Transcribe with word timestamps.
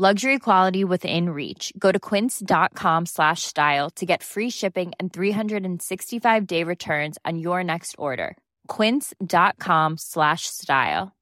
Luxury 0.00 0.38
quality 0.38 0.82
within 0.82 1.28
reach. 1.28 1.74
Go 1.78 1.92
to 1.92 2.00
quince.com 2.00 3.04
slash 3.04 3.42
style 3.42 3.90
to 3.96 4.06
get 4.06 4.22
free 4.22 4.48
shipping 4.48 4.92
and 4.98 5.12
365-day 5.12 6.64
returns 6.64 7.18
on 7.26 7.38
your 7.38 7.62
next 7.62 7.96
order. 7.98 8.38
quince.com 8.66 9.98
slash 9.98 10.46
style. 10.46 11.12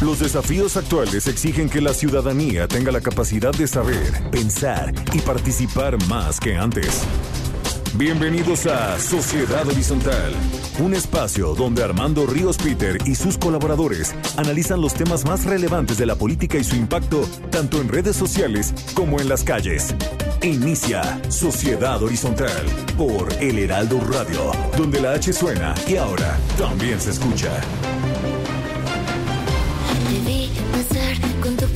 Los 0.00 0.18
desafíos 0.18 0.76
actuales 0.76 1.28
exigen 1.28 1.70
que 1.70 1.80
la 1.80 1.94
ciudadanía 1.94 2.66
tenga 2.66 2.90
la 2.90 3.00
capacidad 3.00 3.52
de 3.52 3.68
saber, 3.68 4.12
pensar 4.32 4.92
y 5.14 5.20
participar 5.20 5.96
más 6.08 6.40
que 6.40 6.56
antes. 6.56 7.06
Bienvenidos 7.98 8.66
a 8.66 8.98
Sociedad 8.98 9.66
Horizontal, 9.66 10.34
un 10.80 10.92
espacio 10.92 11.54
donde 11.54 11.82
Armando 11.82 12.26
Ríos 12.26 12.58
Peter 12.58 12.98
y 13.06 13.14
sus 13.14 13.38
colaboradores 13.38 14.14
analizan 14.36 14.82
los 14.82 14.92
temas 14.92 15.24
más 15.24 15.46
relevantes 15.46 15.96
de 15.96 16.04
la 16.04 16.14
política 16.14 16.58
y 16.58 16.64
su 16.64 16.76
impacto 16.76 17.26
tanto 17.50 17.80
en 17.80 17.88
redes 17.88 18.14
sociales 18.14 18.74
como 18.92 19.18
en 19.18 19.30
las 19.30 19.44
calles. 19.44 19.94
Inicia 20.42 21.22
Sociedad 21.30 22.02
Horizontal 22.02 22.66
por 22.98 23.32
El 23.40 23.58
Heraldo 23.58 23.98
Radio, 24.00 24.52
donde 24.76 25.00
la 25.00 25.12
H 25.12 25.32
suena 25.32 25.74
y 25.88 25.96
ahora 25.96 26.36
también 26.58 27.00
se 27.00 27.12
escucha. 27.12 27.50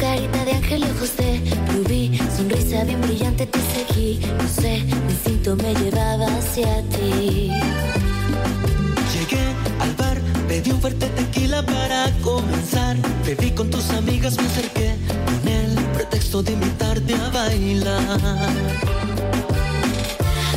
Carita 0.00 0.44
de 0.46 0.52
ángel 0.52 0.80
y 0.80 0.84
ojos 0.84 1.14
de 1.18 2.18
sonrisa 2.34 2.84
bien 2.84 3.02
brillante 3.02 3.44
te 3.44 3.58
seguí, 3.58 4.18
sé, 4.48 4.82
instinto 5.50 5.56
me 5.56 5.74
llevaba 5.74 6.26
hacia 6.26 6.82
ti. 6.88 7.50
Llegué 9.12 9.54
al 9.80 9.94
bar, 9.94 10.18
pedí 10.48 10.70
un 10.70 10.80
fuerte 10.80 11.06
tequila 11.08 11.62
para 11.64 12.10
comenzar. 12.22 12.96
Te 13.24 13.34
vi 13.34 13.50
con 13.52 13.70
tus 13.70 13.90
amigas, 13.90 14.36
me 14.36 14.46
acerqué 14.46 14.96
con 15.26 15.48
el 15.48 15.74
pretexto 15.94 16.42
de 16.42 16.52
invitarte 16.52 17.14
a 17.14 17.30
bailar. 17.30 18.18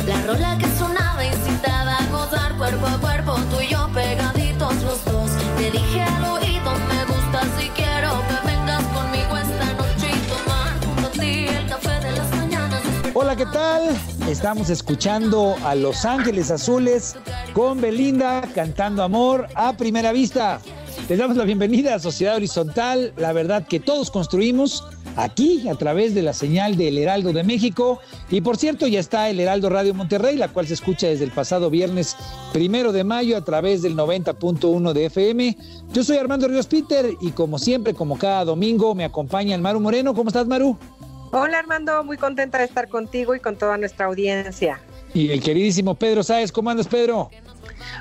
La 0.06 0.22
rola 0.26 0.58
que 0.58 0.66
sonaba 0.78 1.24
incitaba 1.24 1.96
a 1.96 2.06
gozar 2.10 2.56
cuerpo 2.56 2.86
a 2.86 2.98
cuerpo, 2.98 3.36
tú 3.50 3.60
y 3.60 3.68
yo 3.68 3.88
pegaditos 3.92 4.74
los 4.82 5.04
dos. 5.04 5.30
Te 5.56 5.70
dije 5.70 6.02
al 6.02 6.24
oído, 6.24 6.72
me 6.88 7.04
gusta 7.06 7.40
si 7.58 7.68
quiero 7.70 8.10
que 8.28 8.46
vengas 8.46 8.84
conmigo 8.84 9.36
esta 9.36 9.72
noche 9.74 10.10
y 10.12 10.20
tomar 10.28 10.84
junto 10.84 11.06
a 11.06 11.10
ti 11.10 11.46
el 11.48 11.66
café 11.66 12.00
de 12.00 12.12
las 12.12 12.30
mañanas. 12.36 12.82
Hola, 13.14 13.36
¿qué 13.36 13.46
tal? 13.46 14.13
Estamos 14.28 14.70
escuchando 14.70 15.54
a 15.64 15.74
Los 15.74 16.06
Ángeles 16.06 16.50
Azules 16.50 17.14
con 17.52 17.82
Belinda 17.82 18.40
cantando 18.54 19.02
amor 19.02 19.48
a 19.54 19.76
primera 19.76 20.12
vista. 20.12 20.60
Les 21.10 21.18
damos 21.18 21.36
la 21.36 21.44
bienvenida 21.44 21.94
a 21.94 21.98
Sociedad 21.98 22.36
Horizontal, 22.36 23.12
la 23.18 23.34
verdad 23.34 23.66
que 23.66 23.80
todos 23.80 24.10
construimos 24.10 24.82
aquí 25.16 25.68
a 25.68 25.74
través 25.74 26.14
de 26.14 26.22
la 26.22 26.32
señal 26.32 26.76
del 26.76 26.96
Heraldo 26.96 27.34
de 27.34 27.44
México. 27.44 28.00
Y 28.30 28.40
por 28.40 28.56
cierto, 28.56 28.86
ya 28.86 28.98
está 28.98 29.28
el 29.28 29.40
Heraldo 29.40 29.68
Radio 29.68 29.92
Monterrey, 29.92 30.36
la 30.36 30.48
cual 30.48 30.66
se 30.66 30.74
escucha 30.74 31.06
desde 31.06 31.24
el 31.24 31.30
pasado 31.30 31.68
viernes 31.68 32.16
primero 32.52 32.92
de 32.92 33.04
mayo 33.04 33.36
a 33.36 33.44
través 33.44 33.82
del 33.82 33.94
90.1 33.94 34.92
de 34.92 35.06
FM. 35.06 35.56
Yo 35.92 36.02
soy 36.02 36.16
Armando 36.16 36.48
Ríos 36.48 36.66
Peter 36.66 37.06
y 37.20 37.30
como 37.32 37.58
siempre, 37.58 37.92
como 37.92 38.16
cada 38.16 38.44
domingo, 38.46 38.94
me 38.94 39.04
acompaña 39.04 39.54
el 39.54 39.60
Maru 39.60 39.80
Moreno. 39.80 40.14
¿Cómo 40.14 40.28
estás, 40.28 40.46
Maru? 40.46 40.78
Hola 41.36 41.58
Armando, 41.58 42.04
muy 42.04 42.16
contenta 42.16 42.58
de 42.58 42.64
estar 42.66 42.88
contigo 42.88 43.34
y 43.34 43.40
con 43.40 43.56
toda 43.56 43.76
nuestra 43.76 44.06
audiencia. 44.06 44.80
Y 45.14 45.32
el 45.32 45.42
queridísimo 45.42 45.96
Pedro 45.96 46.22
Sáez. 46.22 46.52
¿Cómo 46.52 46.70
andas, 46.70 46.86
Pedro? 46.86 47.28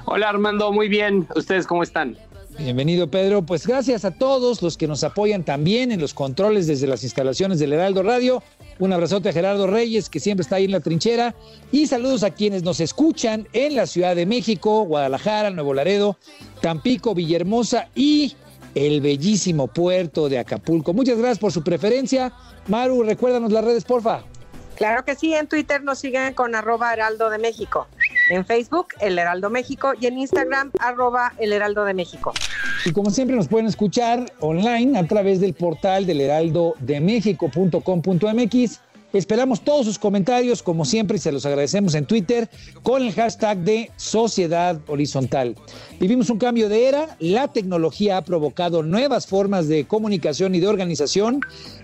Hola 0.05 0.29
Armando, 0.29 0.71
muy 0.71 0.87
bien. 0.87 1.27
¿Ustedes 1.35 1.65
cómo 1.65 1.81
están? 1.81 2.15
Bienvenido 2.59 3.09
Pedro, 3.09 3.41
pues 3.41 3.65
gracias 3.65 4.05
a 4.05 4.11
todos 4.11 4.61
los 4.61 4.77
que 4.77 4.87
nos 4.87 5.03
apoyan 5.03 5.43
también 5.43 5.91
en 5.91 5.99
los 5.99 6.13
controles 6.13 6.67
desde 6.67 6.85
las 6.85 7.03
instalaciones 7.03 7.57
del 7.57 7.73
Heraldo 7.73 8.03
Radio. 8.03 8.43
Un 8.77 8.93
abrazote 8.93 9.29
a 9.29 9.33
Gerardo 9.33 9.65
Reyes, 9.65 10.09
que 10.09 10.19
siempre 10.19 10.43
está 10.43 10.57
ahí 10.57 10.65
en 10.65 10.71
la 10.71 10.81
trinchera. 10.81 11.33
Y 11.71 11.87
saludos 11.87 12.21
a 12.21 12.29
quienes 12.29 12.61
nos 12.61 12.79
escuchan 12.81 13.47
en 13.53 13.75
la 13.75 13.87
Ciudad 13.87 14.15
de 14.15 14.27
México, 14.27 14.83
Guadalajara, 14.83 15.49
Nuevo 15.49 15.73
Laredo, 15.73 16.19
Tampico, 16.61 17.15
Villahermosa 17.15 17.89
y 17.95 18.35
el 18.75 19.01
bellísimo 19.01 19.65
puerto 19.67 20.29
de 20.29 20.37
Acapulco. 20.37 20.93
Muchas 20.93 21.17
gracias 21.17 21.39
por 21.39 21.51
su 21.51 21.63
preferencia. 21.63 22.31
Maru, 22.67 23.03
recuérdanos 23.03 23.51
las 23.51 23.63
redes, 23.63 23.83
porfa. 23.83 24.23
Claro 24.75 25.05
que 25.05 25.15
sí, 25.15 25.33
en 25.33 25.47
Twitter 25.47 25.83
nos 25.83 25.99
siguen 25.99 26.33
con 26.33 26.55
arroba 26.55 26.93
heraldo 26.93 27.29
de 27.29 27.37
México. 27.37 27.87
En 28.29 28.45
Facebook, 28.45 28.87
El 29.01 29.19
Heraldo 29.19 29.49
México 29.49 29.91
y 29.99 30.07
en 30.07 30.17
Instagram, 30.17 30.71
arroba 30.79 31.33
El 31.39 31.51
Heraldo 31.51 31.83
de 31.83 31.93
México. 31.93 32.33
Y 32.85 32.91
como 32.91 33.11
siempre 33.11 33.35
nos 33.35 33.47
pueden 33.47 33.67
escuchar 33.67 34.31
online 34.39 34.97
a 34.97 35.05
través 35.07 35.41
del 35.41 35.53
portal 35.53 36.05
del 36.05 36.21
heraldodemexico.com.mx. 36.21 38.79
Esperamos 39.13 39.61
todos 39.61 39.85
sus 39.85 39.99
comentarios, 39.99 40.63
como 40.63 40.85
siempre, 40.85 41.17
y 41.17 41.19
se 41.19 41.31
los 41.31 41.45
agradecemos 41.45 41.93
en 41.93 42.05
Twitter 42.05 42.49
con 42.81 43.03
el 43.03 43.13
hashtag 43.13 43.59
de 43.59 43.91
Sociedad 43.95 44.81
Horizontal. 44.87 45.55
Vivimos 45.99 46.31
un 46.31 46.39
cambio 46.39 46.67
de 46.67 46.87
era, 46.87 47.15
la 47.19 47.47
tecnología 47.47 48.17
ha 48.17 48.23
provocado 48.23 48.81
nuevas 48.81 49.27
formas 49.27 49.67
de 49.67 49.85
comunicación 49.85 50.55
y 50.55 50.59
de 50.59 50.67
organización, 50.67 51.41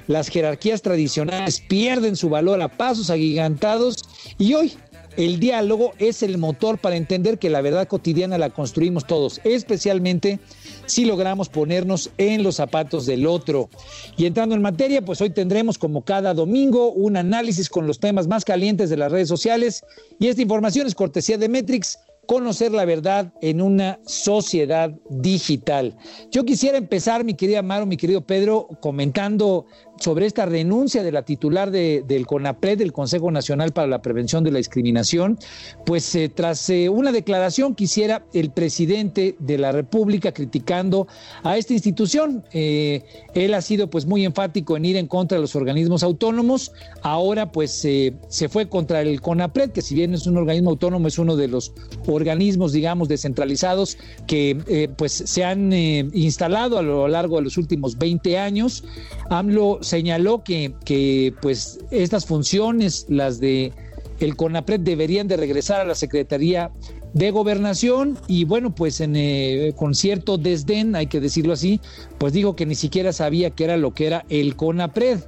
las 0.07 0.27
jerarquías 0.27 0.81
tradicionales 0.81 1.61
pierden 1.69 2.15
su 2.15 2.29
valor 2.29 2.63
a 2.63 2.67
pasos 2.67 3.11
agigantados. 3.11 3.97
Y 4.39 4.55
hoy 4.55 4.73
el 5.17 5.39
diálogo 5.39 5.93
es 5.99 6.23
el 6.23 6.37
motor 6.37 6.77
para 6.77 6.95
entender 6.95 7.39
que 7.39 7.49
la 7.49 7.61
verdad 7.61 7.87
cotidiana 7.87 8.37
la 8.37 8.49
construimos 8.49 9.05
todos, 9.05 9.41
especialmente 9.43 10.39
si 10.85 11.05
logramos 11.05 11.49
ponernos 11.49 12.09
en 12.17 12.43
los 12.43 12.55
zapatos 12.55 13.05
del 13.05 13.27
otro. 13.27 13.69
Y 14.17 14.25
entrando 14.25 14.55
en 14.55 14.61
materia, 14.61 15.03
pues 15.03 15.21
hoy 15.21 15.29
tendremos 15.29 15.77
como 15.77 16.03
cada 16.03 16.33
domingo 16.33 16.91
un 16.91 17.17
análisis 17.17 17.69
con 17.69 17.87
los 17.87 17.99
temas 17.99 18.27
más 18.27 18.45
calientes 18.45 18.89
de 18.89 18.97
las 18.97 19.11
redes 19.11 19.27
sociales 19.27 19.83
y 20.19 20.27
esta 20.27 20.41
información 20.41 20.87
es 20.87 20.95
cortesía 20.95 21.37
de 21.37 21.49
Metrix 21.49 21.97
conocer 22.29 22.71
la 22.71 22.85
verdad 22.85 23.33
en 23.41 23.59
una 23.59 23.99
sociedad 24.05 24.91
digital. 25.09 25.97
Yo 26.29 26.45
quisiera 26.45 26.77
empezar, 26.77 27.23
mi 27.23 27.33
querida 27.33 27.63
Maro, 27.63 27.87
mi 27.87 27.97
querido 27.97 28.21
Pedro, 28.21 28.67
comentando 28.81 29.65
sobre 29.99 30.25
esta 30.25 30.45
renuncia 30.45 31.03
de 31.03 31.11
la 31.11 31.23
titular 31.23 31.71
de, 31.71 32.03
del 32.07 32.25
CONAPRED, 32.25 32.77
del 32.77 32.93
Consejo 32.93 33.31
Nacional 33.31 33.71
para 33.71 33.87
la 33.87 34.01
Prevención 34.01 34.43
de 34.43 34.51
la 34.51 34.57
Discriminación, 34.57 35.37
pues 35.85 36.15
eh, 36.15 36.29
tras 36.29 36.69
eh, 36.69 36.89
una 36.89 37.11
declaración 37.11 37.75
que 37.75 37.83
hiciera 37.83 38.23
el 38.33 38.51
presidente 38.51 39.35
de 39.39 39.57
la 39.57 39.71
República 39.71 40.31
criticando 40.31 41.07
a 41.43 41.57
esta 41.57 41.73
institución. 41.73 42.43
Eh, 42.53 43.03
él 43.33 43.53
ha 43.53 43.61
sido 43.61 43.89
pues 43.89 44.05
muy 44.05 44.25
enfático 44.25 44.77
en 44.77 44.85
ir 44.85 44.95
en 44.97 45.07
contra 45.07 45.37
de 45.37 45.41
los 45.41 45.55
organismos 45.55 46.03
autónomos. 46.03 46.71
Ahora 47.01 47.51
pues 47.51 47.71
se 47.71 48.49
fue 48.49 48.69
contra 48.69 49.01
el 49.01 49.21
CONAPRED, 49.21 49.71
que 49.71 49.81
si 49.81 49.95
bien 49.95 50.13
es 50.13 50.27
un 50.27 50.37
organismo 50.37 50.69
autónomo, 50.71 51.07
es 51.07 51.19
uno 51.19 51.35
de 51.35 51.47
los 51.47 51.73
organismos, 52.07 52.71
digamos, 52.71 53.07
descentralizados 53.07 53.97
que 54.27 54.89
pues 54.97 55.11
se 55.11 55.43
han 55.43 55.73
instalado 55.73 56.77
a 56.77 56.81
lo 56.81 57.07
largo 57.07 57.37
de 57.37 57.43
los 57.43 57.57
últimos 57.57 57.97
20 57.97 58.37
años. 58.37 58.83
AMLO 59.29 59.79
señaló 59.89 60.43
que, 60.43 60.73
que 60.85 61.33
pues 61.41 61.79
estas 61.91 62.25
funciones, 62.25 63.05
las 63.09 63.39
de 63.39 63.73
el 64.19 64.35
CONAPRED, 64.35 64.81
deberían 64.81 65.27
de 65.27 65.37
regresar 65.37 65.81
a 65.81 65.85
la 65.85 65.95
Secretaría 65.95 66.71
de 67.13 67.31
Gobernación 67.31 68.17
y 68.27 68.45
bueno, 68.45 68.75
pues 68.75 69.01
en, 69.01 69.15
eh, 69.15 69.73
con 69.75 69.95
cierto 69.95 70.37
desdén, 70.37 70.95
hay 70.95 71.07
que 71.07 71.19
decirlo 71.19 71.53
así, 71.53 71.79
pues 72.17 72.33
dijo 72.33 72.55
que 72.55 72.65
ni 72.65 72.75
siquiera 72.75 73.13
sabía 73.13 73.49
qué 73.49 73.63
era 73.63 73.77
lo 73.77 73.93
que 73.93 74.07
era 74.07 74.25
el 74.29 74.55
CONAPRED. 74.55 75.19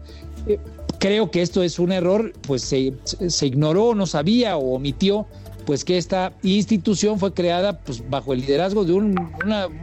Eh, 0.48 0.60
creo 1.00 1.32
que 1.32 1.42
esto 1.42 1.64
es 1.64 1.80
un 1.80 1.92
error, 1.92 2.34
pues 2.42 2.62
se, 2.62 2.94
se 3.06 3.48
ignoró, 3.48 3.96
no 3.96 4.06
sabía 4.06 4.58
o 4.58 4.76
omitió 4.76 5.26
pues 5.72 5.86
que 5.86 5.98
esta 5.98 6.34
institución 6.44 7.18
fue 7.18 7.34
creada 7.34 7.80
pues, 7.80 8.04
bajo 8.10 8.34
el 8.34 8.42
liderazgo 8.42 8.84
de 8.84 8.92
un 8.92 9.16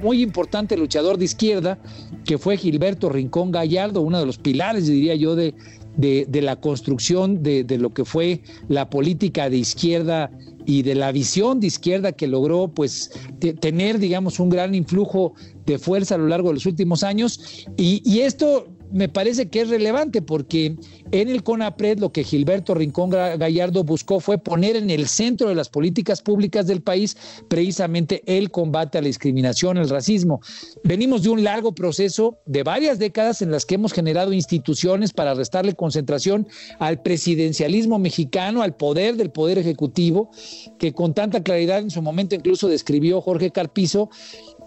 muy 0.02 0.20
importante 0.20 0.76
luchador 0.76 1.17
de 1.17 1.25
izquierda, 1.25 1.79
que 2.26 2.37
fue 2.37 2.58
Gilberto 2.58 3.08
Rincón 3.08 3.50
Gallardo, 3.50 4.02
uno 4.02 4.20
de 4.20 4.26
los 4.26 4.37
pilares, 4.37 4.87
diría 4.87 5.14
yo, 5.14 5.35
de, 5.35 5.55
de, 5.96 6.43
la 6.43 6.56
construcción 6.56 7.43
de, 7.43 7.64
lo 7.79 7.94
que 7.94 8.05
fue 8.05 8.43
la 8.69 8.90
política 8.90 9.49
de 9.49 9.56
izquierda 9.56 10.31
y 10.67 10.82
de 10.82 10.94
la 10.94 11.11
visión 11.11 11.58
de 11.58 11.69
izquierda 11.69 12.12
que 12.12 12.26
logró 12.26 12.69
pues 12.69 13.11
tener, 13.58 13.99
digamos, 13.99 14.40
un 14.40 14.50
gran 14.50 14.75
influjo 14.75 15.32
de 15.64 15.79
fuerza 15.79 16.17
a 16.17 16.19
lo 16.19 16.29
largo 16.29 16.49
de 16.49 16.56
los 16.56 16.67
últimos 16.67 17.02
años. 17.02 17.64
Y 17.79 18.20
esto 18.20 18.67
me 18.93 19.08
parece 19.08 19.49
que 19.49 19.61
es 19.61 19.69
relevante 19.69 20.23
porque 20.23 20.76
en 21.11 21.29
el 21.29 21.43
CONAPRED 21.43 21.99
lo 21.99 22.12
que 22.12 22.25
Gilberto 22.25 22.75
Rincón 22.75 23.11
Gallardo 23.11 23.85
buscó 23.85 24.20
fue 24.20 24.38
poner 24.38 24.76
en 24.76 24.90
el 24.90 25.08
centro 25.08 25.49
de 25.49 25.55
las 25.55 25.69
políticas 25.69 26.23
públicas 26.23 26.67
del 26.67 26.81
país 26.81 27.17
precisamente 27.49 28.23
el 28.26 28.50
combate 28.50 28.99
a 28.99 29.02
la 29.02 29.06
discriminación, 29.06 29.76
el 29.76 29.88
racismo. 29.88 30.40
Venimos 30.85 31.23
de 31.23 31.31
un 31.31 31.44
largo 31.44 31.75
proceso 31.75 32.38
de 32.46 32.62
varias 32.62 32.99
décadas 32.99 33.43
en 33.43 33.50
las 33.50 33.67
que 33.67 33.75
hemos 33.75 33.93
generado 33.93 34.32
instituciones 34.32 35.12
para 35.12 35.35
restarle 35.35 35.75
concentración 35.75 36.46
al 36.79 37.02
presidencialismo 37.02 37.99
mexicano, 37.99 38.62
al 38.62 38.76
poder 38.76 39.17
del 39.17 39.31
poder 39.31 39.58
ejecutivo, 39.58 40.31
que 40.79 40.93
con 40.93 41.14
tanta 41.14 41.43
claridad 41.43 41.79
en 41.81 41.90
su 41.90 42.02
momento 42.02 42.35
incluso 42.35 42.69
describió 42.69 43.20
Jorge 43.20 43.50
Carpizo 43.50 44.11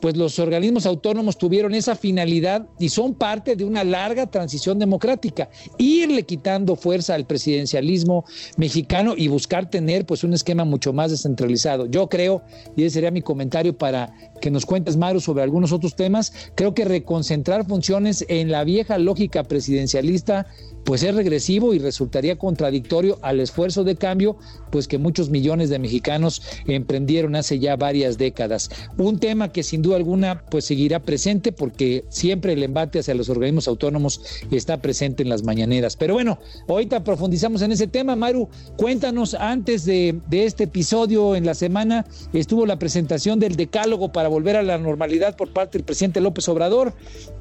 pues 0.01 0.18
los 0.18 0.39
organismos 0.39 0.86
autónomos 0.86 1.38
tuvieron 1.38 1.75
esa 1.75 1.95
finalidad 1.95 2.68
y 2.80 2.89
son 2.89 3.13
parte 3.13 3.56
de 3.56 3.63
una 3.63 3.83
larga 3.83 4.25
transición 4.25 4.80
democrática, 4.80 5.50
irle 5.77 6.24
quitando 6.24 6.75
fuerza 6.75 7.13
al 7.13 7.25
presidencialismo 7.25 8.25
mexicano 8.57 9.13
y 9.15 9.27
buscar 9.27 9.69
tener 9.69 10.06
pues 10.06 10.24
un 10.24 10.33
esquema 10.33 10.65
mucho 10.65 10.92
más 10.92 11.12
descentralizado. 11.12 11.86
Yo 11.86 12.09
creo, 12.09 12.42
y 12.75 12.83
ese 12.83 12.95
sería 12.95 13.12
mi 13.12 13.21
comentario 13.21 13.77
para 13.77 14.13
que 14.42 14.52
nos 14.52 14.66
cuentes, 14.66 14.98
Maru, 14.98 15.22
sobre 15.22 15.44
algunos 15.44 15.72
otros 15.72 15.96
temas, 15.96 16.34
creo 16.56 16.74
que 16.74 16.84
reconcentrar 16.84 17.66
funciones 17.66 18.26
en 18.28 18.52
la 18.52 18.66
vieja 18.66 18.98
lógica 18.98 19.44
presidencialista 19.44 20.48
pues 20.84 21.04
es 21.04 21.14
regresivo 21.14 21.74
y 21.74 21.80
resultaría 21.80 22.38
contradictorio 22.38 23.20
al 23.22 23.40
esfuerzo 23.40 23.84
de 23.84 23.96
cambio, 23.96 24.38
pues 24.72 24.88
que 24.88 24.98
muchos 24.98 25.30
millones 25.30 25.70
de 25.70 25.80
mexicanos 25.80 26.42
emprendieron 26.66 27.36
hace 27.36 27.60
ya 27.60 27.76
varias 27.76 28.18
décadas. 28.18 28.70
Un 28.98 29.20
tema 29.20 29.52
que 29.52 29.64
sin 29.64 29.82
duda 29.82 29.98
alguna 29.98 30.44
pues 30.50 30.66
seguirá 30.66 31.00
presente 31.00 31.52
porque 31.52 32.06
siempre 32.10 32.54
el 32.54 32.64
embate 32.64 33.00
hacia 33.00 33.14
los 33.14 33.30
organismos 33.30 33.68
autónomos 33.68 34.22
está 34.52 34.82
presente 34.82 35.24
en 35.24 35.30
las 35.30 35.44
mañaneras. 35.44 35.96
Pero 35.96 36.16
bueno, 36.16 36.40
ahorita 36.68 37.04
profundizamos 37.04 37.62
en 37.62 37.72
ese 37.72 37.88
tema. 37.88 38.16
Maru, 38.16 38.50
cuéntanos, 38.78 39.34
antes 39.34 39.86
de, 39.86 40.20
de 40.30 40.46
este 40.46 40.64
episodio 40.66 41.36
en 41.36 41.46
la 41.46 41.54
semana 41.54 42.06
estuvo 42.34 42.66
la 42.66 42.80
presentación 42.80 43.40
del 43.40 43.56
decálogo 43.56 44.12
para 44.12 44.30
volver 44.31 44.56
a 44.56 44.63
la 44.63 44.78
normalidad 44.78 45.36
por 45.36 45.54
parte 45.54 45.78
del 45.78 45.86
presidente 45.86 46.22
López 46.22 46.48
Obrador. 46.50 46.94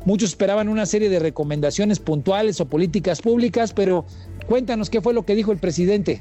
Muchos 0.04 0.30
esperaban 0.30 0.68
una 0.68 0.84
serie 0.84 1.08
de 1.08 1.18
recomendaciones 1.18 2.00
puntuales 2.00 2.60
o 2.60 2.68
políticas 2.68 3.22
públicas, 3.22 3.72
pero 3.72 4.04
cuéntanos 4.46 4.90
qué 4.90 5.00
fue 5.00 5.14
lo 5.14 5.24
que 5.24 5.34
dijo 5.34 5.52
el 5.52 5.58
presidente. 5.58 6.20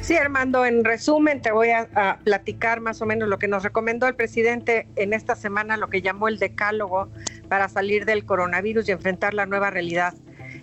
Sí, 0.00 0.14
Armando, 0.14 0.64
en 0.64 0.84
resumen 0.84 1.42
te 1.42 1.50
voy 1.50 1.70
a, 1.70 2.20
platicar 2.22 2.80
más 2.80 3.02
o 3.02 3.06
menos 3.06 3.28
lo 3.28 3.38
que 3.38 3.48
nos 3.48 3.64
recomendó 3.64 4.06
el 4.06 4.14
presidente 4.14 4.86
en 4.96 5.12
esta 5.12 5.34
semana, 5.34 5.76
lo 5.76 5.88
que 5.88 6.00
llamó 6.00 6.28
el 6.28 6.38
decálogo 6.38 7.08
para 7.48 7.68
salir 7.68 8.04
del 8.04 8.24
coronavirus 8.24 8.88
y 8.88 8.92
enfrentar 8.92 9.34
la 9.34 9.46
nueva 9.46 9.70
realidad. 9.70 10.14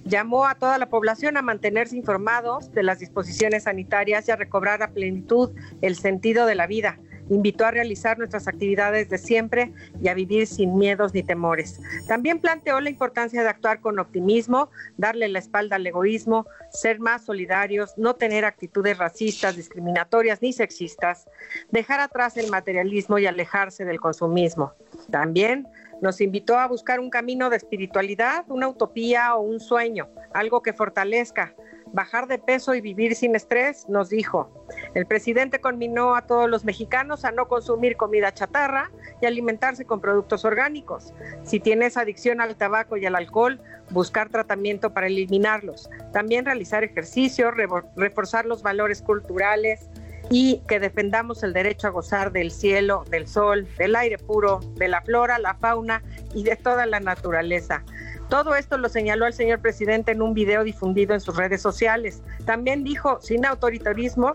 Llamó 0.06 0.46
a 0.46 0.56
toda 0.56 0.78
la 0.78 0.90
población 0.90 1.38
a 1.38 1.42
mantenerse 1.42 1.98
informados 1.98 2.72
de 2.72 2.84
las 2.84 3.00
disposiciones 3.00 3.64
sanitarias 3.64 4.28
y 4.28 4.32
a 4.32 4.38
recobrar 4.38 4.82
a 4.82 4.92
plenitud 4.92 5.52
el 5.82 5.98
sentido 5.98 6.46
de 6.46 6.56
la 6.56 6.68
vida 6.68 7.00
invitó 7.30 7.66
a 7.66 7.72
realizar 7.72 8.18
nuestras 8.18 8.48
actividades 8.48 9.10
de 9.10 9.18
siempre 9.18 9.74
y 10.02 10.08
a 10.08 10.14
vivir 10.14 10.48
sin 10.48 10.78
miedos 10.78 11.14
ni 11.14 11.24
temores. 11.24 11.80
También 12.08 12.40
planteó 12.40 12.80
la 12.80 12.90
importancia 12.90 13.44
de 13.44 13.50
actuar 13.50 13.80
con 13.80 14.00
optimismo, 14.00 14.70
darle 14.98 15.28
la 15.28 15.40
espalda 15.40 15.78
al 15.78 15.88
egoísmo, 15.88 16.46
ser 16.72 17.00
más 17.00 17.26
solidarios, 17.26 17.94
no 17.98 18.16
tener 18.16 18.46
actitudes 18.46 18.98
racistas, 18.98 19.56
discriminatorias 19.56 20.42
ni 20.42 20.54
sexistas, 20.54 21.28
dejar 21.72 22.00
atrás 22.00 22.38
el 22.38 22.50
materialismo 22.50 23.20
y 23.20 23.26
alejarse 23.26 23.86
del 23.86 24.00
consumismo. 24.00 24.74
También 25.12 25.68
nos 26.02 26.20
invitó 26.22 26.58
a 26.58 26.68
buscar 26.68 27.00
un 27.00 27.10
camino 27.10 27.50
de 27.50 27.58
espiritualidad, 27.58 28.46
una 28.50 28.68
utopía 28.68 29.36
o 29.36 29.42
un 29.42 29.60
sueño, 29.60 30.10
algo 30.34 30.62
que 30.62 30.74
fortalezca, 30.74 31.56
bajar 31.94 32.28
de 32.28 32.40
peso 32.40 32.76
y 32.76 32.82
vivir 32.82 33.16
sin 33.16 33.36
estrés, 33.36 33.88
nos 33.88 34.10
dijo. 34.10 34.50
El 34.96 35.06
presidente 35.06 35.62
conminó 35.62 36.16
a 36.16 36.24
todos 36.24 36.50
los 36.50 36.66
mexicanos 36.66 37.24
a 37.24 37.32
no 37.32 37.48
consumir 37.48 37.96
comida 37.96 38.34
chatarra 38.34 38.92
y 39.22 39.28
alimentarse 39.28 39.86
con 39.86 40.02
productos 40.02 40.44
orgánicos. 40.44 41.14
Si 41.44 41.60
tienes 41.60 41.96
adicción 41.96 42.42
al 42.42 42.56
tabaco 42.56 42.98
y 42.98 43.06
al 43.06 43.16
alcohol, 43.16 43.62
buscar 43.92 44.30
tratamiento 44.30 44.92
para 44.94 45.08
eliminarlos. 45.08 45.90
También 46.12 46.46
realizar 46.46 46.84
ejercicio, 46.84 47.52
reforzar 47.96 48.46
los 48.46 48.64
valores 48.64 49.02
culturales 49.02 49.88
y 50.30 50.62
que 50.68 50.80
defendamos 50.80 51.44
el 51.44 51.54
derecho 51.54 51.88
a 51.88 51.92
gozar 51.92 52.32
del 52.32 52.50
cielo, 52.50 53.04
del 53.10 53.28
sol, 53.28 53.68
del 53.78 53.96
aire 53.96 54.18
puro, 54.18 54.62
de 54.76 54.88
la 54.88 55.02
flora, 55.02 55.38
la 55.38 55.54
fauna 55.56 56.02
y 56.34 56.44
de 56.44 56.56
toda 56.56 56.86
la 56.88 57.00
naturaleza. 57.00 57.84
Todo 58.30 58.56
esto 58.56 58.78
lo 58.78 58.90
señaló 58.90 59.28
el 59.28 59.34
señor 59.34 59.60
presidente 59.60 60.12
en 60.12 60.22
un 60.22 60.34
video 60.34 60.64
difundido 60.64 61.14
en 61.14 61.22
sus 61.22 61.36
redes 61.36 61.62
sociales. 61.62 62.24
También 62.46 62.84
dijo, 62.84 63.20
sin 63.22 63.46
autoritarismo, 63.46 64.34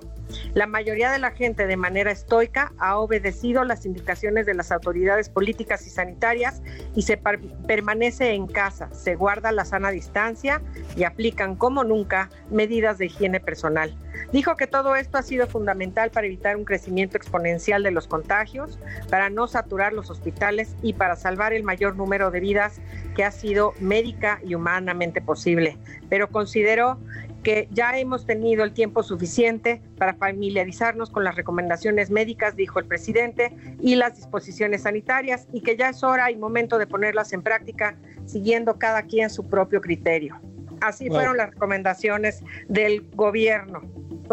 la 0.55 0.67
mayoría 0.67 1.11
de 1.11 1.19
la 1.19 1.31
gente 1.33 1.67
de 1.67 1.77
manera 1.77 2.11
estoica 2.11 2.73
ha 2.79 2.99
obedecido 2.99 3.65
las 3.65 3.87
indicaciones 3.87 4.47
de 4.47 4.55
las 4.55 4.71
autoridades 4.71 5.29
políticas 5.29 5.87
y 5.87 5.91
sanitarias 5.91 6.63
y 6.95 7.03
se 7.03 7.21
permanece 7.67 8.33
en 8.33 8.47
casa, 8.47 8.89
se 8.93 9.15
guarda 9.15 9.53
la 9.53 9.65
sana 9.65 9.91
distancia 9.91 10.63
y 10.97 11.05
aplican 11.05 11.57
como 11.57 11.83
nunca 11.83 12.31
medidas 12.51 12.99
de 12.99 13.07
higiene 13.07 13.41
personal. 13.41 13.97
Dijo 14.33 14.57
que 14.57 14.67
todo 14.67 14.97
esto 14.97 15.19
ha 15.19 15.23
sido 15.23 15.47
fundamental 15.47 16.11
para 16.11 16.27
evitar 16.27 16.57
un 16.57 16.65
crecimiento 16.65 17.17
exponencial 17.17 17.83
de 17.83 17.91
los 17.91 18.07
contagios, 18.07 18.79
para 19.11 19.31
no 19.31 19.47
saturar 19.47 19.93
los 19.93 20.11
hospitales 20.11 20.75
y 20.83 20.93
para 20.93 21.17
salvar 21.17 21.53
el 21.53 21.63
mayor 21.63 21.97
número 21.97 22.31
de 22.31 22.41
vidas 22.41 22.81
que 23.17 23.25
ha 23.25 23.31
sido 23.31 23.75
médica 23.81 24.41
y 24.45 24.55
humanamente 24.55 25.21
posible. 25.21 25.77
Pero 26.09 26.29
consideró 26.29 26.99
que 27.43 27.69
ya 27.71 27.99
hemos 27.99 28.27
tenido 28.27 28.65
el 28.65 28.73
tiempo 28.73 29.03
suficiente 29.03 29.81
para 29.97 30.15
familiarizarnos 30.15 31.11
con 31.11 31.25
las 31.25 31.37
recomendaciones 31.37 32.11
médicas, 32.11 32.57
dijo 32.57 32.79
el 32.79 32.87
presidente, 32.87 33.57
y 33.81 33.95
las 33.95 34.17
disposiciones 34.17 34.83
sanitarias, 34.83 35.47
y 35.53 35.63
que 35.63 35.77
ya 35.77 35.91
es 35.91 36.03
hora 36.03 36.31
y 36.31 36.37
momento 36.37 36.79
de 36.79 36.87
ponerlas 36.87 37.33
en 37.33 37.43
práctica, 37.43 37.97
siguiendo 38.27 38.79
cada 38.79 39.03
quien 39.03 39.31
su 39.31 39.49
propio 39.49 39.81
criterio. 39.81 40.41
Así 40.81 41.09
fueron 41.09 41.37
las 41.37 41.51
recomendaciones 41.51 42.43
del 42.69 43.09
gobierno. 43.15 43.83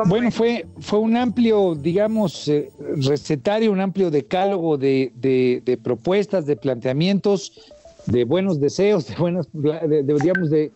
Bueno, 0.03 0.30
fue, 0.30 0.65
fue 0.80 1.00
un 1.00 1.15
amplio, 1.15 1.74
digamos, 1.75 2.47
eh, 2.47 2.69
recetario, 2.97 3.71
un 3.71 3.80
amplio 3.80 4.12
decálogo 4.12 4.77
de, 4.77 5.12
de, 5.15 5.77
propuestas, 5.81 6.45
de 6.45 6.57
planteamientos, 6.57 7.71
de 8.06 8.25
buenos 8.25 8.59
deseos, 8.59 9.07
de 9.07 9.15
buenas, 9.15 9.47
digamos, 9.53 10.50
de, 10.50 10.71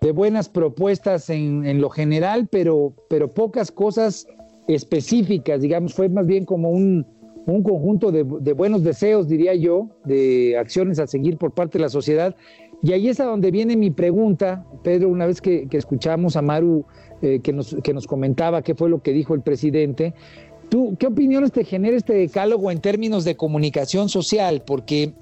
de 0.00 0.12
buenas 0.12 0.48
propuestas 0.48 1.30
en, 1.30 1.66
en, 1.66 1.80
lo 1.80 1.88
general, 1.88 2.48
pero, 2.50 2.92
pero 3.08 3.28
pocas 3.28 3.70
cosas 3.70 4.26
específicas, 4.66 5.60
digamos, 5.60 5.94
fue 5.94 6.08
más 6.08 6.26
bien 6.26 6.44
como 6.44 6.70
un, 6.70 7.06
un 7.46 7.62
conjunto 7.62 8.10
de, 8.10 8.24
de, 8.40 8.52
buenos 8.52 8.82
deseos, 8.82 9.28
diría 9.28 9.54
yo, 9.54 9.88
de 10.04 10.58
acciones 10.58 10.98
a 10.98 11.06
seguir 11.06 11.38
por 11.38 11.52
parte 11.52 11.78
de 11.78 11.82
la 11.82 11.88
sociedad. 11.88 12.34
Y 12.82 12.92
ahí 12.92 13.08
es 13.08 13.18
a 13.18 13.24
donde 13.24 13.50
viene 13.50 13.76
mi 13.76 13.90
pregunta, 13.90 14.64
Pedro, 14.84 15.08
una 15.08 15.26
vez 15.26 15.40
que, 15.40 15.68
que 15.68 15.78
escuchamos 15.78 16.36
a 16.36 16.42
Maru 16.42 16.84
eh, 17.22 17.40
que, 17.42 17.52
nos, 17.52 17.76
que 17.82 17.94
nos 17.94 18.06
comentaba 18.06 18.62
qué 18.62 18.74
fue 18.74 18.88
lo 18.88 19.02
que 19.02 19.12
dijo 19.12 19.34
el 19.34 19.42
presidente. 19.42 20.14
¿Tú 20.68 20.96
qué 20.98 21.06
opiniones 21.06 21.52
te 21.52 21.64
genera 21.64 21.96
este 21.96 22.12
decálogo 22.12 22.70
en 22.70 22.80
términos 22.80 23.24
de 23.24 23.36
comunicación 23.36 24.08
social? 24.08 24.62
Porque 24.66 25.14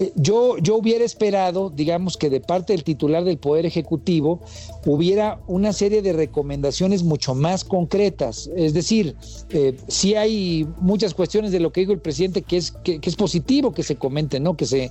eh, 0.00 0.12
yo, 0.16 0.58
yo 0.58 0.76
hubiera 0.76 1.04
esperado, 1.04 1.70
digamos, 1.70 2.16
que 2.16 2.30
de 2.30 2.40
parte 2.40 2.72
del 2.72 2.84
titular 2.84 3.24
del 3.24 3.38
Poder 3.38 3.64
Ejecutivo 3.64 4.40
hubiera 4.86 5.40
una 5.46 5.72
serie 5.72 6.02
de 6.02 6.12
recomendaciones 6.12 7.02
mucho 7.02 7.34
más 7.34 7.64
concretas. 7.64 8.50
Es 8.56 8.74
decir, 8.74 9.14
eh, 9.50 9.76
sí 9.86 10.14
hay 10.16 10.66
muchas 10.80 11.14
cuestiones 11.14 11.52
de 11.52 11.60
lo 11.60 11.72
que 11.72 11.80
dijo 11.80 11.92
el 11.92 12.00
presidente 12.00 12.42
que 12.42 12.56
es, 12.56 12.72
que, 12.72 13.00
que 13.00 13.10
es 13.10 13.16
positivo 13.16 13.72
que 13.72 13.82
se 13.82 13.96
comente, 13.96 14.40
¿no? 14.40 14.56
Que 14.56 14.66
se, 14.66 14.90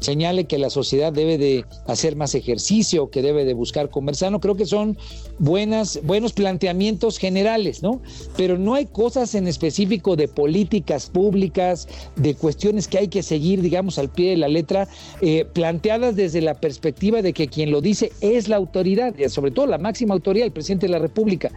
señale 0.00 0.44
que 0.44 0.58
la 0.58 0.70
sociedad 0.70 1.12
debe 1.12 1.38
de 1.38 1.64
hacer 1.86 2.16
más 2.16 2.34
ejercicio, 2.34 3.10
que 3.10 3.22
debe 3.22 3.44
de 3.44 3.54
buscar 3.54 3.90
comer 3.90 4.16
sano. 4.16 4.40
Creo 4.40 4.56
que 4.56 4.66
son 4.66 4.96
buenas, 5.38 6.00
buenos 6.02 6.32
planteamientos 6.32 7.18
generales, 7.18 7.82
¿no? 7.82 8.00
Pero 8.36 8.58
no 8.58 8.74
hay 8.74 8.86
cosas 8.86 9.34
en 9.34 9.46
específico 9.46 10.16
de 10.16 10.28
políticas 10.28 11.08
públicas, 11.08 11.88
de 12.16 12.34
cuestiones 12.34 12.88
que 12.88 12.98
hay 12.98 13.08
que 13.08 13.22
seguir, 13.22 13.62
digamos, 13.62 13.98
al 13.98 14.10
pie 14.10 14.30
de 14.30 14.36
la 14.36 14.48
letra, 14.48 14.88
eh, 15.20 15.46
planteadas 15.52 16.16
desde 16.16 16.40
la 16.40 16.54
perspectiva 16.54 17.22
de 17.22 17.32
que 17.32 17.48
quien 17.48 17.70
lo 17.70 17.80
dice 17.80 18.12
es 18.20 18.48
la 18.48 18.56
autoridad, 18.56 19.14
sobre 19.28 19.50
todo 19.50 19.66
la 19.66 19.78
máxima 19.78 20.14
autoridad, 20.14 20.46
el 20.46 20.52
presidente 20.52 20.86
de 20.86 20.92
la 20.92 20.98
República. 20.98 21.50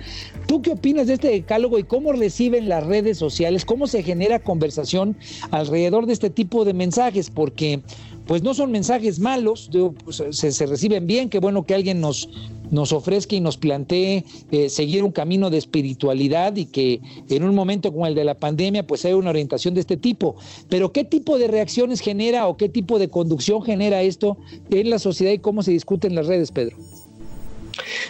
¿Tú 0.47 0.61
qué 0.61 0.71
opinas 0.71 1.07
de 1.07 1.13
este 1.13 1.29
decálogo 1.29 1.79
y 1.79 1.83
cómo 1.83 2.13
reciben 2.13 2.69
las 2.69 2.85
redes 2.85 3.17
sociales, 3.17 3.65
cómo 3.65 3.87
se 3.87 4.03
genera 4.03 4.39
conversación 4.39 5.17
alrededor 5.51 6.05
de 6.05 6.13
este 6.13 6.29
tipo 6.29 6.65
de 6.65 6.73
mensajes? 6.73 7.29
Porque 7.29 7.81
pues 8.29 8.43
no 8.43 8.53
son 8.53 8.71
mensajes 8.71 9.19
malos, 9.19 9.71
pues, 10.05 10.23
se, 10.29 10.65
reciben 10.67 11.07
bien, 11.07 11.31
qué 11.31 11.39
bueno 11.39 11.65
que 11.65 11.73
alguien 11.73 11.99
nos, 11.99 12.29
nos 12.69 12.93
ofrezca 12.93 13.35
y 13.35 13.41
nos 13.41 13.57
plantee 13.57 14.23
eh, 14.51 14.69
seguir 14.69 15.03
un 15.03 15.11
camino 15.11 15.49
de 15.49 15.57
espiritualidad 15.57 16.55
y 16.55 16.67
que 16.67 17.01
en 17.27 17.43
un 17.43 17.55
momento 17.55 17.91
como 17.91 18.05
el 18.05 18.13
de 18.13 18.23
la 18.23 18.35
pandemia 18.35 18.85
pues 18.85 19.03
haya 19.03 19.15
una 19.15 19.31
orientación 19.31 19.73
de 19.73 19.79
este 19.79 19.97
tipo. 19.97 20.35
Pero 20.69 20.91
¿qué 20.93 21.03
tipo 21.05 21.39
de 21.39 21.47
reacciones 21.47 22.01
genera 22.01 22.45
o 22.45 22.55
qué 22.55 22.69
tipo 22.69 22.99
de 22.99 23.09
conducción 23.09 23.63
genera 23.63 24.03
esto 24.03 24.37
en 24.69 24.91
la 24.91 24.99
sociedad 24.99 25.31
y 25.31 25.39
cómo 25.39 25.63
se 25.63 25.71
discute 25.71 26.05
en 26.05 26.13
las 26.13 26.27
redes, 26.27 26.51
Pedro? 26.51 26.77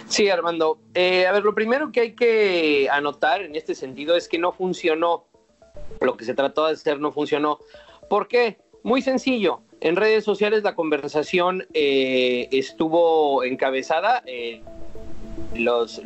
Sí, 0.06 0.28
Armando. 0.28 0.76
Eh, 0.92 1.26
a 1.26 1.32
ver, 1.32 1.44
lo 1.44 1.54
primero 1.54 1.92
que 1.92 2.00
hay 2.00 2.12
que 2.14 2.88
anotar 2.92 3.40
en 3.40 3.56
este 3.56 3.74
sentido 3.74 4.14
es 4.16 4.28
que 4.28 4.38
no 4.38 4.52
funcionó. 4.52 5.24
Lo 6.02 6.18
que 6.18 6.26
se 6.26 6.34
trató 6.34 6.66
de 6.66 6.74
hacer 6.74 7.00
no 7.00 7.10
funcionó. 7.10 7.58
¿Por 8.10 8.28
qué? 8.28 8.58
Muy 8.82 9.00
sencillo. 9.00 9.62
En 9.80 9.96
redes 9.96 10.24
sociales 10.24 10.62
la 10.62 10.74
conversación 10.74 11.66
eh, 11.72 12.48
estuvo 12.52 13.44
encabezada. 13.44 14.22
Eh, 14.26 14.62
los, 15.54 16.00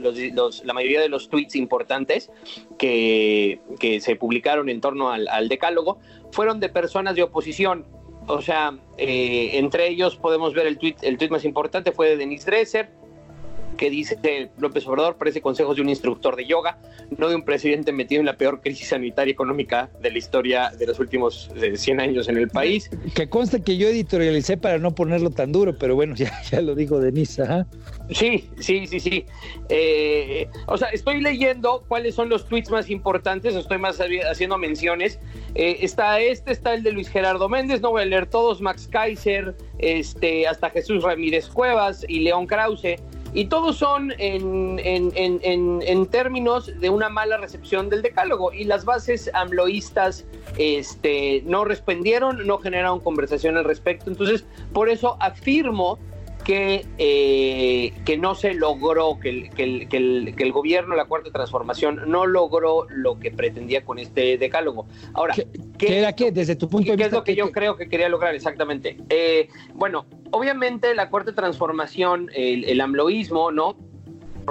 la 0.65 0.73
mayoría 0.73 1.01
de 1.01 1.09
los 1.09 1.29
tweets 1.29 1.55
importantes 1.57 2.31
que, 2.79 3.61
se 4.01 4.17
publicaron 4.17 4.69
en 4.69 4.81
torno 4.81 5.11
al, 5.11 5.49
decálogo 5.49 5.99
fueron 6.31 6.61
de 6.61 6.69
personas 6.69 7.15
de 7.15 7.25
oposición. 7.25 7.85
O 8.27 8.41
sea, 8.41 8.79
entre 8.97 9.89
ellos 9.89 10.17
podemos 10.17 10.55
ver 10.55 10.67
el 10.67 10.79
tweet, 10.79 10.97
el 11.03 11.19
tweet 11.19 11.29
más 11.29 11.45
importante 11.45 11.93
fue 11.93 12.09
de 12.09 12.17
Denise 12.17 12.47
Dresser, 12.47 12.89
que 13.77 13.91
dice 13.91 14.19
López 14.59 14.87
Obrador 14.87 15.17
parece 15.17 15.41
consejos 15.41 15.77
de 15.77 15.83
un 15.83 15.89
instructor 15.89 16.37
de 16.37 16.47
yoga, 16.47 16.79
no 17.17 17.29
de 17.29 17.37
un 17.37 17.45
presidente 17.45 17.93
metido 17.93 18.21
en 18.21 18.27
la 18.27 18.37
peor 18.37 18.61
crisis 18.61 18.89
sanitaria 18.89 19.31
y 19.31 19.33
económica 19.33 19.91
de 20.01 20.11
la 20.11 20.19
historia 20.19 20.71
de 20.71 20.87
los 20.87 20.99
últimos 20.99 21.51
100 21.75 22.01
eh, 22.01 22.03
años 22.03 22.29
en 22.29 22.37
el 22.37 22.49
país. 22.49 22.91
Que 23.15 23.29
conste 23.29 23.63
que 23.63 23.77
yo 23.77 23.89
editorialicé 23.89 24.57
para 24.57 24.79
no 24.79 24.95
ponerlo 24.95 25.31
tan 25.31 25.53
duro, 25.53 25.77
pero 25.79 25.95
bueno, 25.95 26.15
ya, 26.17 26.33
ya 26.51 26.61
lo 26.61 26.75
dijo 26.75 27.01
Denise. 27.01 27.45
Sí, 28.11 28.49
sí, 28.61 28.87
sí, 28.87 29.01
sí. 29.01 29.27
Eh, 29.69 30.49
o 30.67 30.77
sea, 30.77 30.89
estoy 30.89 31.21
leyendo 31.21 31.85
cuáles 31.89 32.15
son 32.15 32.29
los 32.29 32.47
tweets 32.49 32.71
más 32.71 32.91
importantes, 32.91 33.55
estoy 33.55 33.79
más 33.79 33.99
haciendo 34.31 34.59
menciones. 34.59 35.19
Eh, 35.55 35.79
está 35.81 36.21
este, 36.21 36.53
está 36.53 36.75
el 36.75 36.83
de 36.83 36.93
Luis 36.93 37.09
Gerardo 37.09 37.49
Méndez, 37.49 37.81
no 37.81 37.91
voy 37.91 38.03
a 38.03 38.07
leer 38.07 38.27
todos, 38.27 38.61
Max 38.61 38.89
Kaiser, 38.91 39.55
este, 39.79 40.47
hasta 40.47 40.71
Jesús 40.71 41.03
Ramírez 41.03 41.49
Cuevas 41.49 42.05
y 42.09 42.21
León 42.21 42.47
Krause. 42.47 42.97
Y 43.35 43.47
todos 43.47 43.77
son 43.77 44.13
en, 44.19 44.79
en, 44.85 46.07
términos 46.07 46.71
de 46.81 46.89
una 46.89 47.09
mala 47.09 47.37
recepción 47.37 47.91
del 47.91 48.01
decálogo. 48.01 48.53
Y 48.53 48.63
las 48.63 48.85
bases 48.85 49.29
amloístas 49.35 50.25
este, 50.57 51.43
no 51.45 51.65
respondieron, 51.65 52.47
no 52.47 52.59
generaron 52.59 53.01
conversación 53.01 53.57
al 53.57 53.65
respecto. 53.65 54.09
Entonces, 54.09 54.45
por 54.73 54.89
eso 54.89 55.17
afirmo 55.21 55.99
que, 56.45 56.87
eh, 56.99 57.93
que 58.05 58.17
no 58.19 58.35
se 58.35 58.55
logró, 58.55 59.19
que 59.19 59.31
el, 59.31 59.51
que, 59.51 59.65
el, 59.65 60.37
que, 60.37 60.43
el, 60.43 60.53
gobierno, 60.53 60.95
la 60.95 61.07
cuarta 61.07 61.31
transformación, 61.31 62.03
no 62.07 62.27
logró 62.27 62.87
lo 62.91 63.19
que 63.19 63.31
pretendía 63.31 63.85
con 63.85 63.99
este 63.99 64.39
decálogo. 64.39 64.87
Ahora, 65.15 65.35
¿qué, 65.79 65.99
era 65.99 66.13
qué? 66.13 66.31
Desde 66.31 66.55
tu 66.55 66.69
punto 66.69 66.93
de 66.93 66.97
vista. 66.97 67.09
¿Qué 67.09 67.09
es 67.09 67.13
lo 67.13 67.25
que 67.25 67.35
yo 67.35 67.51
creo 67.51 67.77
que 67.77 67.89
quería 67.89 68.09
lograr 68.09 68.35
exactamente? 68.35 68.99
Eh, 69.09 69.49
bueno, 69.73 70.07
obviamente 70.31 70.95
la 70.95 71.11
cuarta 71.11 71.35
transformación, 71.35 72.31
el, 72.35 72.65
el 72.65 72.81
amloísmo, 72.81 73.51
¿no? 73.51 73.77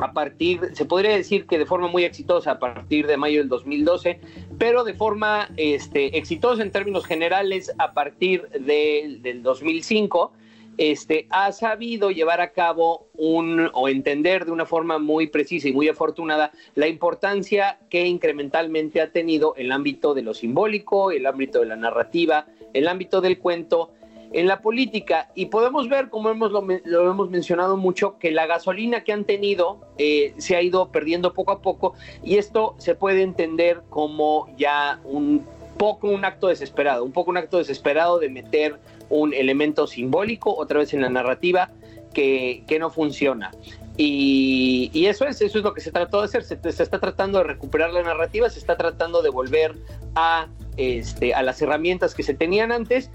a 0.02 0.12
partir, 0.12 0.72
se 0.74 0.86
podría 0.86 1.16
decir 1.16 1.46
que 1.46 1.60
de 1.60 1.66
forma 1.66 1.88
muy 1.88 2.04
exitosa 2.04 2.52
a 2.52 2.60
partir 2.60 3.06
de 3.06 3.18
mayo 3.18 3.40
del 3.40 3.50
2012, 3.50 4.20
pero 4.58 4.84
de 4.84 4.94
forma 4.94 5.50
este, 5.58 6.18
exitosa 6.18 6.64
en 6.64 6.72
términos 6.72 7.06
generales 7.06 7.72
a 7.78 7.94
partir 7.94 8.48
de, 8.50 9.20
del 9.22 9.44
2005 9.44 10.34
este, 10.78 11.28
ha 11.30 11.52
sabido 11.52 12.12
llevar 12.12 12.42
a 12.42 12.52
cabo 12.52 13.08
un, 13.16 13.70
o 13.74 13.90
entender 13.90 14.46
de 14.46 14.52
una 14.52 14.66
forma 14.66 15.00
muy 15.00 15.28
precisa 15.28 15.68
y 15.68 15.74
muy 15.74 15.88
afortunada 15.88 16.52
la 16.76 16.88
importancia 16.88 17.80
que 17.90 18.06
incrementalmente 18.06 19.02
ha 19.02 19.12
tenido 19.12 19.56
el 19.56 19.72
ámbito 19.72 20.14
de 20.14 20.24
lo 20.24 20.34
simbólico, 20.34 21.12
el 21.12 21.26
ámbito 21.26 21.60
de 21.60 21.68
la 21.68 21.76
narrativa, 21.76 22.48
el 22.74 22.88
ámbito 22.88 23.22
del 23.22 23.40
cuento 23.40 23.92
en 24.34 24.48
la 24.48 24.62
política. 24.62 25.30
Y 25.36 25.46
podemos 25.46 25.88
ver, 25.88 26.10
como 26.10 26.30
hemos, 26.30 26.52
lo, 26.52 27.12
hemos 27.12 27.30
mencionado 27.30 27.78
mucho, 27.78 28.18
que 28.18 28.32
la 28.32 28.48
gasolina 28.48 29.04
que 29.04 29.14
han 29.14 29.26
tenido 29.26 29.80
eh, 29.98 30.34
se 30.38 30.56
ha 30.56 30.62
ido 30.62 30.92
perdiendo 30.92 31.34
poco 31.34 31.52
a 31.52 31.62
poco 31.62 31.94
y 32.24 32.38
esto 32.38 32.76
se 32.78 32.96
puede 32.96 33.22
entender 33.22 33.82
como 33.90 34.48
ya 34.58 35.00
un 35.06 35.46
poco 35.78 36.08
un 36.08 36.26
acto 36.26 36.48
desesperado, 36.48 37.04
un 37.04 37.12
poco 37.12 37.32
un 37.32 37.38
acto 37.38 37.58
desesperado 37.58 38.20
de 38.20 38.30
meter 38.30 38.80
un 39.10 39.34
elemento 39.34 39.88
simbólico 39.88 40.56
otra 40.56 40.80
vez 40.80 40.94
en 40.94 41.02
la 41.02 41.10
narrativa 41.10 41.72
que, 42.14 42.78
no 42.80 42.90
funciona. 42.90 43.52
Y, 43.98 45.06
eso 45.06 45.26
es, 45.26 45.42
eso 45.42 45.58
es 45.60 45.64
lo 45.64 45.74
que 45.74 45.82
se 45.82 45.92
trató 45.92 46.20
de 46.20 46.26
hacer. 46.26 46.44
Se, 46.44 46.58
está 46.64 47.00
tratando 47.00 47.40
de 47.40 47.46
recuperar 47.46 47.92
la 47.92 48.04
narrativa, 48.04 48.50
se 48.50 48.60
está 48.60 48.78
tratando 48.78 49.22
de 49.22 49.30
volver 49.30 49.76
a, 50.16 50.48
este, 50.78 51.34
a 51.34 51.44
las 51.44 51.62
herramientas 51.62 52.14
que 52.16 52.24
se 52.24 52.34
tenían 52.34 52.72
antes. 52.72 53.10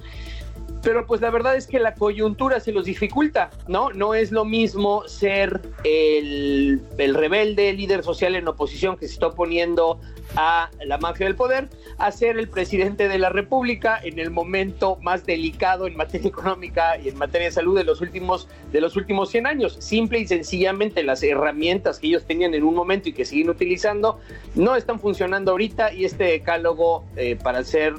Pero 0.82 1.06
pues 1.06 1.20
la 1.20 1.30
verdad 1.30 1.56
es 1.56 1.66
que 1.66 1.78
la 1.78 1.94
coyuntura 1.94 2.60
se 2.60 2.72
los 2.72 2.84
dificulta, 2.84 3.50
¿no? 3.66 3.90
No 3.90 4.14
es 4.14 4.30
lo 4.30 4.44
mismo 4.44 5.06
ser 5.08 5.60
el, 5.84 6.82
el 6.98 7.14
rebelde, 7.14 7.72
líder 7.72 8.04
social 8.04 8.36
en 8.36 8.46
oposición 8.46 8.96
que 8.96 9.06
se 9.06 9.14
está 9.14 9.28
oponiendo 9.28 10.00
a 10.36 10.70
la 10.84 10.98
mafia 10.98 11.26
del 11.26 11.34
poder, 11.34 11.68
a 11.98 12.12
ser 12.12 12.38
el 12.38 12.48
presidente 12.48 13.08
de 13.08 13.18
la 13.18 13.30
República 13.30 13.98
en 14.02 14.18
el 14.18 14.30
momento 14.30 14.96
más 15.02 15.24
delicado 15.24 15.86
en 15.86 15.96
materia 15.96 16.28
económica 16.28 16.98
y 16.98 17.08
en 17.08 17.18
materia 17.18 17.48
de 17.48 17.52
salud 17.52 17.76
de 17.76 17.84
los 17.84 18.00
últimos, 18.00 18.48
de 18.72 18.80
los 18.80 18.96
últimos 18.96 19.30
100 19.30 19.46
años. 19.46 19.76
Simple 19.80 20.20
y 20.20 20.26
sencillamente 20.26 21.02
las 21.02 21.22
herramientas 21.22 21.98
que 21.98 22.08
ellos 22.08 22.24
tenían 22.24 22.54
en 22.54 22.64
un 22.64 22.74
momento 22.74 23.08
y 23.08 23.12
que 23.12 23.24
siguen 23.24 23.50
utilizando 23.50 24.20
no 24.54 24.76
están 24.76 25.00
funcionando 25.00 25.52
ahorita 25.52 25.92
y 25.92 26.04
este 26.04 26.24
decálogo, 26.24 27.04
eh, 27.16 27.36
para 27.42 27.64
ser 27.64 27.94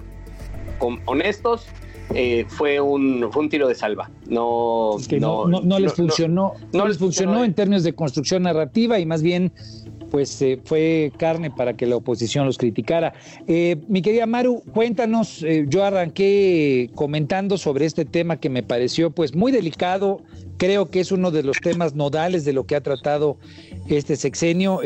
honestos, 1.06 1.68
eh, 2.14 2.46
fue, 2.48 2.80
un, 2.80 3.28
fue 3.32 3.44
un 3.44 3.50
tiro 3.50 3.68
de 3.68 3.76
salva. 3.76 4.10
No, 4.28 4.98
no, 5.20 5.46
no, 5.48 5.80
les 5.80 5.94
funcionó, 5.94 6.54
no, 6.74 6.88
les 6.88 6.98
funcionó 6.98 7.44
en 7.44 7.54
términos 7.54 7.84
de 7.84 7.94
construcción 7.94 8.44
narrativa 8.44 9.00
y 9.00 9.06
más 9.06 9.22
bien 9.22 9.52
pues 10.10 10.42
eh, 10.42 10.60
fue 10.64 11.12
carne 11.18 11.52
para 11.52 11.76
que 11.76 11.86
la 11.86 11.96
oposición 11.96 12.46
los 12.46 12.58
criticara. 12.58 13.14
Eh, 13.48 13.78
mi 13.88 14.02
querida 14.02 14.26
Maru, 14.26 14.64
cuéntanos, 14.74 15.44
eh, 15.44 15.66
yo 15.68 15.84
arranqué 15.84 16.90
comentando 16.96 17.58
sobre 17.58 17.86
este 17.86 18.06
tema 18.06 18.40
que 18.40 18.50
me 18.50 18.64
pareció 18.64 19.12
pues 19.12 19.36
muy 19.36 19.52
delicado, 19.52 20.22
creo 20.58 20.90
que 20.90 21.00
es 21.00 21.12
uno 21.12 21.32
de 21.32 21.44
los 21.44 21.58
temas 21.62 21.96
nodales 21.96 22.46
de 22.46 22.54
lo 22.54 22.66
que 22.66 22.76
ha 22.76 22.82
tratado 22.82 23.38
este 23.88 24.16
sexenio, 24.16 24.82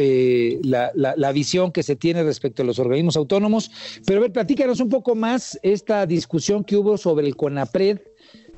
la, 0.62 0.92
la, 0.94 1.32
visión 1.32 1.72
que 1.72 1.84
se 1.84 1.96
tiene 1.96 2.24
respecto 2.24 2.62
a 2.62 2.66
los 2.66 2.80
organismos 2.80 3.18
autónomos, 3.18 3.72
pero 4.06 4.20
a 4.20 4.22
ver, 4.22 4.32
platícanos 4.32 4.80
un 4.80 4.90
poco 4.90 5.16
más 5.16 5.60
esta 5.62 6.06
discusión 6.06 6.64
que 6.64 6.78
hubo 6.78 6.98
sobre 6.98 7.28
el 7.28 7.36
CONAPRED, 7.36 8.00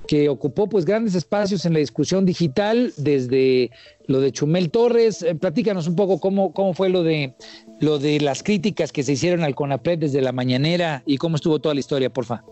que 0.08 0.30
ocupó 0.30 0.68
pues 0.68 0.86
grandes 0.86 1.16
espacios 1.16 1.66
en 1.66 1.74
la 1.74 1.80
discusión 1.80 2.26
digital, 2.26 2.94
desde 2.98 3.72
lo 4.08 4.20
de 4.20 4.32
Chumel 4.32 4.70
Torres. 4.70 5.22
Eh, 5.22 5.36
platícanos 5.36 5.88
un 5.88 5.96
poco 5.96 6.20
cómo, 6.20 6.54
cómo 6.54 6.74
fue 6.74 6.90
lo 6.90 7.04
de 7.04 7.34
lo 7.80 8.00
de 8.00 8.20
las 8.20 8.44
críticas 8.44 8.92
que 8.92 9.04
se 9.04 9.14
hicieron 9.14 9.44
al 9.44 9.56
CONAPRED 9.56 10.00
desde 10.00 10.22
la 10.22 10.32
mañanera 10.32 11.04
y 11.06 11.18
cómo 11.18 11.36
estuvo 11.36 11.60
toda 11.60 11.74
la 11.74 11.80
historia, 11.80 12.10
porfa. 12.10 12.44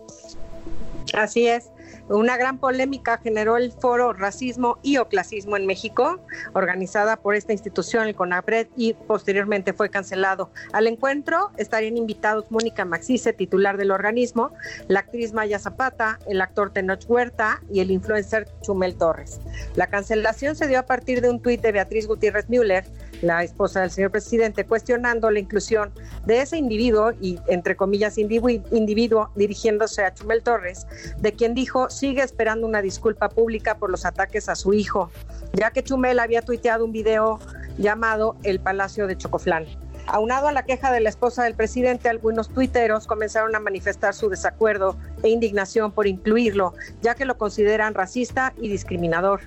Así 1.13 1.47
es. 1.47 1.69
Una 2.09 2.35
gran 2.35 2.57
polémica 2.57 3.17
generó 3.17 3.55
el 3.55 3.71
foro 3.71 4.11
Racismo 4.11 4.77
y 4.83 4.97
o 4.97 5.07
Clasismo 5.07 5.55
en 5.55 5.65
México, 5.65 6.19
organizada 6.53 7.15
por 7.15 7.35
esta 7.35 7.53
institución, 7.53 8.07
el 8.07 8.15
CONAPRED, 8.15 8.67
y 8.75 8.93
posteriormente 8.93 9.71
fue 9.71 9.89
cancelado. 9.89 10.51
Al 10.73 10.87
encuentro 10.87 11.51
estarían 11.57 11.95
invitados 11.95 12.45
Mónica 12.49 12.83
Maxice, 12.83 13.31
titular 13.31 13.77
del 13.77 13.91
organismo, 13.91 14.51
la 14.87 14.99
actriz 14.99 15.33
Maya 15.33 15.59
Zapata, 15.59 16.19
el 16.27 16.41
actor 16.41 16.71
Tenoch 16.71 17.05
Huerta 17.07 17.61
y 17.71 17.79
el 17.79 17.89
influencer 17.89 18.47
Chumel 18.61 18.95
Torres. 18.95 19.39
La 19.75 19.87
cancelación 19.87 20.55
se 20.55 20.67
dio 20.67 20.79
a 20.79 20.85
partir 20.85 21.21
de 21.21 21.29
un 21.29 21.41
tuit 21.41 21.61
de 21.61 21.71
Beatriz 21.71 22.07
Gutiérrez 22.07 22.49
Müller, 22.49 22.85
la 23.21 23.43
esposa 23.43 23.81
del 23.81 23.91
señor 23.91 24.11
presidente, 24.11 24.65
cuestionando 24.65 25.31
la 25.31 25.39
inclusión 25.39 25.93
de 26.25 26.41
ese 26.41 26.57
individuo 26.57 27.13
y, 27.21 27.39
entre 27.47 27.77
comillas, 27.77 28.17
individuo, 28.17 29.31
dirigiéndose 29.35 30.03
a 30.03 30.13
Chumel 30.13 30.43
Torres, 30.43 30.85
de 31.19 31.31
quien 31.31 31.53
dijo 31.53 31.89
sigue 31.93 32.23
esperando 32.23 32.67
una 32.67 32.81
disculpa 32.81 33.29
pública 33.29 33.77
por 33.77 33.89
los 33.89 34.05
ataques 34.05 34.49
a 34.49 34.55
su 34.55 34.73
hijo, 34.73 35.09
ya 35.53 35.71
que 35.71 35.83
Chumel 35.83 36.19
había 36.19 36.41
tuiteado 36.41 36.83
un 36.83 36.91
video 36.91 37.39
llamado 37.77 38.35
El 38.43 38.59
Palacio 38.59 39.07
de 39.07 39.17
Chocoflán. 39.17 39.65
Aunado 40.05 40.47
a 40.47 40.51
la 40.51 40.63
queja 40.63 40.91
de 40.91 40.99
la 40.99 41.09
esposa 41.09 41.43
del 41.45 41.55
presidente, 41.55 42.09
algunos 42.09 42.49
tuiteros 42.49 43.07
comenzaron 43.07 43.55
a 43.55 43.59
manifestar 43.59 44.13
su 44.13 44.29
desacuerdo 44.29 44.97
e 45.23 45.29
indignación 45.29 45.93
por 45.93 46.07
incluirlo, 46.07 46.73
ya 47.01 47.15
que 47.15 47.25
lo 47.25 47.37
consideran 47.37 47.93
racista 47.93 48.53
y 48.57 48.67
discriminador. 48.67 49.41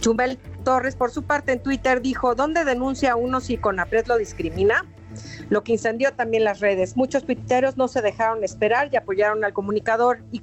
Chumel 0.00 0.38
Torres, 0.64 0.94
por 0.94 1.10
su 1.10 1.24
parte, 1.24 1.52
en 1.52 1.62
Twitter 1.62 2.00
dijo, 2.00 2.34
¿dónde 2.34 2.64
denuncia 2.64 3.16
uno 3.16 3.40
si 3.40 3.56
Conapred 3.56 4.06
lo 4.06 4.18
discrimina? 4.18 4.86
Lo 5.48 5.62
que 5.62 5.72
incendió 5.72 6.12
también 6.12 6.44
las 6.44 6.60
redes. 6.60 6.96
Muchos 6.96 7.24
tuiteros 7.24 7.76
no 7.76 7.88
se 7.88 8.02
dejaron 8.02 8.44
esperar 8.44 8.88
y 8.92 8.96
apoyaron 8.96 9.44
al 9.44 9.52
comunicador 9.52 10.22
y, 10.32 10.40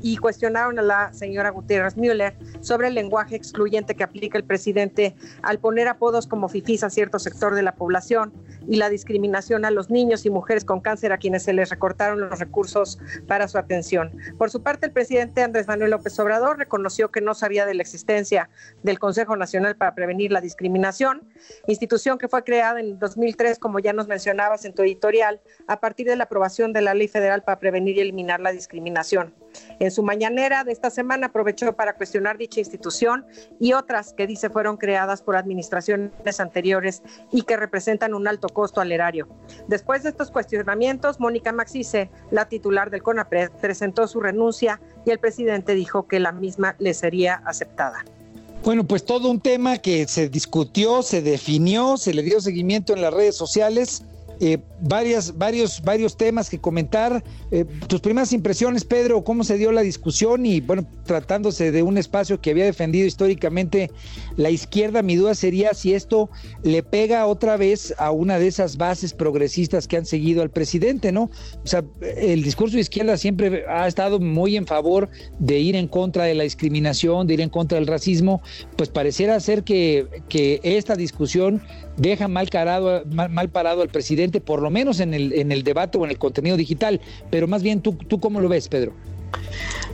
y 0.00 0.16
cuestionaron 0.16 0.78
a 0.78 0.82
la 0.82 1.12
señora 1.12 1.50
Gutiérrez 1.50 1.96
Müller 1.96 2.36
sobre 2.60 2.88
el 2.88 2.94
lenguaje 2.94 3.36
excluyente 3.36 3.94
que 3.94 4.04
aplica 4.04 4.38
el 4.38 4.44
presidente 4.44 5.14
al 5.42 5.58
poner 5.58 5.88
apodos 5.88 6.26
como 6.26 6.48
fifís 6.48 6.84
a 6.84 6.90
cierto 6.90 7.18
sector 7.18 7.54
de 7.54 7.62
la 7.62 7.74
población 7.74 8.32
y 8.68 8.76
la 8.76 8.88
discriminación 8.88 9.64
a 9.64 9.70
los 9.70 9.90
niños 9.90 10.26
y 10.26 10.30
mujeres 10.30 10.64
con 10.64 10.80
cáncer 10.80 11.12
a 11.12 11.18
quienes 11.18 11.42
se 11.42 11.52
les 11.52 11.70
recortaron 11.70 12.20
los 12.20 12.38
recursos 12.38 12.98
para 13.26 13.48
su 13.48 13.58
atención. 13.58 14.12
Por 14.38 14.50
su 14.50 14.62
parte, 14.62 14.86
el 14.86 14.92
presidente 14.92 15.42
Andrés 15.42 15.66
Manuel 15.66 15.90
López 15.90 16.18
Obrador 16.18 16.58
reconoció 16.58 17.10
que 17.10 17.20
no 17.20 17.34
sabía 17.34 17.66
de 17.66 17.74
la 17.74 17.82
existencia 17.82 18.48
del 18.82 18.98
Consejo 18.98 19.36
Nacional 19.36 19.76
para 19.76 19.94
Prevenir 19.94 20.32
la 20.32 20.40
Discriminación, 20.40 21.22
institución 21.66 22.18
que 22.18 22.28
fue 22.28 22.44
creada 22.44 22.80
en 22.80 22.98
2003, 22.98 23.58
como 23.58 23.78
ya 23.78 23.92
nos 23.92 24.06
mencionabas 24.10 24.66
en 24.66 24.74
tu 24.74 24.82
editorial, 24.82 25.40
a 25.66 25.80
partir 25.80 26.06
de 26.06 26.16
la 26.16 26.24
aprobación 26.24 26.74
de 26.74 26.82
la 26.82 26.92
Ley 26.92 27.08
Federal 27.08 27.42
para 27.42 27.58
Prevenir 27.58 27.96
y 27.96 28.00
Eliminar 28.00 28.40
la 28.40 28.52
Discriminación. 28.52 29.34
En 29.78 29.90
su 29.90 30.02
mañanera 30.02 30.64
de 30.64 30.72
esta 30.72 30.90
semana 30.90 31.28
aprovechó 31.28 31.72
para 31.74 31.94
cuestionar 31.94 32.36
dicha 32.36 32.60
institución 32.60 33.26
y 33.58 33.72
otras 33.72 34.12
que 34.12 34.26
dice 34.26 34.50
fueron 34.50 34.76
creadas 34.76 35.22
por 35.22 35.36
administraciones 35.36 36.40
anteriores 36.40 37.02
y 37.32 37.42
que 37.42 37.56
representan 37.56 38.14
un 38.14 38.28
alto 38.28 38.48
costo 38.48 38.80
al 38.80 38.92
erario. 38.92 39.28
Después 39.68 40.02
de 40.02 40.10
estos 40.10 40.30
cuestionamientos, 40.30 41.20
Mónica 41.20 41.52
Maxice, 41.52 42.10
la 42.30 42.48
titular 42.48 42.90
del 42.90 43.02
CONAPRED, 43.02 43.50
presentó 43.60 44.06
su 44.06 44.20
renuncia 44.20 44.80
y 45.06 45.10
el 45.10 45.18
presidente 45.18 45.74
dijo 45.74 46.06
que 46.06 46.20
la 46.20 46.32
misma 46.32 46.76
le 46.78 46.94
sería 46.94 47.42
aceptada. 47.44 48.04
Bueno, 48.62 48.84
pues 48.84 49.04
todo 49.04 49.30
un 49.30 49.40
tema 49.40 49.78
que 49.78 50.06
se 50.06 50.28
discutió, 50.28 51.02
se 51.02 51.22
definió, 51.22 51.96
se 51.96 52.12
le 52.12 52.22
dio 52.22 52.40
seguimiento 52.40 52.92
en 52.92 53.00
las 53.00 53.12
redes 53.12 53.34
sociales 53.34 54.02
eh, 54.40 54.58
varias, 54.80 55.36
varios, 55.36 55.82
varios 55.82 56.16
temas 56.16 56.48
que 56.48 56.58
comentar. 56.58 57.22
Eh, 57.50 57.66
tus 57.88 58.00
primeras 58.00 58.32
impresiones, 58.32 58.84
Pedro, 58.84 59.22
cómo 59.22 59.44
se 59.44 59.58
dio 59.58 59.70
la 59.70 59.82
discusión 59.82 60.46
y, 60.46 60.60
bueno, 60.60 60.86
tratándose 61.04 61.70
de 61.70 61.82
un 61.82 61.98
espacio 61.98 62.40
que 62.40 62.50
había 62.50 62.64
defendido 62.64 63.06
históricamente 63.06 63.90
la 64.36 64.48
izquierda, 64.48 65.02
mi 65.02 65.16
duda 65.16 65.34
sería 65.34 65.74
si 65.74 65.92
esto 65.92 66.30
le 66.62 66.82
pega 66.82 67.26
otra 67.26 67.58
vez 67.58 67.94
a 67.98 68.10
una 68.10 68.38
de 68.38 68.46
esas 68.46 68.78
bases 68.78 69.12
progresistas 69.12 69.86
que 69.86 69.98
han 69.98 70.06
seguido 70.06 70.40
al 70.40 70.50
presidente, 70.50 71.12
¿no? 71.12 71.24
O 71.62 71.66
sea, 71.66 71.84
el 72.00 72.42
discurso 72.42 72.76
de 72.76 72.80
izquierda 72.80 73.18
siempre 73.18 73.64
ha 73.68 73.86
estado 73.86 74.20
muy 74.20 74.56
en 74.56 74.66
favor 74.66 75.10
de 75.38 75.58
ir 75.58 75.76
en 75.76 75.86
contra 75.86 76.24
de 76.24 76.34
la 76.34 76.44
discriminación, 76.44 77.26
de 77.26 77.34
ir 77.34 77.40
en 77.42 77.50
contra 77.50 77.76
del 77.76 77.86
racismo, 77.86 78.40
pues 78.76 78.88
pareciera 78.88 79.38
ser 79.40 79.64
que, 79.64 80.06
que 80.28 80.60
esta 80.62 80.96
discusión 80.96 81.62
deja 81.96 82.28
mal, 82.28 82.48
parado 83.52 83.82
al 83.82 83.88
presidente, 83.88 84.29
por 84.38 84.62
lo 84.62 84.70
menos 84.70 85.00
en 85.00 85.14
el, 85.14 85.32
en 85.32 85.50
el 85.50 85.64
debate 85.64 85.98
o 85.98 86.04
en 86.04 86.10
el 86.10 86.18
contenido 86.18 86.56
digital. 86.56 87.00
Pero 87.30 87.48
más 87.48 87.62
bien, 87.62 87.80
¿tú, 87.80 87.94
tú 87.94 88.20
cómo 88.20 88.40
lo 88.40 88.48
ves, 88.48 88.68
Pedro? 88.68 88.92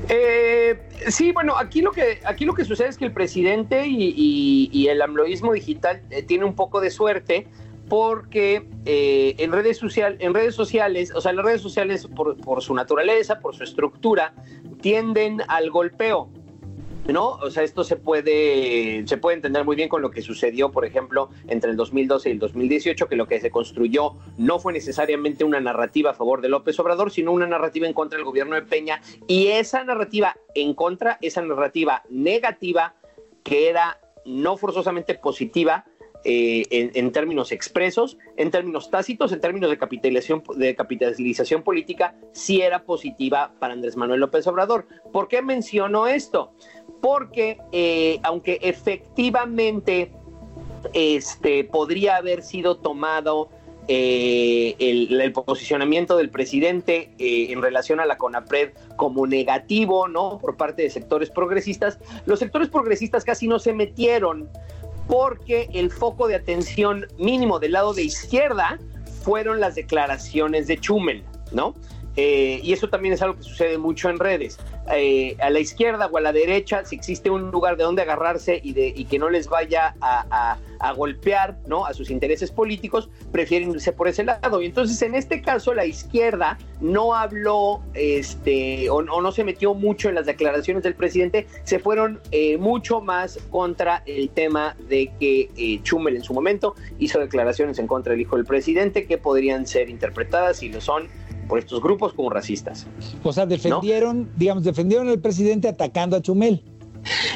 Eh, 0.09 0.79
sí, 1.09 1.33
bueno, 1.33 1.57
aquí 1.57 1.81
lo 1.81 1.91
que 1.91 2.21
aquí 2.25 2.45
lo 2.45 2.55
que 2.55 2.65
sucede 2.65 2.89
es 2.89 2.99
que 2.99 3.05
el 3.05 3.13
presidente 3.13 3.87
y, 3.87 4.87
el 4.89 5.03
amloísmo 5.03 5.53
digital 5.53 6.03
eh, 6.11 6.23
tiene 6.23 6.45
un 6.45 6.55
poco 6.55 6.81
de 6.81 6.91
suerte 6.91 7.49
porque 7.89 8.69
eh, 8.85 9.35
en 9.39 9.53
redes 9.53 9.79
social, 9.79 10.17
en 10.21 10.35
redes 10.35 10.55
sociales, 10.55 11.13
o 11.15 11.21
sea, 11.21 11.33
las 11.33 11.45
redes 11.45 11.61
sociales 11.61 12.07
por, 12.07 12.37
por 12.37 12.63
su 12.63 12.75
naturaleza, 12.75 13.41
por 13.41 13.55
su 13.55 13.65
estructura, 13.65 14.35
tienden 14.81 15.43
al 15.49 15.71
golpeo. 15.71 16.29
¿No? 17.13 17.31
O 17.31 17.51
sea, 17.51 17.63
esto 17.63 17.85
se 17.85 17.97
puede, 17.97 19.07
se 19.07 19.17
puede 19.17 19.37
entender 19.37 19.65
muy 19.65 19.77
bien 19.77 19.89
con 19.89 20.03
lo 20.03 20.11
que 20.11 20.23
sucedió, 20.23 20.71
por 20.71 20.85
ejemplo, 20.85 21.31
entre 21.49 21.71
el 21.71 21.77
2012 21.77 22.29
y 22.29 22.33
el 22.33 22.39
2018, 22.39 23.09
que 23.09 23.17
lo 23.17 23.27
que 23.27 23.41
se 23.41 23.51
construyó 23.51 24.15
no 24.37 24.59
fue 24.59 24.73
necesariamente 24.73 25.45
una 25.45 25.61
narrativa 25.61 26.11
a 26.11 26.15
favor 26.15 26.41
de 26.41 26.49
López 26.49 26.79
Obrador, 26.81 27.11
sino 27.11 27.33
una 27.33 27.47
narrativa 27.47 27.87
en 27.87 27.93
contra 27.93 28.17
del 28.17 28.25
gobierno 28.25 28.55
de 28.55 28.63
Peña. 28.63 29.01
Y 29.27 29.49
esa 29.49 29.85
narrativa 29.85 30.37
en 30.55 30.75
contra, 30.75 31.19
esa 31.21 31.43
narrativa 31.43 32.03
negativa, 32.11 32.95
que 33.43 33.69
era 33.69 33.99
no 34.25 34.57
forzosamente 34.57 35.15
positiva, 35.15 35.85
eh, 36.29 36.91
en, 36.95 37.13
términos 37.13 37.53
expresos, 37.53 38.19
en 38.37 38.51
términos 38.51 38.91
tácitos, 38.91 39.31
en 39.31 39.41
términos 39.41 39.71
de 39.71 39.79
capitalización, 39.79 40.43
de 40.57 40.75
capitalización 40.75 41.63
política, 41.63 42.17
sí 42.33 42.63
era 42.63 42.83
positiva 42.83 43.53
para 43.61 43.75
Andrés 43.75 43.97
Manuel 43.97 44.19
López 44.19 44.45
Obrador. 44.49 44.89
¿Por 45.13 45.29
qué 45.29 45.41
menciono 45.41 46.09
esto? 46.09 46.53
Porque 47.07 47.57
eh, 47.71 48.19
aunque 48.25 48.59
efectivamente 48.63 50.11
este, 50.93 51.63
podría 51.63 52.17
haber 52.17 52.43
sido 52.43 52.79
tomado 52.79 53.49
eh, 53.87 54.75
el, 54.81 55.33
posicionamiento 55.33 56.17
del 56.17 56.31
presidente 56.31 57.13
eh, 57.21 57.53
en 57.53 57.63
relación 57.63 58.01
a 58.01 58.07
la 58.07 58.19
CONAPRED 58.19 58.73
como 58.97 59.25
negativo, 59.29 60.09
¿no? 60.09 60.39
Por 60.41 60.57
parte 60.57 60.83
de 60.83 60.91
sectores 60.91 61.31
progresistas, 61.31 62.01
los 62.25 62.41
sectores 62.41 62.71
progresistas 62.71 63.23
casi 63.23 63.47
no 63.47 63.61
se 63.61 63.73
metieron 63.73 64.51
porque 65.07 65.69
el 65.75 65.93
foco 65.93 66.27
de 66.27 66.35
atención 66.35 67.07
mínimo 67.19 67.61
del 67.61 67.71
lado 67.71 67.95
de 67.95 68.03
izquierda 68.03 68.81
fueron 69.23 69.61
las 69.61 69.77
declaraciones 69.77 70.67
de 70.67 70.77
Chumel, 70.77 71.23
¿no? 71.53 71.73
Y 72.17 72.73
eso 72.73 72.89
también 72.89 73.15
es 73.15 73.23
algo 73.23 73.37
que 73.37 73.43
sucede 73.43 73.79
mucho 73.79 74.09
en 74.09 74.19
redes. 74.19 74.59
Eh, 74.95 75.37
a 75.41 75.51
la 75.51 75.59
izquierda 75.59 76.07
o 76.07 76.17
a 76.17 76.21
la 76.21 76.33
derecha, 76.33 76.85
si 76.85 76.95
existe 76.95 77.29
un 77.29 77.51
lugar 77.51 77.77
de 77.77 77.83
donde 77.83 78.03
agarrarse 78.03 78.61
y, 78.63 78.73
de, 78.73 78.93
y 78.95 79.07
que 79.07 79.19
no 79.19 79.29
les 79.31 79.49
vaya 79.49 79.97
a, 80.01 80.59
golpear 80.95 81.57
¿no? 81.67 81.87
a 81.87 81.95
sus 81.95 82.11
intereses 82.11 82.53
políticos, 82.53 83.09
prefieren 83.33 83.73
irse 83.73 83.93
por 83.93 84.07
ese 84.07 84.23
lado. 84.23 84.63
Y 84.63 84.67
entonces 84.67 85.01
en 85.03 85.15
este 85.15 85.43
caso 85.43 85.75
la 85.75 85.85
izquierda 85.85 86.59
no 86.81 87.15
habló 87.15 87.83
este, 87.95 88.89
o, 88.89 89.03
no 89.03 89.33
se 89.33 89.43
metió 89.43 89.75
mucho 89.75 90.09
en 90.09 90.15
las 90.15 90.27
declaraciones 90.27 90.85
del 90.85 90.95
presidente, 90.95 91.47
se 91.65 91.79
fueron 91.81 92.21
eh, 92.31 92.57
mucho 92.59 93.01
más 93.01 93.39
contra 93.51 94.03
el 94.07 94.29
tema 94.29 94.77
de 94.89 95.11
que 95.19 95.51
eh, 95.57 95.81
Chumel 95.83 96.17
en 96.17 96.23
su 96.23 96.35
momento 96.35 96.77
hizo 96.99 97.19
declaraciones 97.19 97.79
en 97.79 97.89
contra 97.89 98.13
del 98.13 98.21
hijo 98.21 98.37
del 98.37 98.45
presidente 98.45 99.07
que 99.07 99.19
podrían 99.19 99.67
ser 99.67 99.91
interpretadas 99.91 100.63
y 100.63 100.69
lo 100.69 100.81
son 100.81 101.09
por 101.49 101.59
estos 101.59 101.83
grupos 101.83 102.13
como 102.13 102.31
racistas. 102.31 102.87
O 103.23 103.33
sea, 103.33 103.47
defendieron, 103.47 104.29
digamos, 104.37 104.65
defendieron 104.65 105.09
al 105.09 105.21
presidente 105.21 105.69
atacando 105.69 106.17
a 106.17 106.23
Chumel. 106.23 106.63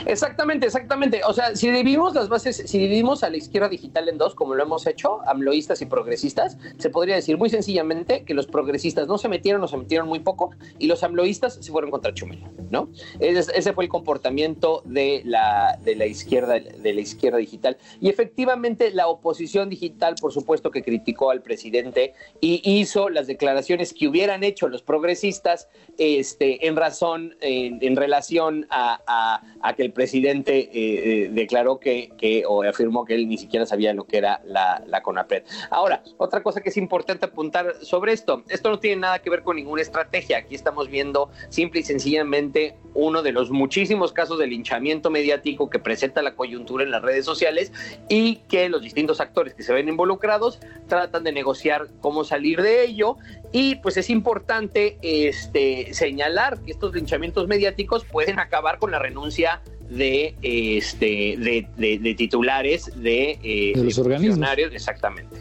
Exactamente, 0.06 0.66
exactamente. 0.66 1.20
O 1.26 1.32
sea, 1.32 1.54
si 1.54 1.70
dividimos 1.70 2.14
las 2.14 2.28
bases, 2.28 2.56
si 2.56 2.78
dividimos 2.78 3.22
a 3.22 3.30
la 3.30 3.36
izquierda 3.36 3.68
digital 3.68 4.08
en 4.08 4.18
dos, 4.18 4.34
como 4.34 4.54
lo 4.54 4.62
hemos 4.62 4.86
hecho, 4.86 5.20
amloístas 5.26 5.82
y 5.82 5.86
progresistas, 5.86 6.56
se 6.78 6.90
podría 6.90 7.14
decir 7.14 7.38
muy 7.38 7.50
sencillamente 7.50 8.24
que 8.24 8.34
los 8.34 8.46
progresistas 8.46 9.06
no 9.08 9.18
se 9.18 9.28
metieron 9.28 9.62
o 9.62 9.68
se 9.68 9.76
metieron 9.76 10.08
muy 10.08 10.20
poco 10.20 10.50
y 10.78 10.86
los 10.86 11.02
amloístas 11.02 11.58
se 11.60 11.70
fueron 11.70 11.90
contra 11.90 12.12
Chumel, 12.14 12.42
¿no? 12.70 12.88
Ese, 13.20 13.72
fue 13.72 13.84
el 13.84 13.90
comportamiento 13.90 14.82
de 14.84 15.22
la, 15.24 15.78
de 15.84 15.94
la 15.94 16.06
izquierda, 16.06 16.58
de 16.58 16.92
la 16.92 17.00
izquierda 17.00 17.38
digital. 17.38 17.76
Y 18.00 18.08
efectivamente 18.08 18.90
la 18.90 19.08
oposición 19.08 19.68
digital, 19.68 20.14
por 20.20 20.32
supuesto, 20.32 20.70
que 20.70 20.82
criticó 20.82 21.30
al 21.30 21.42
presidente 21.42 22.14
y 22.40 22.60
hizo 22.64 23.08
las 23.08 23.26
declaraciones 23.26 23.92
que 23.92 24.08
hubieran 24.08 24.42
hecho 24.44 24.68
los 24.68 24.82
progresistas 24.82 25.68
este, 25.98 26.66
en 26.66 26.76
razón, 26.76 27.36
en, 27.40 27.96
relación 27.96 28.66
a 28.70 29.40
a 29.59 29.59
que 29.76 29.82
el 29.82 29.92
presidente 29.92 30.58
eh, 30.58 30.70
eh, 30.72 31.28
declaró 31.32 31.78
que, 31.78 32.12
que, 32.18 32.44
o 32.46 32.62
afirmó 32.62 33.04
que 33.04 33.14
él 33.14 33.28
ni 33.28 33.38
siquiera 33.38 33.66
sabía 33.66 33.94
lo 33.94 34.04
que 34.04 34.18
era 34.18 34.40
la, 34.44 34.82
la 34.86 35.02
CONAPRED. 35.02 35.44
Ahora, 35.70 36.02
otra 36.16 36.42
cosa 36.42 36.60
que 36.60 36.70
es 36.70 36.76
importante 36.76 37.26
apuntar 37.26 37.76
sobre 37.82 38.12
esto, 38.12 38.42
esto 38.48 38.70
no 38.70 38.78
tiene 38.78 39.02
nada 39.02 39.20
que 39.20 39.30
ver 39.30 39.42
con 39.42 39.56
ninguna 39.56 39.82
estrategia, 39.82 40.38
aquí 40.38 40.54
estamos 40.54 40.88
viendo 40.88 41.30
simple 41.48 41.80
y 41.80 41.82
sencillamente 41.84 42.76
uno 42.94 43.22
de 43.22 43.32
los 43.32 43.50
muchísimos 43.50 44.12
casos 44.12 44.38
de 44.38 44.46
linchamiento 44.46 45.10
mediático 45.10 45.70
que 45.70 45.78
presenta 45.78 46.22
la 46.22 46.34
coyuntura 46.34 46.84
en 46.84 46.90
las 46.90 47.02
redes 47.02 47.24
sociales 47.24 47.72
y 48.08 48.36
que 48.48 48.68
los 48.68 48.82
distintos 48.82 49.20
actores 49.20 49.54
que 49.54 49.62
se 49.62 49.72
ven 49.72 49.88
involucrados 49.88 50.60
tratan 50.88 51.24
de 51.24 51.32
negociar 51.32 51.88
cómo 52.00 52.24
salir 52.24 52.62
de 52.62 52.84
ello 52.84 53.16
y 53.52 53.76
pues 53.76 53.96
es 53.96 54.10
importante 54.10 54.98
este, 55.02 55.92
señalar 55.92 56.60
que 56.60 56.72
estos 56.72 56.94
linchamientos 56.94 57.48
mediáticos 57.48 58.04
pueden 58.04 58.38
acabar 58.38 58.78
con 58.78 58.90
la 58.90 58.98
renuncia 58.98 59.60
de 59.88 60.36
este 60.42 61.36
de, 61.36 62.14
titulares 62.16 62.92
de, 62.96 63.38
eh, 63.42 63.72
los 63.74 63.98
organismos 63.98 64.48
exactamente 64.72 65.36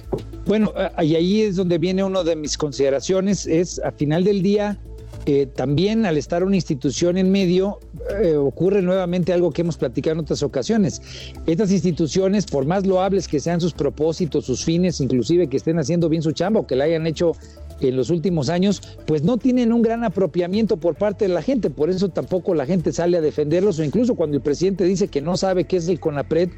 bueno 0.47 0.73
y 1.03 1.15
ahí 1.15 1.41
es 1.43 1.55
donde 1.55 1.77
viene 1.77 2.03
una 2.03 2.23
de 2.23 2.35
mis 2.35 2.57
consideraciones 2.57 3.45
es 3.45 3.79
a 3.79 3.91
final 3.91 4.23
del 4.23 4.41
día 4.41 4.79
eh, 5.25 5.45
también 5.45 6.05
al 6.05 6.17
estar 6.17 6.43
una 6.43 6.55
institución 6.55 7.17
en 7.17 7.31
medio, 7.31 7.79
eh, 8.19 8.35
ocurre 8.35 8.81
nuevamente 8.81 9.33
algo 9.33 9.51
que 9.51 9.61
hemos 9.61 9.77
platicado 9.77 10.13
en 10.13 10.19
otras 10.21 10.41
ocasiones. 10.41 11.01
Estas 11.45 11.71
instituciones, 11.71 12.45
por 12.45 12.65
más 12.65 12.87
loables 12.87 13.27
que 13.27 13.39
sean 13.39 13.59
sus 13.61 13.73
propósitos, 13.73 14.45
sus 14.45 14.63
fines, 14.63 14.99
inclusive 15.01 15.47
que 15.47 15.57
estén 15.57 15.77
haciendo 15.77 16.09
bien 16.09 16.23
su 16.23 16.31
chamba 16.31 16.61
o 16.61 16.67
que 16.67 16.75
la 16.75 16.85
hayan 16.85 17.05
hecho 17.05 17.33
en 17.81 17.95
los 17.95 18.09
últimos 18.09 18.49
años, 18.49 18.81
pues 19.05 19.23
no 19.23 19.37
tienen 19.37 19.73
un 19.73 19.81
gran 19.81 20.03
apropiamiento 20.03 20.77
por 20.77 20.95
parte 20.95 21.27
de 21.27 21.33
la 21.33 21.41
gente, 21.41 21.69
por 21.69 21.89
eso 21.89 22.09
tampoco 22.09 22.53
la 22.53 22.65
gente 22.65 22.91
sale 22.91 23.17
a 23.17 23.21
defenderlos 23.21 23.79
o 23.79 23.83
incluso 23.83 24.15
cuando 24.15 24.37
el 24.37 24.43
presidente 24.43 24.83
dice 24.83 25.07
que 25.07 25.21
no 25.21 25.37
sabe 25.37 25.65
qué 25.65 25.77
es 25.77 25.87
el 25.87 25.99
CONAPRED, 25.99 26.49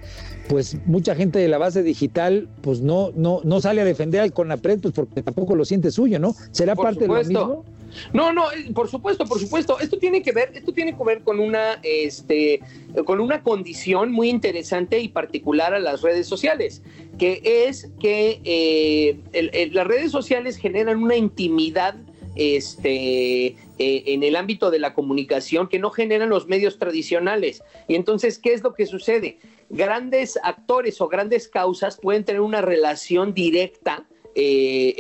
pues 0.48 0.78
mucha 0.86 1.16
gente 1.16 1.40
de 1.40 1.48
la 1.48 1.58
base 1.58 1.84
digital 1.84 2.50
pues 2.62 2.82
no 2.82 3.12
no 3.16 3.42
no 3.44 3.62
sale 3.62 3.82
a 3.82 3.86
defender 3.86 4.22
al 4.22 4.34
CONAPRED 4.34 4.80
pues 4.82 4.94
porque 4.94 5.22
tampoco 5.22 5.56
lo 5.56 5.66
siente 5.66 5.92
suyo, 5.92 6.20
¿no? 6.20 6.36
¿Será 6.52 6.76
parte 6.76 7.02
de 7.02 7.08
lo 7.08 7.16
mismo? 7.16 7.66
No, 8.14 8.32
no, 8.32 8.52
eh, 8.52 8.72
por 8.74 8.90
supuesto, 8.90 9.26
por 9.26 9.40
supuesto. 9.40 9.80
Esto 9.80 9.98
tiene 9.98 10.22
que 10.22 10.32
ver, 10.32 10.52
esto 10.54 10.74
tiene 10.74 10.96
que 10.96 11.04
ver 11.04 11.22
con 11.24 11.40
una, 11.40 11.80
este, 11.84 12.62
con 13.06 13.20
una 13.20 13.44
condición 13.44 14.12
muy 14.12 14.30
interesante 14.30 15.00
y 15.00 15.10
particular 15.10 15.74
a 15.74 15.80
las 15.80 16.02
redes 16.02 16.28
sociales, 16.28 16.82
que 17.22 17.68
es 17.68 17.88
que 18.00 18.42
eh, 18.44 19.70
las 19.74 19.86
redes 19.86 20.10
sociales 20.12 20.58
generan 20.58 21.04
una 21.04 21.16
intimidad 21.16 21.94
este, 22.36 23.46
eh, 23.46 23.56
en 23.78 24.24
el 24.24 24.36
ámbito 24.36 24.72
de 24.72 24.80
la 24.80 24.96
comunicación 24.96 25.70
que 25.70 25.78
no 25.78 25.92
generan 25.92 26.30
los 26.30 26.48
medios 26.48 26.80
tradicionales. 26.80 27.62
Y 27.88 27.94
entonces, 27.94 28.40
¿qué 28.40 28.54
es 28.54 28.64
lo 28.64 28.74
que 28.74 28.88
sucede? 28.88 29.38
Grandes 29.70 30.40
actores 30.42 31.00
o 31.00 31.10
grandes 31.10 31.48
causas 31.48 32.00
pueden 32.02 32.24
tener 32.24 32.42
una 32.42 32.62
relación 32.62 33.36
directa 33.36 34.08
eh, 34.34 34.96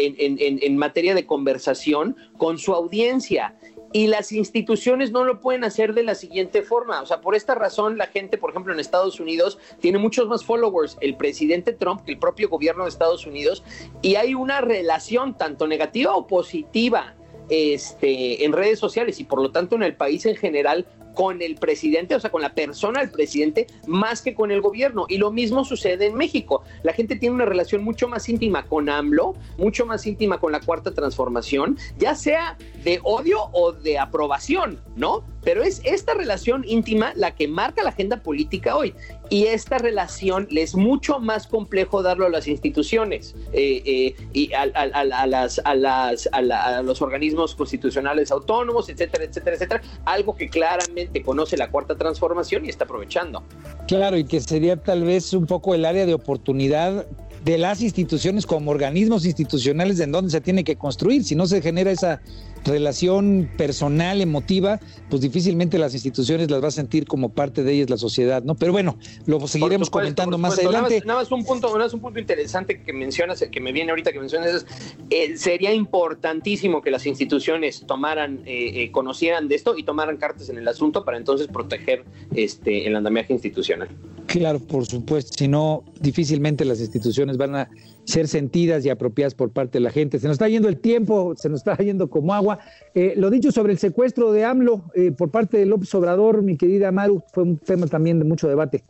en, 0.61 0.77
materia 0.77 1.15
de 1.15 1.25
conversación 1.25 2.15
con 2.37 2.59
su 2.59 2.75
audiencia. 2.75 3.55
Y 3.93 4.07
las 4.07 4.31
instituciones 4.31 5.11
no 5.11 5.23
lo 5.23 5.39
pueden 5.39 5.63
hacer 5.63 5.93
de 5.93 6.03
la 6.03 6.15
siguiente 6.15 6.61
forma. 6.61 7.01
O 7.01 7.05
sea, 7.05 7.21
por 7.21 7.35
esta 7.35 7.55
razón, 7.55 7.97
la 7.97 8.07
gente, 8.07 8.37
por 8.37 8.51
ejemplo, 8.51 8.73
en 8.73 8.79
Estados 8.79 9.19
Unidos 9.19 9.57
tiene 9.79 9.97
muchos 9.97 10.27
más 10.27 10.45
followers, 10.45 10.97
el 11.01 11.17
presidente 11.17 11.73
Trump, 11.73 12.03
que 12.05 12.11
el 12.11 12.19
propio 12.19 12.49
gobierno 12.49 12.83
de 12.83 12.89
Estados 12.89 13.25
Unidos, 13.25 13.63
y 14.01 14.15
hay 14.15 14.33
una 14.33 14.61
relación 14.61 15.37
tanto 15.37 15.67
negativa 15.67 16.15
o 16.15 16.27
positiva 16.27 17.15
este, 17.49 18.45
en 18.45 18.53
redes 18.53 18.79
sociales 18.79 19.19
y 19.19 19.25
por 19.25 19.41
lo 19.41 19.51
tanto 19.51 19.75
en 19.75 19.83
el 19.83 19.95
país 19.95 20.25
en 20.25 20.37
general 20.37 20.85
con 21.13 21.41
el 21.41 21.55
presidente, 21.55 22.15
o 22.15 22.19
sea, 22.19 22.31
con 22.31 22.41
la 22.41 22.53
persona 22.53 23.01
del 23.01 23.11
presidente, 23.11 23.67
más 23.87 24.21
que 24.21 24.33
con 24.33 24.51
el 24.51 24.61
gobierno. 24.61 25.05
Y 25.09 25.17
lo 25.17 25.31
mismo 25.31 25.65
sucede 25.65 26.07
en 26.07 26.15
México. 26.15 26.63
La 26.83 26.93
gente 26.93 27.15
tiene 27.15 27.35
una 27.35 27.45
relación 27.45 27.83
mucho 27.83 28.07
más 28.07 28.27
íntima 28.29 28.65
con 28.65 28.89
AMLO, 28.89 29.35
mucho 29.57 29.85
más 29.85 30.05
íntima 30.05 30.39
con 30.39 30.51
la 30.51 30.59
cuarta 30.59 30.91
transformación, 30.93 31.77
ya 31.97 32.15
sea 32.15 32.57
de 32.83 32.99
odio 33.03 33.49
o 33.53 33.71
de 33.71 33.99
aprobación, 33.99 34.79
¿no? 34.95 35.23
Pero 35.43 35.63
es 35.63 35.81
esta 35.83 36.13
relación 36.13 36.63
íntima 36.67 37.13
la 37.15 37.35
que 37.35 37.47
marca 37.47 37.83
la 37.83 37.89
agenda 37.89 38.21
política 38.23 38.75
hoy. 38.75 38.93
Y 39.29 39.45
esta 39.45 39.77
relación 39.77 40.47
le 40.49 40.61
es 40.61 40.75
mucho 40.75 41.19
más 41.19 41.47
complejo 41.47 42.03
darlo 42.03 42.25
a 42.25 42.29
las 42.29 42.47
instituciones 42.47 43.33
eh, 43.53 43.81
eh, 43.85 44.15
y 44.33 44.51
a, 44.53 44.65
las, 44.65 45.59
a, 45.63 45.75
las, 45.75 46.29
a 46.31 46.81
los 46.81 47.01
organismos 47.01 47.55
constitucionales 47.55 48.31
autónomos, 48.31 48.89
etcétera, 48.89 49.23
etcétera, 49.23 49.55
etcétera. 49.55 49.81
Algo 50.05 50.35
que 50.35 50.49
claramente 50.49 51.21
conoce 51.23 51.57
la 51.57 51.69
cuarta 51.71 51.95
transformación 51.95 52.65
y 52.65 52.69
está 52.69 52.83
aprovechando. 52.83 53.43
Claro, 53.87 54.17
y 54.17 54.25
que 54.25 54.41
sería 54.41 54.77
tal 54.77 55.03
vez 55.03 55.33
un 55.33 55.45
poco 55.45 55.75
el 55.75 55.85
área 55.85 56.05
de 56.05 56.13
oportunidad 56.13 57.05
de 57.43 57.57
las 57.57 57.81
instituciones 57.81 58.45
como 58.45 58.71
organismos 58.71 59.25
institucionales 59.25 59.99
en 59.99 60.11
donde 60.11 60.31
se 60.31 60.41
tiene 60.41 60.63
que 60.63 60.75
construir. 60.75 61.23
Si 61.23 61.35
no 61.35 61.47
se 61.47 61.61
genera 61.61 61.91
esa 61.91 62.21
relación 62.65 63.49
personal, 63.57 64.21
emotiva, 64.21 64.79
pues 65.09 65.21
difícilmente 65.21 65.77
las 65.77 65.93
instituciones 65.93 66.49
las 66.51 66.63
va 66.63 66.67
a 66.67 66.71
sentir 66.71 67.05
como 67.05 67.29
parte 67.29 67.63
de 67.63 67.73
ellas 67.73 67.89
la 67.89 67.97
sociedad, 67.97 68.43
¿no? 68.43 68.55
Pero 68.55 68.71
bueno, 68.71 68.97
lo 69.25 69.47
seguiremos 69.47 69.89
comentando 69.89 70.37
más 70.37 70.59
adelante. 70.59 71.01
Nada 71.05 71.19
más, 71.21 71.31
un 71.31 71.43
punto, 71.43 71.67
nada 71.67 71.85
más 71.85 71.93
un 71.93 72.01
punto 72.01 72.19
interesante 72.19 72.81
que 72.81 72.93
mencionas, 72.93 73.43
que 73.51 73.59
me 73.59 73.71
viene 73.71 73.91
ahorita 73.91 74.11
que 74.11 74.19
mencionas, 74.19 74.55
es, 74.55 74.65
eh, 75.09 75.37
sería 75.37 75.73
importantísimo 75.73 76.81
que 76.81 76.91
las 76.91 77.05
instituciones 77.05 77.83
tomaran, 77.87 78.41
eh, 78.45 78.83
eh, 78.83 78.91
conocieran 78.91 79.47
de 79.47 79.55
esto 79.55 79.77
y 79.77 79.83
tomaran 79.83 80.17
cartas 80.17 80.49
en 80.49 80.57
el 80.57 80.67
asunto 80.67 81.03
para 81.03 81.17
entonces 81.17 81.47
proteger 81.47 82.03
este 82.35 82.87
el 82.87 82.95
andamiaje 82.95 83.33
institucional. 83.33 83.89
Claro, 84.27 84.59
por 84.59 84.85
supuesto, 84.85 85.33
si 85.37 85.47
no, 85.47 85.83
difícilmente 85.99 86.63
las 86.63 86.79
instituciones 86.79 87.37
van 87.37 87.55
a 87.55 87.69
ser 88.05 88.27
sentidas 88.27 88.85
y 88.85 88.89
apropiadas 88.89 89.35
por 89.35 89.51
parte 89.51 89.77
de 89.77 89.83
la 89.83 89.91
gente. 89.91 90.19
Se 90.19 90.27
nos 90.27 90.35
está 90.35 90.47
yendo 90.47 90.69
el 90.69 90.79
tiempo, 90.79 91.33
se 91.35 91.49
nos 91.49 91.59
está 91.59 91.75
yendo 91.77 92.09
como 92.09 92.33
agua. 92.33 92.59
Eh, 92.93 93.13
lo 93.17 93.29
dicho 93.29 93.51
sobre 93.51 93.73
el 93.73 93.79
secuestro 93.79 94.31
de 94.31 94.45
AMLO 94.45 94.83
eh, 94.93 95.11
por 95.11 95.29
parte 95.29 95.57
de 95.57 95.65
López 95.65 95.93
Obrador, 95.95 96.41
mi 96.41 96.57
querida 96.57 96.91
Maru, 96.91 97.23
fue 97.33 97.43
un 97.43 97.57
tema 97.57 97.87
también 97.87 98.19
de 98.19 98.25
mucho 98.25 98.47
debate. 98.47 98.83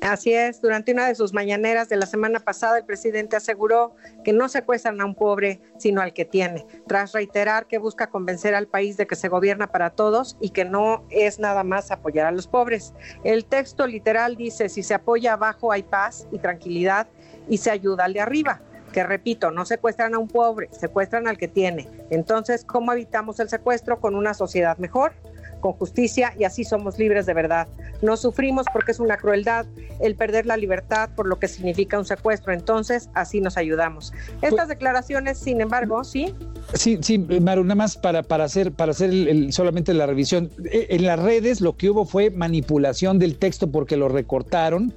Así 0.00 0.32
es, 0.32 0.60
durante 0.60 0.92
una 0.92 1.08
de 1.08 1.16
sus 1.16 1.32
mañaneras 1.32 1.88
de 1.88 1.96
la 1.96 2.06
semana 2.06 2.38
pasada, 2.38 2.78
el 2.78 2.84
presidente 2.84 3.34
aseguró 3.34 3.96
que 4.22 4.32
no 4.32 4.48
secuestran 4.48 5.00
a 5.00 5.04
un 5.04 5.16
pobre, 5.16 5.60
sino 5.76 6.00
al 6.00 6.12
que 6.12 6.24
tiene, 6.24 6.64
tras 6.86 7.12
reiterar 7.12 7.66
que 7.66 7.78
busca 7.78 8.08
convencer 8.08 8.54
al 8.54 8.68
país 8.68 8.96
de 8.96 9.08
que 9.08 9.16
se 9.16 9.28
gobierna 9.28 9.66
para 9.66 9.90
todos 9.90 10.36
y 10.40 10.50
que 10.50 10.64
no 10.64 11.04
es 11.10 11.40
nada 11.40 11.64
más 11.64 11.90
apoyar 11.90 12.26
a 12.26 12.30
los 12.30 12.46
pobres. 12.46 12.94
El 13.24 13.44
texto 13.44 13.88
literal 13.88 14.36
dice, 14.36 14.68
si 14.68 14.84
se 14.84 14.94
apoya 14.94 15.32
abajo 15.32 15.72
hay 15.72 15.82
paz 15.82 16.28
y 16.30 16.38
tranquilidad 16.38 17.08
y 17.48 17.58
se 17.58 17.70
ayuda 17.70 18.04
al 18.04 18.12
de 18.12 18.20
arriba. 18.20 18.60
Que 18.92 19.04
repito, 19.04 19.50
no 19.50 19.64
secuestran 19.66 20.14
a 20.14 20.18
un 20.18 20.28
pobre, 20.28 20.68
secuestran 20.72 21.28
al 21.28 21.36
que 21.36 21.48
tiene. 21.48 21.88
Entonces, 22.10 22.64
¿cómo 22.64 22.92
evitamos 22.92 23.38
el 23.38 23.48
secuestro 23.48 24.00
con 24.00 24.14
una 24.14 24.32
sociedad 24.32 24.78
mejor? 24.78 25.12
Con 25.60 25.72
justicia 25.72 26.34
y 26.38 26.44
así 26.44 26.64
somos 26.64 26.98
libres 26.98 27.26
de 27.26 27.34
verdad. 27.34 27.68
No 28.02 28.16
sufrimos 28.16 28.66
porque 28.72 28.92
es 28.92 29.00
una 29.00 29.16
crueldad 29.16 29.66
el 30.00 30.14
perder 30.14 30.46
la 30.46 30.56
libertad 30.56 31.10
por 31.16 31.26
lo 31.26 31.38
que 31.38 31.48
significa 31.48 31.98
un 31.98 32.04
secuestro, 32.04 32.52
entonces 32.52 33.08
así 33.14 33.40
nos 33.40 33.56
ayudamos. 33.56 34.12
Estas 34.42 34.68
declaraciones, 34.68 35.38
sin 35.38 35.60
embargo, 35.60 36.04
sí. 36.04 36.34
Sí, 36.74 36.98
sí, 37.00 37.18
Maru, 37.18 37.64
nada 37.64 37.74
más 37.74 37.96
para, 37.96 38.22
para 38.22 38.44
hacer, 38.44 38.72
para 38.72 38.92
hacer 38.92 39.10
solamente 39.52 39.94
la 39.94 40.06
revisión. 40.06 40.50
E, 40.70 40.86
en 40.90 41.04
las 41.04 41.18
redes 41.18 41.60
lo 41.60 41.76
que 41.76 41.90
hubo 41.90 42.04
fue 42.04 42.30
manipulación 42.30 43.18
del 43.18 43.38
texto 43.38 43.70
porque 43.70 43.96
lo 43.96 44.08
recortaron 44.08 44.92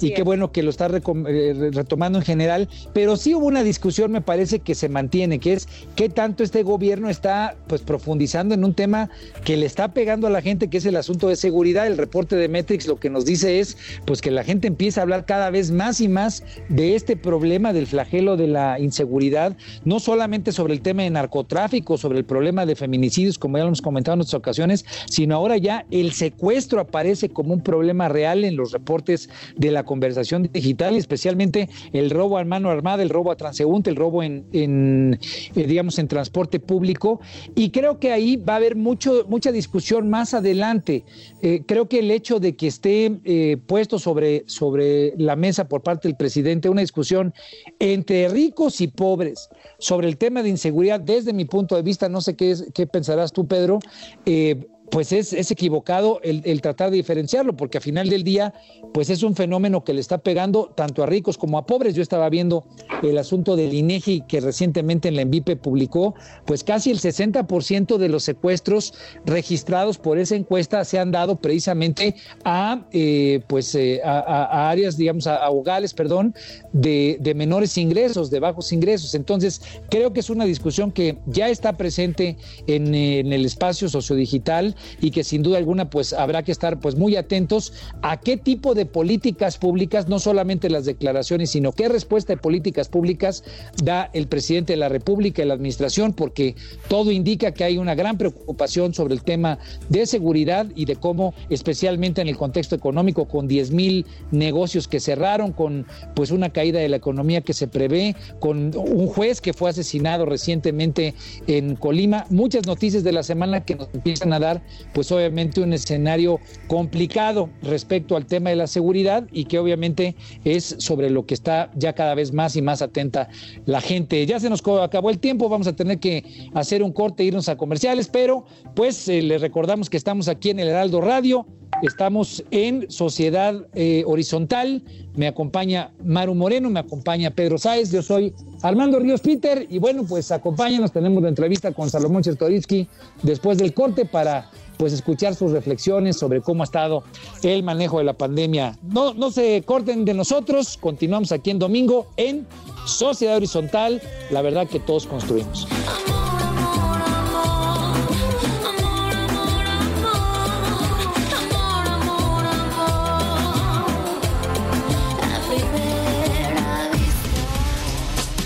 y 0.00 0.14
qué 0.14 0.22
bueno 0.22 0.52
que 0.52 0.62
lo 0.62 0.70
está 0.70 0.86
eh, 0.86 1.70
retomando 1.72 2.18
en 2.18 2.24
general, 2.24 2.68
pero 2.92 3.16
sí 3.16 3.34
hubo 3.34 3.46
una 3.46 3.62
discusión, 3.62 4.12
me 4.12 4.20
parece 4.20 4.60
que 4.60 4.74
se 4.74 4.88
mantiene, 4.88 5.38
que 5.38 5.54
es 5.54 5.68
qué 5.94 6.08
tanto 6.08 6.42
este 6.42 6.62
gobierno 6.62 7.10
está 7.10 7.56
pues 7.66 7.82
profundizando 7.82 8.54
en 8.54 8.64
un 8.64 8.74
tema 8.74 9.10
que 9.44 9.56
le 9.56 9.66
está 9.66 9.88
pegando 9.88 10.05
a 10.08 10.30
la 10.30 10.40
gente, 10.40 10.68
que 10.68 10.78
es 10.78 10.86
el 10.86 10.94
asunto 10.94 11.28
de 11.28 11.34
seguridad. 11.34 11.86
El 11.86 11.98
reporte 11.98 12.36
de 12.36 12.48
Metrix 12.48 12.86
lo 12.86 13.00
que 13.00 13.10
nos 13.10 13.24
dice 13.24 13.58
es 13.58 13.76
pues 14.04 14.20
que 14.20 14.30
la 14.30 14.44
gente 14.44 14.68
empieza 14.68 15.00
a 15.00 15.02
hablar 15.02 15.26
cada 15.26 15.50
vez 15.50 15.72
más 15.72 16.00
y 16.00 16.06
más 16.06 16.44
de 16.68 16.94
este 16.94 17.16
problema 17.16 17.72
del 17.72 17.88
flagelo 17.88 18.36
de 18.36 18.46
la 18.46 18.78
inseguridad, 18.78 19.56
no 19.84 19.98
solamente 19.98 20.52
sobre 20.52 20.74
el 20.74 20.80
tema 20.80 21.02
de 21.02 21.10
narcotráfico, 21.10 21.98
sobre 21.98 22.18
el 22.18 22.24
problema 22.24 22.66
de 22.66 22.76
feminicidios, 22.76 23.36
como 23.36 23.58
ya 23.58 23.64
lo 23.64 23.68
hemos 23.68 23.82
comentado 23.82 24.14
en 24.14 24.20
otras 24.20 24.34
ocasiones, 24.34 24.84
sino 25.10 25.34
ahora 25.34 25.56
ya 25.56 25.84
el 25.90 26.12
secuestro 26.12 26.78
aparece 26.80 27.28
como 27.30 27.52
un 27.52 27.62
problema 27.62 28.08
real 28.08 28.44
en 28.44 28.56
los 28.56 28.70
reportes 28.70 29.28
de 29.56 29.72
la 29.72 29.84
conversación 29.84 30.48
digital, 30.52 30.94
especialmente 30.94 31.68
el 31.92 32.10
robo 32.10 32.38
a 32.38 32.44
mano 32.44 32.70
armada, 32.70 33.02
el 33.02 33.10
robo 33.10 33.32
a 33.32 33.36
transeúnte, 33.36 33.90
el 33.90 33.96
robo 33.96 34.22
en, 34.22 34.46
en 34.52 35.18
eh, 35.56 35.66
digamos, 35.66 35.98
en 35.98 36.06
transporte 36.06 36.60
público. 36.60 37.20
Y 37.56 37.70
creo 37.70 37.98
que 37.98 38.12
ahí 38.12 38.36
va 38.36 38.52
a 38.52 38.56
haber 38.56 38.76
mucho, 38.76 39.26
mucha 39.28 39.50
discusión 39.50 39.95
más 40.04 40.34
adelante. 40.34 41.04
Eh, 41.42 41.62
creo 41.66 41.88
que 41.88 42.00
el 42.00 42.10
hecho 42.10 42.40
de 42.40 42.56
que 42.56 42.66
esté 42.66 43.18
eh, 43.24 43.56
puesto 43.66 43.98
sobre, 43.98 44.44
sobre 44.46 45.14
la 45.16 45.36
mesa 45.36 45.68
por 45.68 45.82
parte 45.82 46.08
del 46.08 46.16
presidente 46.16 46.68
una 46.68 46.80
discusión 46.80 47.34
entre 47.78 48.28
ricos 48.28 48.80
y 48.80 48.88
pobres 48.88 49.48
sobre 49.78 50.08
el 50.08 50.16
tema 50.16 50.42
de 50.42 50.48
inseguridad, 50.48 51.00
desde 51.00 51.32
mi 51.32 51.44
punto 51.44 51.76
de 51.76 51.82
vista, 51.82 52.08
no 52.08 52.20
sé 52.20 52.36
qué, 52.36 52.54
qué 52.74 52.86
pensarás 52.86 53.32
tú, 53.32 53.46
Pedro, 53.46 53.78
eh, 54.24 54.66
pues 54.90 55.12
es, 55.12 55.32
es 55.32 55.50
equivocado 55.50 56.20
el, 56.22 56.60
tratar 56.60 56.90
de 56.90 56.96
diferenciarlo, 56.96 57.56
porque 57.56 57.78
a 57.78 57.80
final 57.80 58.08
del 58.08 58.24
día, 58.24 58.54
pues 58.92 59.10
es 59.10 59.22
un 59.22 59.34
fenómeno 59.34 59.84
que 59.84 59.92
le 59.92 60.00
está 60.00 60.18
pegando 60.18 60.72
tanto 60.74 61.02
a 61.02 61.06
ricos 61.06 61.38
como 61.38 61.58
a 61.58 61.66
pobres. 61.66 61.94
Yo 61.94 62.02
estaba 62.02 62.28
viendo 62.28 62.64
el 63.02 63.18
asunto 63.18 63.56
del 63.56 63.74
INEGI 63.74 64.22
que 64.22 64.40
recientemente 64.40 65.08
en 65.08 65.16
la 65.16 65.22
ENVIPE 65.22 65.56
publicó, 65.56 66.14
pues 66.44 66.62
casi 66.64 66.90
el 66.90 67.00
60% 67.00 67.96
de 67.98 68.08
los 68.08 68.24
secuestros 68.24 68.94
registrados 69.24 69.98
por 69.98 70.18
esa 70.18 70.36
encuesta 70.36 70.84
se 70.84 70.98
han 70.98 71.10
dado 71.10 71.36
precisamente 71.36 72.14
a, 72.44 72.86
eh, 72.92 73.40
pues, 73.48 73.74
eh, 73.74 74.00
a, 74.04 74.20
a, 74.20 74.70
áreas, 74.70 74.96
digamos, 74.96 75.26
a, 75.26 75.50
hogares, 75.50 75.94
perdón, 75.94 76.34
de, 76.72 77.18
de 77.20 77.34
menores 77.34 77.76
ingresos, 77.76 78.30
de 78.30 78.40
bajos 78.40 78.72
ingresos. 78.72 79.14
Entonces, 79.14 79.60
creo 79.90 80.12
que 80.12 80.20
es 80.20 80.30
una 80.30 80.44
discusión 80.44 80.92
que 80.92 81.18
ya 81.26 81.48
está 81.48 81.76
presente 81.76 82.36
en, 82.66 82.94
en 82.94 83.32
el 83.32 83.44
espacio 83.44 83.88
sociodigital 83.88 84.75
y 85.00 85.10
que 85.10 85.24
sin 85.24 85.42
duda 85.42 85.58
alguna 85.58 85.90
pues 85.90 86.12
habrá 86.12 86.42
que 86.42 86.52
estar 86.52 86.80
pues 86.80 86.96
muy 86.96 87.16
atentos 87.16 87.72
a 88.02 88.18
qué 88.18 88.36
tipo 88.36 88.74
de 88.74 88.86
políticas 88.86 89.58
públicas, 89.58 90.08
no 90.08 90.18
solamente 90.18 90.70
las 90.70 90.84
declaraciones, 90.84 91.50
sino 91.50 91.72
qué 91.72 91.88
respuesta 91.88 92.32
de 92.32 92.38
políticas 92.38 92.88
públicas 92.88 93.44
da 93.82 94.10
el 94.12 94.28
presidente 94.28 94.72
de 94.72 94.78
la 94.78 94.88
República 94.88 95.42
y 95.42 95.46
la 95.46 95.54
administración, 95.54 96.12
porque 96.12 96.54
todo 96.88 97.10
indica 97.10 97.52
que 97.52 97.64
hay 97.64 97.78
una 97.78 97.94
gran 97.94 98.18
preocupación 98.18 98.94
sobre 98.94 99.14
el 99.14 99.22
tema 99.22 99.58
de 99.88 100.06
seguridad 100.06 100.66
y 100.74 100.84
de 100.84 100.96
cómo, 100.96 101.34
especialmente 101.50 102.20
en 102.20 102.28
el 102.28 102.36
contexto 102.36 102.74
económico, 102.74 103.26
con 103.26 103.48
10 103.48 103.70
mil 103.70 104.06
negocios 104.30 104.88
que 104.88 105.00
cerraron, 105.00 105.52
con 105.52 105.86
pues 106.14 106.30
una 106.30 106.50
caída 106.50 106.80
de 106.80 106.88
la 106.88 106.96
economía 106.96 107.40
que 107.40 107.52
se 107.52 107.68
prevé, 107.68 108.16
con 108.40 108.76
un 108.76 109.06
juez 109.06 109.40
que 109.40 109.52
fue 109.52 109.70
asesinado 109.70 110.24
recientemente 110.24 111.14
en 111.46 111.76
Colima, 111.76 112.26
muchas 112.30 112.66
noticias 112.66 113.04
de 113.04 113.12
la 113.12 113.22
semana 113.22 113.64
que 113.64 113.74
nos 113.74 113.88
empiezan 113.92 114.32
a 114.32 114.38
dar 114.38 114.62
pues 114.92 115.10
obviamente 115.12 115.60
un 115.60 115.72
escenario 115.72 116.40
complicado 116.66 117.50
respecto 117.62 118.16
al 118.16 118.26
tema 118.26 118.50
de 118.50 118.56
la 118.56 118.66
seguridad 118.66 119.26
y 119.32 119.44
que 119.44 119.58
obviamente 119.58 120.16
es 120.44 120.76
sobre 120.78 121.10
lo 121.10 121.26
que 121.26 121.34
está 121.34 121.70
ya 121.74 121.92
cada 121.92 122.14
vez 122.14 122.32
más 122.32 122.56
y 122.56 122.62
más 122.62 122.82
atenta 122.82 123.28
la 123.64 123.80
gente. 123.80 124.24
Ya 124.26 124.40
se 124.40 124.50
nos 124.50 124.62
acabó 124.82 125.10
el 125.10 125.18
tiempo, 125.18 125.48
vamos 125.48 125.66
a 125.66 125.74
tener 125.74 125.98
que 125.98 126.48
hacer 126.54 126.82
un 126.82 126.92
corte, 126.92 127.24
irnos 127.24 127.48
a 127.48 127.56
comerciales, 127.56 128.08
pero 128.08 128.44
pues 128.74 129.08
eh, 129.08 129.22
les 129.22 129.40
recordamos 129.40 129.90
que 129.90 129.96
estamos 129.96 130.28
aquí 130.28 130.50
en 130.50 130.60
el 130.60 130.68
Heraldo 130.68 131.00
Radio, 131.00 131.46
estamos 131.82 132.44
en 132.50 132.90
Sociedad 132.90 133.66
eh, 133.74 134.04
Horizontal, 134.06 134.82
me 135.14 135.26
acompaña 135.26 135.92
Maru 136.04 136.34
Moreno, 136.34 136.70
me 136.70 136.80
acompaña 136.80 137.30
Pedro 137.30 137.58
Sáez, 137.58 137.90
yo 137.90 138.02
soy 138.02 138.34
Armando 138.62 138.98
Ríos 138.98 139.20
Peter. 139.20 139.66
Y 139.70 139.78
bueno, 139.78 140.04
pues 140.06 140.30
acompáñanos, 140.30 140.92
tenemos 140.92 141.22
la 141.22 141.28
entrevista 141.28 141.72
con 141.72 141.90
Salomón 141.90 142.22
Chertoritsky 142.22 142.88
después 143.22 143.58
del 143.58 143.72
corte 143.72 144.04
para 144.04 144.50
pues 144.76 144.92
escuchar 144.92 145.34
sus 145.34 145.52
reflexiones 145.52 146.18
sobre 146.18 146.42
cómo 146.42 146.62
ha 146.62 146.64
estado 146.64 147.02
el 147.42 147.62
manejo 147.62 147.98
de 147.98 148.04
la 148.04 148.12
pandemia. 148.12 148.76
No, 148.82 149.14
no 149.14 149.30
se 149.30 149.62
corten 149.62 150.04
de 150.04 150.12
nosotros, 150.12 150.76
continuamos 150.76 151.32
aquí 151.32 151.50
en 151.50 151.58
domingo 151.58 152.08
en 152.16 152.46
Sociedad 152.86 153.36
Horizontal, 153.36 154.02
la 154.30 154.42
verdad 154.42 154.68
que 154.68 154.80
todos 154.80 155.06
construimos. 155.06 155.66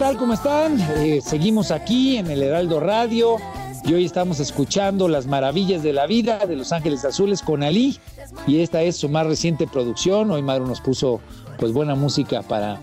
Tal? 0.00 0.16
¿Cómo 0.16 0.32
están? 0.32 0.80
Eh, 0.96 1.20
seguimos 1.22 1.70
aquí 1.70 2.16
en 2.16 2.30
el 2.30 2.42
Heraldo 2.42 2.80
Radio 2.80 3.36
y 3.84 3.92
hoy 3.92 4.06
estamos 4.06 4.40
escuchando 4.40 5.08
las 5.08 5.26
maravillas 5.26 5.82
de 5.82 5.92
la 5.92 6.06
vida 6.06 6.46
de 6.46 6.56
Los 6.56 6.72
Ángeles 6.72 7.04
Azules 7.04 7.42
con 7.42 7.62
Ali 7.62 7.98
y 8.46 8.60
esta 8.60 8.80
es 8.80 8.96
su 8.96 9.10
más 9.10 9.26
reciente 9.26 9.66
producción. 9.66 10.30
Hoy 10.30 10.40
Madro 10.40 10.66
nos 10.66 10.80
puso 10.80 11.20
pues 11.58 11.74
buena 11.74 11.96
música 11.96 12.40
para 12.40 12.80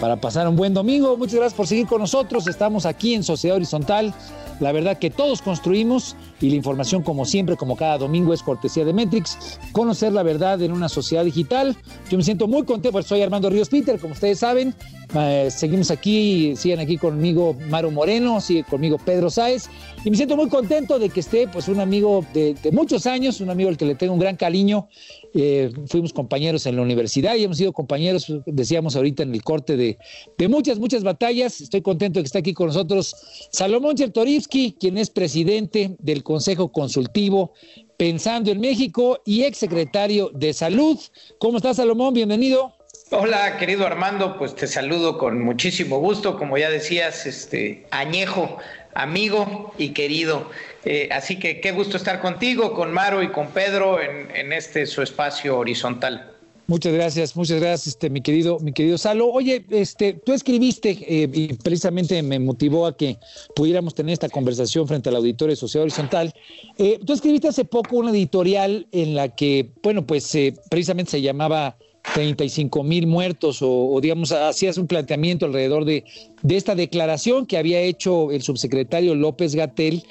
para 0.00 0.16
pasar 0.20 0.46
un 0.46 0.54
buen 0.54 0.72
domingo. 0.72 1.16
Muchas 1.16 1.34
gracias 1.34 1.54
por 1.54 1.66
seguir 1.66 1.88
con 1.88 2.02
nosotros. 2.02 2.46
Estamos 2.46 2.86
aquí 2.86 3.14
en 3.14 3.24
Sociedad 3.24 3.56
Horizontal. 3.56 4.14
La 4.60 4.70
verdad 4.70 4.96
que 4.96 5.10
todos 5.10 5.42
construimos 5.42 6.14
y 6.40 6.50
la 6.50 6.56
información 6.56 7.02
como 7.02 7.24
siempre, 7.24 7.56
como 7.56 7.76
cada 7.76 7.98
domingo, 7.98 8.32
es 8.32 8.42
cortesía 8.42 8.84
de 8.84 8.92
Metrix. 8.92 9.58
Conocer 9.72 10.12
la 10.12 10.22
verdad 10.22 10.60
en 10.62 10.72
una 10.72 10.88
sociedad 10.88 11.24
digital. 11.24 11.76
Yo 12.10 12.16
me 12.16 12.24
siento 12.24 12.48
muy 12.48 12.64
contento, 12.64 12.92
porque 12.92 13.08
soy 13.08 13.22
Armando 13.22 13.50
Ríos 13.50 13.68
Peter, 13.68 13.98
como 13.98 14.14
ustedes 14.14 14.38
saben. 14.38 14.74
Eh, 15.14 15.48
seguimos 15.50 15.90
aquí, 15.90 16.54
siguen 16.56 16.78
aquí 16.78 16.96
conmigo 16.96 17.56
Maru 17.68 17.90
Moreno, 17.90 18.40
sigue 18.40 18.64
conmigo 18.64 18.96
Pedro 18.98 19.28
Sáez. 19.28 19.68
Y 20.04 20.10
me 20.10 20.16
siento 20.16 20.36
muy 20.36 20.48
contento 20.48 20.98
de 20.98 21.10
que 21.10 21.20
esté 21.20 21.48
pues 21.48 21.68
un 21.68 21.80
amigo 21.80 22.24
de, 22.32 22.54
de 22.54 22.70
muchos 22.72 23.06
años, 23.06 23.40
un 23.40 23.50
amigo 23.50 23.68
al 23.68 23.76
que 23.76 23.84
le 23.84 23.94
tengo 23.94 24.14
un 24.14 24.20
gran 24.20 24.36
cariño 24.36 24.88
eh, 25.32 25.70
fuimos 25.86 26.12
compañeros 26.12 26.66
en 26.66 26.74
la 26.74 26.82
universidad 26.82 27.36
y 27.36 27.44
hemos 27.44 27.56
sido 27.56 27.72
compañeros, 27.72 28.32
decíamos 28.46 28.96
ahorita 28.96 29.22
en 29.22 29.32
el 29.32 29.44
corte 29.44 29.76
de, 29.76 29.96
de 30.36 30.48
muchas, 30.48 30.78
muchas 30.78 31.04
batallas. 31.04 31.60
Estoy 31.60 31.82
contento 31.82 32.18
de 32.18 32.24
que 32.24 32.26
esté 32.26 32.38
aquí 32.38 32.52
con 32.52 32.66
nosotros 32.66 33.14
Salomón 33.52 33.94
Chertorivsky, 33.94 34.76
quien 34.78 34.98
es 34.98 35.10
presidente 35.10 35.96
del 36.00 36.24
Consejo 36.30 36.70
Consultivo 36.70 37.54
Pensando 37.96 38.52
en 38.52 38.60
México 38.60 39.20
y 39.26 39.42
exsecretario 39.42 40.30
de 40.32 40.54
Salud. 40.54 40.96
¿Cómo 41.38 41.56
estás, 41.56 41.78
Salomón? 41.78 42.14
Bienvenido. 42.14 42.72
Hola, 43.10 43.58
querido 43.58 43.84
Armando, 43.84 44.38
pues 44.38 44.54
te 44.54 44.68
saludo 44.68 45.18
con 45.18 45.42
muchísimo 45.42 45.98
gusto, 45.98 46.38
como 46.38 46.56
ya 46.56 46.70
decías, 46.70 47.26
este 47.26 47.84
añejo, 47.90 48.58
amigo 48.94 49.74
y 49.76 49.88
querido. 49.88 50.48
Eh, 50.84 51.08
así 51.10 51.38
que 51.40 51.60
qué 51.60 51.72
gusto 51.72 51.96
estar 51.96 52.20
contigo, 52.20 52.74
con 52.74 52.92
Maro 52.92 53.24
y 53.24 53.32
con 53.32 53.48
Pedro 53.48 54.00
en, 54.00 54.30
en 54.34 54.52
este 54.52 54.86
su 54.86 55.02
espacio 55.02 55.58
horizontal. 55.58 56.29
Muchas 56.70 56.92
gracias, 56.92 57.34
muchas 57.34 57.58
gracias, 57.58 57.88
este, 57.88 58.10
mi 58.10 58.20
querido, 58.20 58.60
mi 58.60 58.72
querido 58.72 58.96
Salo. 58.96 59.26
Oye, 59.26 59.64
este, 59.70 60.12
tú 60.12 60.32
escribiste 60.32 60.90
eh, 61.00 61.28
y 61.34 61.54
precisamente 61.54 62.22
me 62.22 62.38
motivó 62.38 62.86
a 62.86 62.96
que 62.96 63.18
pudiéramos 63.56 63.92
tener 63.92 64.12
esta 64.12 64.28
conversación 64.28 64.86
frente 64.86 65.08
al 65.08 65.16
auditorio 65.16 65.50
de 65.50 65.56
Sociedad 65.56 65.82
Horizontal. 65.82 66.32
Eh, 66.78 67.00
tú 67.04 67.12
escribiste 67.12 67.48
hace 67.48 67.64
poco 67.64 67.96
una 67.96 68.12
editorial 68.12 68.86
en 68.92 69.16
la 69.16 69.34
que, 69.34 69.72
bueno, 69.82 70.06
pues 70.06 70.32
eh, 70.36 70.54
precisamente 70.70 71.10
se 71.10 71.20
llamaba 71.20 71.76
35 72.14 72.84
mil 72.84 73.08
muertos 73.08 73.62
o, 73.62 73.86
o, 73.88 74.00
digamos, 74.00 74.30
hacías 74.30 74.78
un 74.78 74.86
planteamiento 74.86 75.46
alrededor 75.46 75.84
de, 75.84 76.04
de 76.42 76.56
esta 76.56 76.76
declaración 76.76 77.46
que 77.46 77.58
había 77.58 77.80
hecho 77.80 78.30
el 78.30 78.42
subsecretario 78.42 79.16
López 79.16 79.56
Gatel 79.56 80.04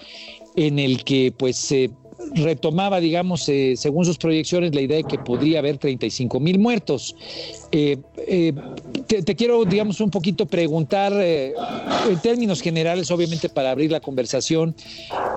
en 0.58 0.78
el 0.78 1.06
que 1.06 1.34
pues 1.38 1.72
eh, 1.72 1.90
retomaba, 2.36 3.00
digamos, 3.00 3.48
eh, 3.50 3.76
según 3.78 4.06
sus 4.06 4.18
proyecciones, 4.18 4.74
la 4.76 4.82
idea 4.82 4.98
de 4.98 5.04
que 5.04 5.18
podría 5.18 5.60
haber 5.60 5.78
35 5.78 6.40
mil 6.40 6.60
muertos. 6.60 7.16
Eh, 7.72 7.98
eh, 8.18 8.54
te, 9.08 9.36
quiero, 9.36 9.64
digamos, 9.66 10.02
un 10.02 10.10
poquito 10.10 10.46
preguntar, 10.46 11.14
eh, 11.16 11.54
en 12.10 12.20
términos 12.20 12.62
generales, 12.62 13.12
obviamente 13.12 13.50
para 13.50 13.72
abrir 13.72 13.92
la 13.92 14.00
conversación, 14.00 14.76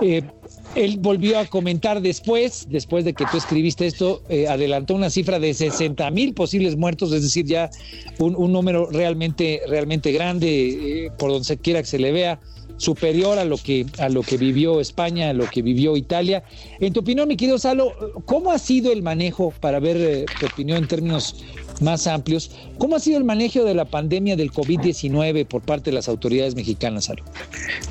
él 0.01 0.99
volvió 0.99 1.39
a 1.39 1.47
comentar 1.47 2.01
después, 2.01 2.67
después 2.71 3.05
de 3.05 3.13
que 3.13 3.25
tú 3.31 3.37
escribiste 3.37 3.87
esto, 3.87 4.23
adelantó 4.49 4.95
una 4.95 5.11
cifra 5.11 5.39
de 5.39 5.53
60 5.53 6.11
mil 6.11 6.33
posibles 6.35 6.77
muertos, 6.77 7.13
es 7.13 7.23
decir, 7.23 7.45
ya 7.47 7.71
un, 8.19 8.53
número 8.53 8.89
realmente, 8.91 9.61
realmente 9.69 10.13
grande, 10.13 11.11
por 11.19 11.31
donde 11.31 11.59
quiera 11.59 11.81
que 11.81 11.89
se 11.89 11.99
le 11.99 12.13
vea 12.13 12.41
superior 12.83 13.39
a 13.39 13.45
lo 13.45 13.59
que 13.59 13.87
a 13.99 14.09
lo 14.09 14.23
que 14.23 14.37
vivió 14.37 14.81
España, 14.81 15.31
a 15.31 15.33
lo 15.33 15.47
que 15.49 15.63
vivió 15.63 15.97
Italia. 15.97 16.43
En 16.81 16.93
tu 16.93 17.01
opinión, 17.01 17.29
mi 17.29 17.37
querido 17.37 17.57
Salo, 17.57 17.93
¿cómo 18.27 18.51
ha 18.51 18.59
sido 18.59 18.91
el 18.91 19.03
manejo, 19.03 19.55
para 19.61 19.79
ver 19.79 19.97
eh, 19.99 20.27
tu 20.41 20.47
opinión 20.47 20.79
en 20.79 20.89
términos 20.89 21.45
más 21.81 22.09
amplios, 22.09 22.51
cómo 22.79 22.97
ha 22.97 23.01
sido 23.01 23.19
el 23.19 23.25
manejo 23.25 23.63
de 23.63 23.75
la 23.75 23.85
pandemia 23.85 24.35
del 24.35 24.51
COVID-19 24.51 25.47
por 25.47 25.63
parte 25.63 25.91
de 25.91 25.95
las 25.95 26.09
autoridades 26.09 26.57
mexicanas, 26.57 27.05
Salo? 27.05 27.23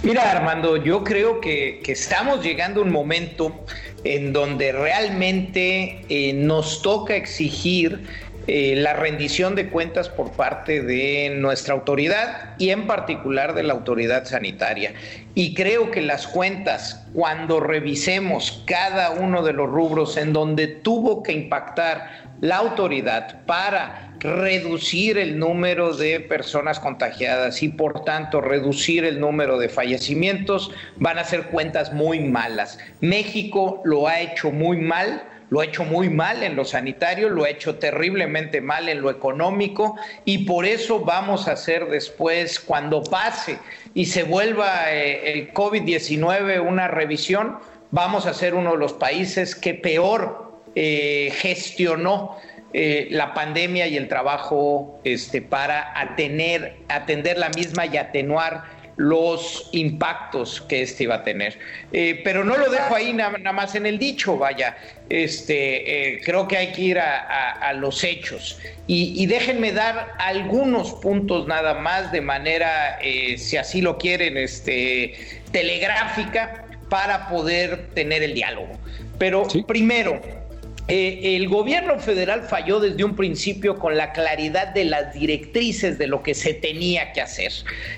Mira, 0.04 0.30
Armando, 0.30 0.75
yo 0.75 1.06
creo 1.06 1.39
que, 1.39 1.80
que 1.84 1.93
estamos 1.93 2.43
llegando 2.43 2.82
a 2.82 2.84
un 2.84 2.91
momento 2.91 3.56
en 4.04 4.34
donde 4.34 4.73
realmente 4.73 6.06
eh, 6.10 6.34
nos 6.34 6.82
toca 6.82 7.15
exigir 7.15 8.01
eh, 8.47 8.73
la 8.75 8.93
rendición 8.93 9.54
de 9.54 9.69
cuentas 9.69 10.10
por 10.10 10.32
parte 10.32 10.82
de 10.82 11.36
nuestra 11.38 11.75
autoridad 11.75 12.56
y 12.58 12.71
en 12.71 12.88
particular 12.88 13.54
de 13.54 13.62
la 13.62 13.73
autoridad 13.73 14.25
sanitaria. 14.25 14.93
Y 15.36 15.54
creo 15.54 15.91
que 15.91 16.01
las 16.01 16.27
cuentas, 16.27 17.06
cuando 17.13 17.60
revisemos 17.60 18.63
cada 18.65 19.12
uno 19.12 19.43
de 19.43 19.54
los 19.54 19.69
rubros 19.69 20.17
en 20.17 20.34
donde 20.34 20.67
tuvo 20.67 21.21
que 21.21 21.34
impactar 21.34 22.32
la 22.41 22.58
autoridad 22.58 23.45
para 23.45 24.15
reducir 24.19 25.19
el 25.19 25.38
número 25.38 25.95
de 25.95 26.19
personas 26.19 26.80
contagiadas 26.80 27.62
y 27.62 27.69
por 27.69 28.04
tanto 28.04 28.41
reducir 28.41 29.06
el 29.06 29.19
número 29.19 29.60
de 29.60 29.69
fallecimientos, 29.69 30.71
van 30.97 31.19
a 31.19 31.23
ser 31.23 31.43
cuentas 31.43 31.93
muy 31.93 32.19
malas. 32.19 32.80
México 33.01 33.82
lo 33.86 34.08
ha 34.08 34.19
hecho 34.19 34.51
muy 34.51 34.77
mal 34.77 35.23
lo 35.51 35.59
ha 35.59 35.65
hecho 35.65 35.83
muy 35.83 36.09
mal 36.09 36.43
en 36.43 36.55
lo 36.55 36.63
sanitario, 36.63 37.29
lo 37.29 37.43
ha 37.43 37.49
hecho 37.49 37.75
terriblemente 37.75 38.61
mal 38.61 38.87
en 38.87 39.01
lo 39.01 39.11
económico 39.11 39.97
y 40.23 40.45
por 40.45 40.65
eso 40.65 41.01
vamos 41.01 41.49
a 41.49 41.51
hacer 41.51 41.87
después, 41.89 42.57
cuando 42.57 43.03
pase 43.03 43.59
y 43.93 44.05
se 44.05 44.23
vuelva 44.23 44.93
eh, 44.93 45.33
el 45.33 45.53
COVID-19 45.53 46.65
una 46.65 46.87
revisión, 46.87 47.57
vamos 47.91 48.27
a 48.27 48.33
ser 48.33 48.55
uno 48.55 48.71
de 48.71 48.77
los 48.77 48.93
países 48.93 49.53
que 49.53 49.73
peor 49.73 50.53
eh, 50.73 51.33
gestionó 51.35 52.37
eh, 52.71 53.09
la 53.11 53.33
pandemia 53.33 53.87
y 53.87 53.97
el 53.97 54.07
trabajo 54.07 55.01
este, 55.03 55.41
para 55.41 55.99
atender 55.99 57.37
la 57.37 57.49
misma 57.49 57.87
y 57.87 57.97
atenuar 57.97 58.63
los 59.01 59.67
impactos 59.71 60.61
que 60.61 60.83
este 60.83 61.05
iba 61.05 61.15
a 61.15 61.23
tener. 61.23 61.57
Eh, 61.91 62.21
pero 62.23 62.43
no 62.43 62.55
lo 62.55 62.69
dejo 62.69 62.95
ahí 62.95 63.13
nada, 63.13 63.51
más 63.51 63.73
en 63.73 63.87
el 63.87 63.97
dicho, 63.97 64.37
vaya. 64.37 64.77
Este, 65.09 66.13
eh, 66.13 66.21
creo 66.23 66.47
que 66.47 66.55
hay 66.57 66.71
que 66.71 66.81
ir 66.81 66.99
a, 66.99 67.73
los 67.73 68.03
hechos. 68.03 68.59
Y, 68.85 69.25
déjenme 69.25 69.71
dar 69.71 70.13
algunos 70.19 70.93
puntos 70.93 71.47
nada 71.47 71.73
más 71.75 72.11
de 72.11 72.21
manera, 72.21 72.99
eh, 73.01 73.37
si 73.37 73.57
así 73.57 73.81
lo 73.81 73.97
quieren, 73.97 74.37
este, 74.37 75.15
telegráfica 75.51 76.65
para 76.89 77.27
poder 77.29 77.87
tener 77.95 78.21
el 78.21 78.35
diálogo. 78.35 78.77
Pero 79.17 79.47
primero, 79.65 80.21
eh, 80.93 81.38
el 81.38 81.47
gobierno 81.47 81.97
federal 81.99 82.43
falló 82.43 82.82
desde 82.82 83.06
un 83.06 83.15
principio 83.15 83.80
con 83.80 83.95
la 83.95 84.12
claridad 84.12 84.73
de 84.73 84.84
las 84.84 85.13
directrices 85.13 85.97
de 85.97 86.06
lo 86.06 86.21
que 86.21 86.34
se 86.34 86.54
tenía 86.54 87.13
que 87.13 87.21
hacer. 87.21 87.54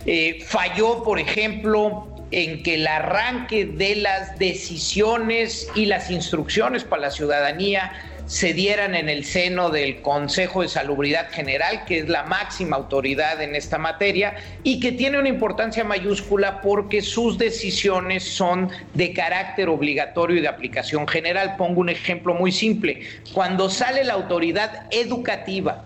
Eh, 0.06 0.43
falló, 0.45 1.01
por 1.01 1.19
ejemplo, 1.19 2.08
en 2.29 2.62
que 2.62 2.75
el 2.75 2.86
arranque 2.86 3.65
de 3.65 3.95
las 3.95 4.38
decisiones 4.38 5.67
y 5.73 5.88
las 5.88 6.12
instrucciones 6.12 6.84
para 6.84 7.01
la 7.01 7.10
ciudadanía 7.10 7.93
se 8.25 8.53
dieran 8.53 8.95
en 8.95 9.09
el 9.09 9.25
seno 9.25 9.69
del 9.69 10.01
Consejo 10.01 10.62
de 10.62 10.67
Salubridad 10.67 11.29
General, 11.31 11.83
que 11.86 11.99
es 11.99 12.09
la 12.09 12.23
máxima 12.23 12.77
autoridad 12.77 13.41
en 13.41 13.55
esta 13.55 13.77
materia 13.77 14.36
y 14.63 14.79
que 14.79 14.91
tiene 14.91 15.19
una 15.19 15.29
importancia 15.29 15.83
mayúscula 15.83 16.62
porque 16.62 17.01
sus 17.01 17.38
decisiones 17.38 18.23
son 18.23 18.69
de 18.93 19.13
carácter 19.13 19.69
obligatorio 19.69 20.38
y 20.38 20.41
de 20.41 20.47
aplicación 20.47 21.07
general. 21.07 21.55
Pongo 21.57 21.81
un 21.81 21.89
ejemplo 21.89 22.33
muy 22.33 22.51
simple. 22.51 23.01
Cuando 23.33 23.69
sale 23.69 24.03
la 24.03 24.13
autoridad 24.13 24.88
educativa, 24.91 25.83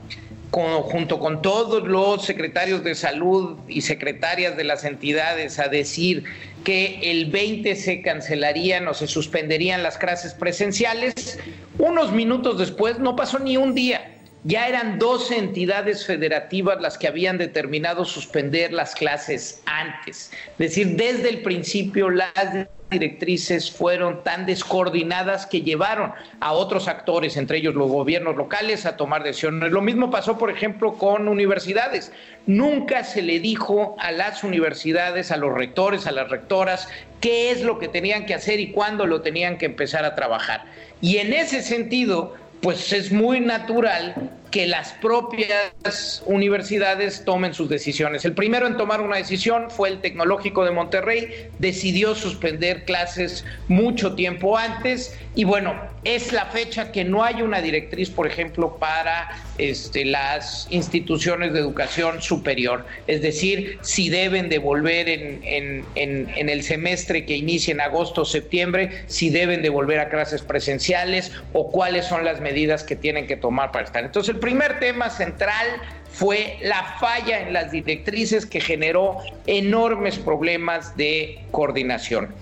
junto 0.52 1.20
con 1.20 1.42
todos 1.42 1.88
los 1.88 2.26
secretarios 2.26 2.84
de 2.84 2.96
salud 2.96 3.58
y 3.68 3.82
secretarias 3.82 4.58
de 4.58 4.64
las 4.64 4.86
entidades 4.86 5.60
a 5.60 5.68
decir 5.68 6.24
que 6.64 7.00
el 7.04 7.28
20 7.28 7.76
se 7.76 8.02
cancelarían 8.02 8.88
o 8.88 8.94
se 8.94 9.08
suspenderían 9.08 9.84
las 9.84 9.98
clases 9.98 10.34
presenciales. 10.34 11.40
Unos 11.80 12.12
minutos 12.12 12.58
después, 12.58 12.98
no 12.98 13.16
pasó 13.16 13.38
ni 13.38 13.56
un 13.56 13.76
día, 13.76 14.18
ya 14.44 14.68
eran 14.68 14.98
12 14.98 15.38
entidades 15.38 16.06
federativas 16.06 16.82
las 16.82 16.98
que 16.98 17.08
habían 17.08 17.38
determinado 17.38 18.06
suspender 18.06 18.74
las 18.74 18.96
clases 18.96 19.62
antes. 19.66 20.32
Es 20.52 20.58
decir, 20.58 20.96
desde 20.96 21.30
el 21.30 21.42
principio 21.42 22.10
las 22.10 22.68
directrices 22.90 23.70
fueron 23.70 24.24
tan 24.24 24.46
descoordinadas 24.46 25.46
que 25.46 25.62
llevaron 25.62 26.14
a 26.40 26.54
otros 26.54 26.88
actores, 26.88 27.36
entre 27.36 27.58
ellos 27.58 27.76
los 27.76 27.92
gobiernos 27.92 28.38
locales, 28.38 28.86
a 28.86 28.96
tomar 28.96 29.24
decisiones. 29.24 29.72
Lo 29.72 29.82
mismo 29.82 30.10
pasó, 30.10 30.38
por 30.38 30.50
ejemplo, 30.50 30.94
con 30.94 31.28
universidades. 31.28 32.12
Nunca 32.46 33.04
se 33.04 33.22
le 33.22 33.40
dijo 33.40 33.98
a 34.00 34.12
las 34.12 34.44
universidades, 34.44 35.32
a 35.32 35.38
los 35.38 35.54
rectores, 35.54 36.08
a 36.08 36.12
las 36.12 36.30
rectoras, 36.30 36.88
qué 37.20 37.52
es 37.52 37.62
lo 37.62 37.80
que 37.80 37.88
tenían 37.88 38.26
que 38.26 38.34
hacer 38.34 38.60
y 38.60 38.72
cuándo 38.72 39.06
lo 39.06 39.22
tenían 39.22 39.58
que 39.58 39.66
empezar 39.66 40.06
a 40.06 40.16
trabajar. 40.16 40.64
Y 41.02 41.18
en 41.18 41.34
ese 41.34 41.62
sentido, 41.62 42.36
pues 42.62 42.92
es 42.92 43.12
muy 43.12 43.40
natural 43.40 44.32
que 44.58 44.66
las 44.66 44.94
propias 44.94 46.24
universidades 46.26 47.24
tomen 47.24 47.54
sus 47.54 47.70
decisiones. 47.70 48.26
El 48.26 48.34
primero 48.34 48.66
en 48.66 48.76
tomar 48.76 49.02
una 49.02 49.18
decisión 49.18 49.70
fue 49.70 49.90
el 49.90 50.02
Tecnológico 50.02 50.66
de 50.66 50.72
Monterrey, 50.72 51.52
decidió 51.60 52.16
suspender 52.16 52.84
clases 52.84 53.46
mucho 53.68 54.16
tiempo 54.16 54.58
antes 54.58 55.16
y 55.36 55.44
bueno, 55.44 55.80
es 56.04 56.34
la 56.34 56.46
fecha 56.46 56.92
que 56.92 57.04
no 57.04 57.24
hay 57.24 57.44
una 57.44 57.62
directriz, 57.62 58.10
por 58.10 58.26
ejemplo, 58.26 58.78
para 58.78 59.30
este, 59.60 60.06
las 60.06 60.66
instituciones 60.72 61.54
de 61.54 61.60
educación 61.60 62.24
superior, 62.24 62.88
es 63.06 63.22
decir, 63.22 63.78
si 63.82 64.10
deben 64.10 64.50
de 64.50 64.58
volver 64.58 65.08
en, 65.08 65.86
en 65.94 66.50
el 66.50 66.64
semestre 66.64 67.26
que 67.28 67.36
inicia 67.36 67.72
en 67.72 67.82
agosto 67.82 68.24
o 68.24 68.26
septiembre, 68.26 69.04
si 69.06 69.30
deben 69.30 69.62
de 69.62 69.70
volver 69.70 70.00
a 70.00 70.10
clases 70.10 70.42
presenciales 70.42 71.32
o 71.54 71.70
cuáles 71.70 72.08
son 72.08 72.26
las 72.26 72.42
medidas 72.42 72.84
que 72.84 72.96
tienen 72.96 73.28
que 73.28 73.36
tomar 73.36 73.72
para 73.72 73.86
estar. 73.86 74.04
Entonces, 74.04 74.34
el 74.34 74.40
primer 74.48 74.80
tema 74.80 75.10
central 75.10 75.68
fue 76.10 76.58
la 76.62 76.82
falla 77.02 77.42
en 77.42 77.52
las 77.52 77.70
directrices 77.70 78.46
que 78.46 78.62
generó 78.62 79.18
enormes 79.46 80.18
problemas 80.18 80.96
de 80.96 81.44
coordinación. 81.52 82.34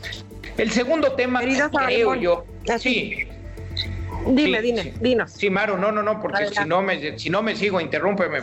El 0.60 0.70
segundo 0.70 1.14
tema, 1.14 1.42
creo 1.42 2.14
yo, 2.14 2.46
sí, 2.78 3.28
Dime, 4.28 4.62
dime, 4.62 4.94
dinos. 5.00 5.32
Sí, 5.32 5.50
Maru, 5.50 5.78
no, 5.78 5.92
no, 5.92 6.02
no, 6.02 6.20
porque 6.22 6.48
si 6.48 6.66
no, 6.66 6.82
me, 6.82 7.18
si 7.20 7.30
no 7.30 7.42
me 7.42 7.56
sigo, 7.56 7.80
interrúmpeme, 7.80 8.40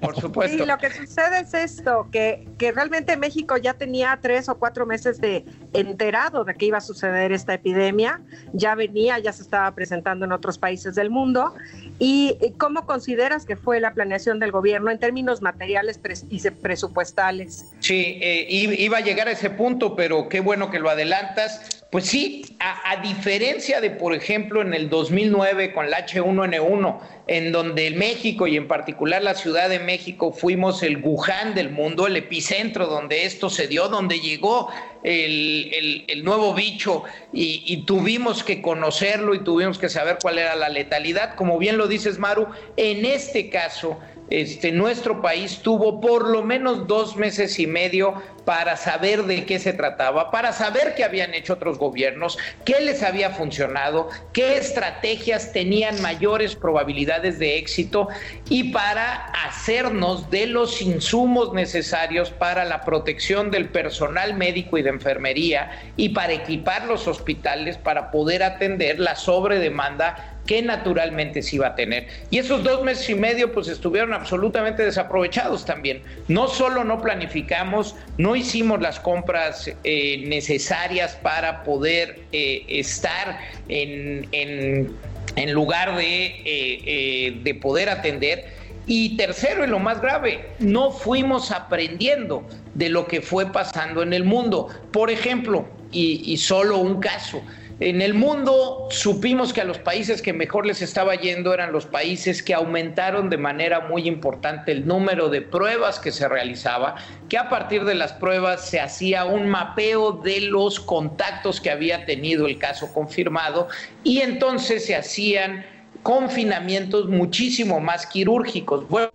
por 0.00 0.14
supuesto. 0.20 0.58
Sí, 0.58 0.68
lo 0.68 0.78
que 0.78 0.90
sucede 0.90 1.40
es 1.40 1.54
esto, 1.54 2.08
que, 2.10 2.46
que 2.58 2.72
realmente 2.72 3.16
México 3.16 3.56
ya 3.56 3.74
tenía 3.74 4.18
tres 4.20 4.48
o 4.48 4.58
cuatro 4.58 4.86
meses 4.86 5.20
de 5.20 5.44
enterado 5.72 6.44
de 6.44 6.54
que 6.54 6.66
iba 6.66 6.78
a 6.78 6.82
suceder 6.82 7.32
esta 7.32 7.54
epidemia, 7.54 8.20
ya 8.52 8.74
venía, 8.74 9.18
ya 9.18 9.32
se 9.32 9.42
estaba 9.42 9.70
presentando 9.74 10.24
en 10.24 10.32
otros 10.32 10.58
países 10.58 10.94
del 10.94 11.10
mundo. 11.10 11.54
¿Y 11.98 12.36
cómo 12.58 12.86
consideras 12.86 13.44
que 13.44 13.56
fue 13.56 13.80
la 13.80 13.94
planeación 13.94 14.40
del 14.40 14.50
gobierno 14.50 14.90
en 14.90 14.98
términos 14.98 15.42
materiales 15.42 16.00
y 16.28 16.50
presupuestales? 16.50 17.72
Sí, 17.80 18.18
eh, 18.20 18.46
iba 18.48 18.98
a 18.98 19.00
llegar 19.00 19.28
a 19.28 19.32
ese 19.32 19.50
punto, 19.50 19.96
pero 19.96 20.28
qué 20.28 20.40
bueno 20.40 20.70
que 20.70 20.78
lo 20.78 20.90
adelantas 20.90 21.83
pues 21.94 22.06
sí, 22.06 22.44
a, 22.58 23.00
diferencia 23.02 23.80
de, 23.80 23.88
por 23.88 24.16
ejemplo, 24.16 24.62
en 24.62 24.74
el 24.74 24.90
2009 24.90 25.72
con 25.72 25.90
la 25.90 26.04
H1N1, 26.04 26.98
en 27.28 27.52
donde 27.52 27.92
México 27.92 28.48
y 28.48 28.56
en 28.56 28.66
particular 28.66 29.22
la 29.22 29.36
Ciudad 29.36 29.68
de 29.68 29.78
México 29.78 30.32
fuimos 30.32 30.82
el 30.82 30.96
Wuhan 30.96 31.54
del 31.54 31.70
mundo, 31.70 32.08
el 32.08 32.16
epicentro 32.16 32.88
donde 32.88 33.24
esto 33.26 33.48
se 33.48 33.68
dio, 33.68 33.86
donde 33.86 34.18
llegó 34.18 34.70
el, 35.04 36.20
nuevo 36.24 36.52
bicho 36.52 37.04
y, 37.32 37.62
y, 37.64 37.84
tuvimos 37.84 38.42
que 38.42 38.60
conocerlo 38.60 39.32
y 39.32 39.44
tuvimos 39.44 39.78
que 39.78 39.88
saber 39.88 40.18
cuál 40.20 40.40
era 40.40 40.56
la 40.56 40.70
letalidad. 40.70 41.36
Como 41.36 41.58
bien 41.58 41.78
lo 41.78 41.86
dices, 41.86 42.18
Maru, 42.18 42.48
en 42.76 43.06
este 43.06 43.50
caso 43.50 44.00
este, 44.30 44.72
nuestro 44.72 45.20
país 45.20 45.58
tuvo 45.58 46.00
por 46.00 46.28
lo 46.28 46.42
menos 46.42 46.86
dos 46.86 47.16
meses 47.16 47.58
y 47.58 47.66
medio 47.66 48.14
para 48.44 48.76
saber 48.76 49.24
de 49.24 49.44
qué 49.44 49.58
se 49.58 49.72
trataba, 49.72 50.30
para 50.30 50.52
saber 50.52 50.94
qué 50.94 51.04
habían 51.04 51.34
hecho 51.34 51.54
otros 51.54 51.78
gobiernos, 51.78 52.38
qué 52.64 52.80
les 52.80 53.02
había 53.02 53.30
funcionado, 53.30 54.08
qué 54.32 54.56
estrategias 54.58 55.52
tenían 55.52 56.00
mayores 56.02 56.54
probabilidades 56.54 57.38
de 57.38 57.58
éxito 57.58 58.08
y 58.48 58.72
para 58.72 59.26
hacernos 59.46 60.30
de 60.30 60.46
los 60.46 60.82
insumos 60.82 61.52
necesarios 61.52 62.30
para 62.30 62.64
la 62.64 62.82
protección 62.82 63.50
del 63.50 63.68
personal 63.68 64.34
médico 64.34 64.78
y 64.78 64.82
de 64.82 64.90
enfermería 64.90 65.70
y 65.96 66.10
para 66.10 66.32
equipar 66.32 66.86
los 66.86 67.08
hospitales 67.08 67.78
para 67.78 68.10
poder 68.10 68.42
atender 68.42 68.98
la 69.00 69.16
sobredemanda 69.16 70.34
que 70.46 70.62
naturalmente 70.62 71.42
se 71.42 71.56
iba 71.56 71.68
a 71.68 71.74
tener. 71.74 72.06
Y 72.30 72.38
esos 72.38 72.62
dos 72.62 72.82
meses 72.82 73.08
y 73.08 73.14
medio 73.14 73.52
pues 73.52 73.68
estuvieron 73.68 74.12
absolutamente 74.12 74.84
desaprovechados 74.84 75.64
también. 75.64 76.02
No 76.28 76.48
solo 76.48 76.84
no 76.84 77.00
planificamos, 77.00 77.96
no 78.18 78.33
hicimos 78.36 78.80
las 78.80 79.00
compras 79.00 79.70
eh, 79.84 80.24
necesarias 80.26 81.16
para 81.22 81.62
poder 81.64 82.20
eh, 82.32 82.64
estar 82.68 83.38
en, 83.68 84.28
en, 84.32 85.52
lugar 85.52 85.96
de, 85.96 86.42
eh, 86.44 87.40
de 87.42 87.54
poder 87.54 87.88
atender. 87.88 88.52
Y 88.86 89.16
tercero, 89.16 89.64
y 89.64 89.66
lo 89.66 89.78
más 89.78 90.02
grave, 90.02 90.44
no 90.58 90.90
fuimos 90.90 91.50
aprendiendo 91.50 92.46
de 92.74 92.90
lo 92.90 93.06
que 93.06 93.22
fue 93.22 93.50
pasando 93.50 94.02
en 94.02 94.12
el 94.12 94.24
mundo. 94.24 94.68
Por 94.92 95.10
ejemplo, 95.10 95.66
y 95.90 96.36
solo 96.38 96.78
un 96.78 97.00
caso, 97.00 97.40
En 97.80 98.02
el 98.02 98.14
mundo 98.14 98.86
supimos 98.90 99.52
que 99.52 99.60
a 99.60 99.64
los 99.64 99.78
países 99.78 100.22
que 100.22 100.32
mejor 100.32 100.64
les 100.64 100.80
estaba 100.80 101.16
yendo 101.16 101.52
eran 101.52 101.72
los 101.72 101.86
países 101.86 102.40
que 102.40 102.54
aumentaron 102.54 103.30
de 103.30 103.36
manera 103.36 103.80
muy 103.80 104.06
importante 104.06 104.70
el 104.70 104.86
número 104.86 105.28
de 105.28 105.42
pruebas 105.42 105.98
que 105.98 106.12
se 106.12 106.28
realizaba, 106.28 106.94
que 107.28 107.36
a 107.36 107.48
partir 107.48 107.84
de 107.84 107.96
las 107.96 108.12
pruebas 108.12 108.68
se 108.68 108.78
hacía 108.78 109.24
un 109.24 109.48
mapeo 109.48 110.12
de 110.12 110.42
los 110.42 110.78
contactos 110.78 111.60
que 111.60 111.70
había 111.70 112.06
tenido 112.06 112.46
el 112.46 112.58
caso 112.58 112.92
confirmado 112.92 113.66
y 114.04 114.20
entonces 114.20 114.86
se 114.86 114.94
hacían 114.94 115.66
confinamientos 116.04 117.08
muchísimo 117.08 117.80
más 117.80 118.06
quirúrgicos. 118.06 118.88
Bueno, 118.88 119.10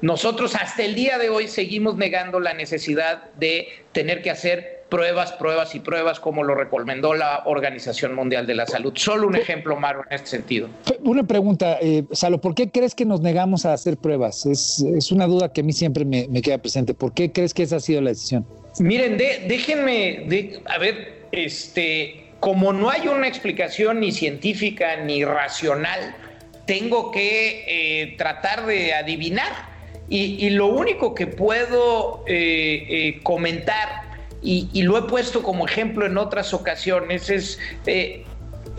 nosotros 0.00 0.56
hasta 0.56 0.82
el 0.82 0.96
día 0.96 1.18
de 1.18 1.28
hoy 1.28 1.46
seguimos 1.46 1.96
negando 1.96 2.40
la 2.40 2.52
necesidad 2.52 3.30
de 3.34 3.68
tener 3.92 4.22
que 4.22 4.30
hacer 4.30 4.83
pruebas, 4.94 5.32
pruebas 5.32 5.74
y 5.74 5.80
pruebas, 5.80 6.20
como 6.20 6.44
lo 6.44 6.54
recomendó 6.54 7.14
la 7.14 7.42
Organización 7.46 8.14
Mundial 8.14 8.46
de 8.46 8.54
la 8.54 8.64
Salud. 8.64 8.92
Solo 8.94 9.26
un 9.26 9.34
ejemplo, 9.34 9.74
Maro, 9.74 10.04
en 10.08 10.14
este 10.14 10.28
sentido. 10.28 10.68
Una 11.02 11.24
pregunta, 11.24 11.78
eh, 11.82 12.04
Salo, 12.12 12.40
¿por 12.40 12.54
qué 12.54 12.70
crees 12.70 12.94
que 12.94 13.04
nos 13.04 13.20
negamos 13.20 13.66
a 13.66 13.72
hacer 13.72 13.96
pruebas? 13.96 14.46
Es, 14.46 15.10
una 15.10 15.26
duda 15.26 15.52
que 15.52 15.62
a 15.62 15.64
mí 15.64 15.72
siempre 15.72 16.04
me, 16.04 16.28
queda 16.42 16.58
presente. 16.58 16.94
¿Por 16.94 17.12
qué 17.12 17.32
crees 17.32 17.52
que 17.52 17.64
esa 17.64 17.76
ha 17.76 17.80
sido 17.80 18.02
la 18.02 18.10
decisión? 18.10 18.46
Miren, 18.78 19.16
déjenme, 19.16 20.26
de, 20.28 20.60
a 20.66 20.78
ver, 20.78 21.26
este, 21.32 22.26
como 22.38 22.72
no 22.72 22.88
hay 22.88 23.08
una 23.08 23.26
explicación 23.26 23.98
ni 23.98 24.12
científica 24.12 25.02
ni 25.02 25.24
racional, 25.24 26.14
tengo 26.66 27.10
que 27.10 27.64
eh, 27.66 28.14
tratar 28.16 28.64
de 28.66 28.94
adivinar. 28.94 29.74
Y, 30.08 30.50
lo 30.50 30.66
único 30.66 31.14
que 31.16 31.26
puedo 31.26 32.22
eh, 32.28 33.18
comentar 33.24 34.03
y, 34.44 34.82
lo 34.82 34.98
he 34.98 35.02
puesto 35.02 35.42
como 35.42 35.66
ejemplo 35.66 36.04
en 36.04 36.18
otras 36.18 36.52
ocasiones, 36.52 37.30
es 37.30 37.58
eh, 37.86 38.24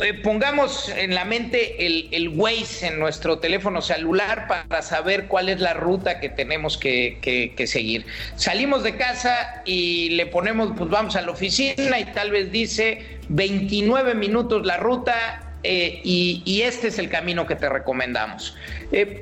eh, 0.03 0.13
pongamos 0.13 0.89
en 0.89 1.16
la 1.16 1.26
mente 1.26 1.88
el, 1.88 2.09
el, 2.11 2.30
Waze 2.30 2.88
en 2.88 2.99
nuestro 2.99 3.39
teléfono 3.39 3.82
celular 3.82 4.47
para 4.47 4.82
saber 4.84 5.28
cuál 5.28 5.49
es 5.49 5.61
la 5.61 5.74
ruta 5.74 6.20
que 6.20 6.30
tenemos 6.30 6.78
que, 6.78 7.53
seguir. 7.66 8.05
Salimos 8.36 8.84
de 8.84 8.95
casa 8.95 9.63
y 9.66 10.09
le 10.09 10.28
ponemos, 10.28 10.74
pues 10.78 10.89
vamos 10.89 11.16
a 11.16 11.22
la 11.22 11.32
oficina 11.32 11.97
y 11.97 12.05
tal 12.05 12.30
vez 12.30 12.51
dice 12.51 13.20
29 13.30 14.13
minutos 14.13 14.66
la 14.66 14.78
ruta 14.78 15.55
eh, 15.63 15.99
y, 16.03 16.43
y, 16.45 16.61
este 16.61 16.89
es 16.89 16.99
el 16.99 17.09
camino 17.09 17.47
que 17.47 17.55
te 17.55 17.70
recomendamos. 17.70 18.55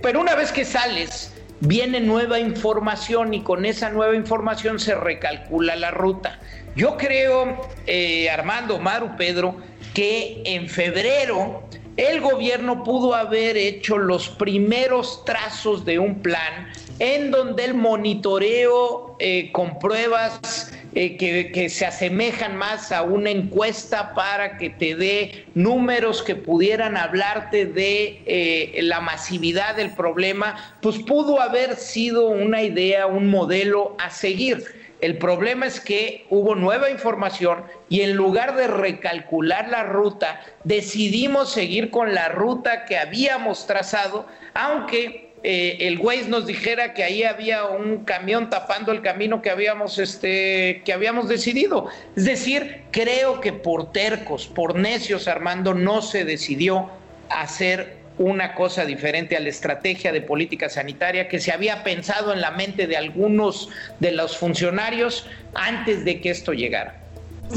pero 0.01 0.19
una 0.19 0.35
vez 0.35 0.51
que 0.51 0.65
sales, 0.65 1.32
viene 1.65 2.01
nueva 2.01 2.39
información 2.39 3.33
y 3.33 3.41
con 3.41 3.65
esa 3.65 3.89
nueva 3.89 4.15
información 4.15 4.79
se 4.79 4.95
recalcula 4.95 5.75
la 5.75 5.91
ruta. 5.91 6.39
Yo 6.75 6.97
creo, 6.97 7.61
eh, 7.87 8.29
Armando, 8.29 8.79
Maru, 8.79 9.15
Pedro, 9.15 9.55
que 9.93 10.41
en 10.45 10.67
febrero 10.67 11.63
el 11.95 12.19
gobierno 12.19 12.83
pudo 12.83 13.13
haber 13.13 13.55
hecho 13.55 13.97
los 13.97 14.27
primeros 14.29 15.23
trazos 15.25 15.85
de 15.85 15.99
un 15.99 16.21
plan 16.21 16.69
en 16.99 17.31
donde 17.31 17.65
el 17.65 17.75
monitoreo 17.75 19.15
eh, 19.19 19.51
con 19.51 19.79
pruebas 19.79 20.73
eh, 20.95 21.17
que, 21.17 21.69
se 21.69 21.85
asemejan 21.87 22.55
más 22.55 22.91
a 22.91 23.01
una 23.01 23.31
encuesta 23.31 24.13
para 24.13 24.57
que 24.57 24.69
te 24.69 24.95
dé 24.95 25.45
números 25.55 26.21
que 26.21 26.35
pudieran 26.35 26.97
hablarte 26.97 27.65
de 27.65 28.21
eh, 28.25 28.79
la 28.83 28.99
masividad 28.99 29.75
del 29.75 29.91
problema, 29.95 30.77
pues 30.81 30.99
pudo 30.99 31.41
haber 31.41 31.77
sido 31.77 32.29
una 32.29 32.61
idea, 32.61 33.07
un 33.07 33.29
modelo 33.29 33.95
a 33.99 34.11
seguir. 34.11 34.63
El 35.01 35.17
problema 35.17 35.65
es 35.65 35.79
que 35.79 36.27
hubo 36.29 36.53
nueva 36.53 36.89
información 36.91 37.63
y 37.89 38.01
en 38.01 38.15
lugar 38.15 38.55
de 38.55 38.67
recalcular 38.67 39.69
la 39.69 39.83
ruta, 39.83 40.41
decidimos 40.63 41.51
seguir 41.51 41.89
con 41.89 42.13
la 42.13 42.29
ruta 42.29 42.85
que 42.85 42.97
habíamos 42.97 43.65
trazado, 43.65 44.27
aunque 44.53 45.32
eh, 45.43 45.87
el 45.87 45.99
Waze 45.99 46.29
nos 46.29 46.47
dijera 46.47 46.93
que 46.93 47.03
ahí 47.03 47.23
había 47.23 47.65
un 47.65 48.05
camión 48.05 48.49
tapando 48.49 48.93
el 48.93 49.01
camino 49.01 49.41
que 49.41 49.49
habíamos, 49.49 49.99
este, 49.99 50.81
que 50.85 50.93
habíamos 50.93 51.27
decidido. 51.27 51.87
Es 52.15 52.23
decir, 52.23 52.83
creo 52.91 53.41
que 53.41 53.51
por 53.51 53.91
tercos, 53.91 54.47
por 54.47 54.75
necios, 54.75 55.27
Armando, 55.27 55.73
no 55.73 56.01
se 56.01 56.23
decidió 56.23 56.89
hacer 57.29 57.97
una 58.17 58.55
cosa 58.55 58.85
diferente 58.85 59.35
a 59.35 59.39
la 59.39 59.49
estrategia 59.49 60.11
de 60.11 60.21
política 60.21 60.69
sanitaria 60.69 61.27
que 61.27 61.39
se 61.39 61.51
había 61.51 61.83
pensado 61.83 62.31
en 62.31 62.39
la 62.39 62.51
mente 62.51 62.87
de 62.87 62.95
algunos 62.95 63.69
de 63.99 64.11
los 64.11 64.37
funcionarios 64.37 65.25
antes 65.55 66.05
de 66.05 66.21
que 66.21 66.29
esto 66.29 66.53
llegara. 66.53 67.01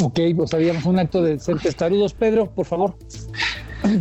Ok, 0.03 0.19
pues 0.35 0.53
habíamos 0.55 0.85
un 0.87 0.99
acto 0.99 1.23
de 1.23 1.39
ser. 1.39 1.57
Pedro, 2.19 2.51
por 2.51 2.67
favor. 2.67 2.97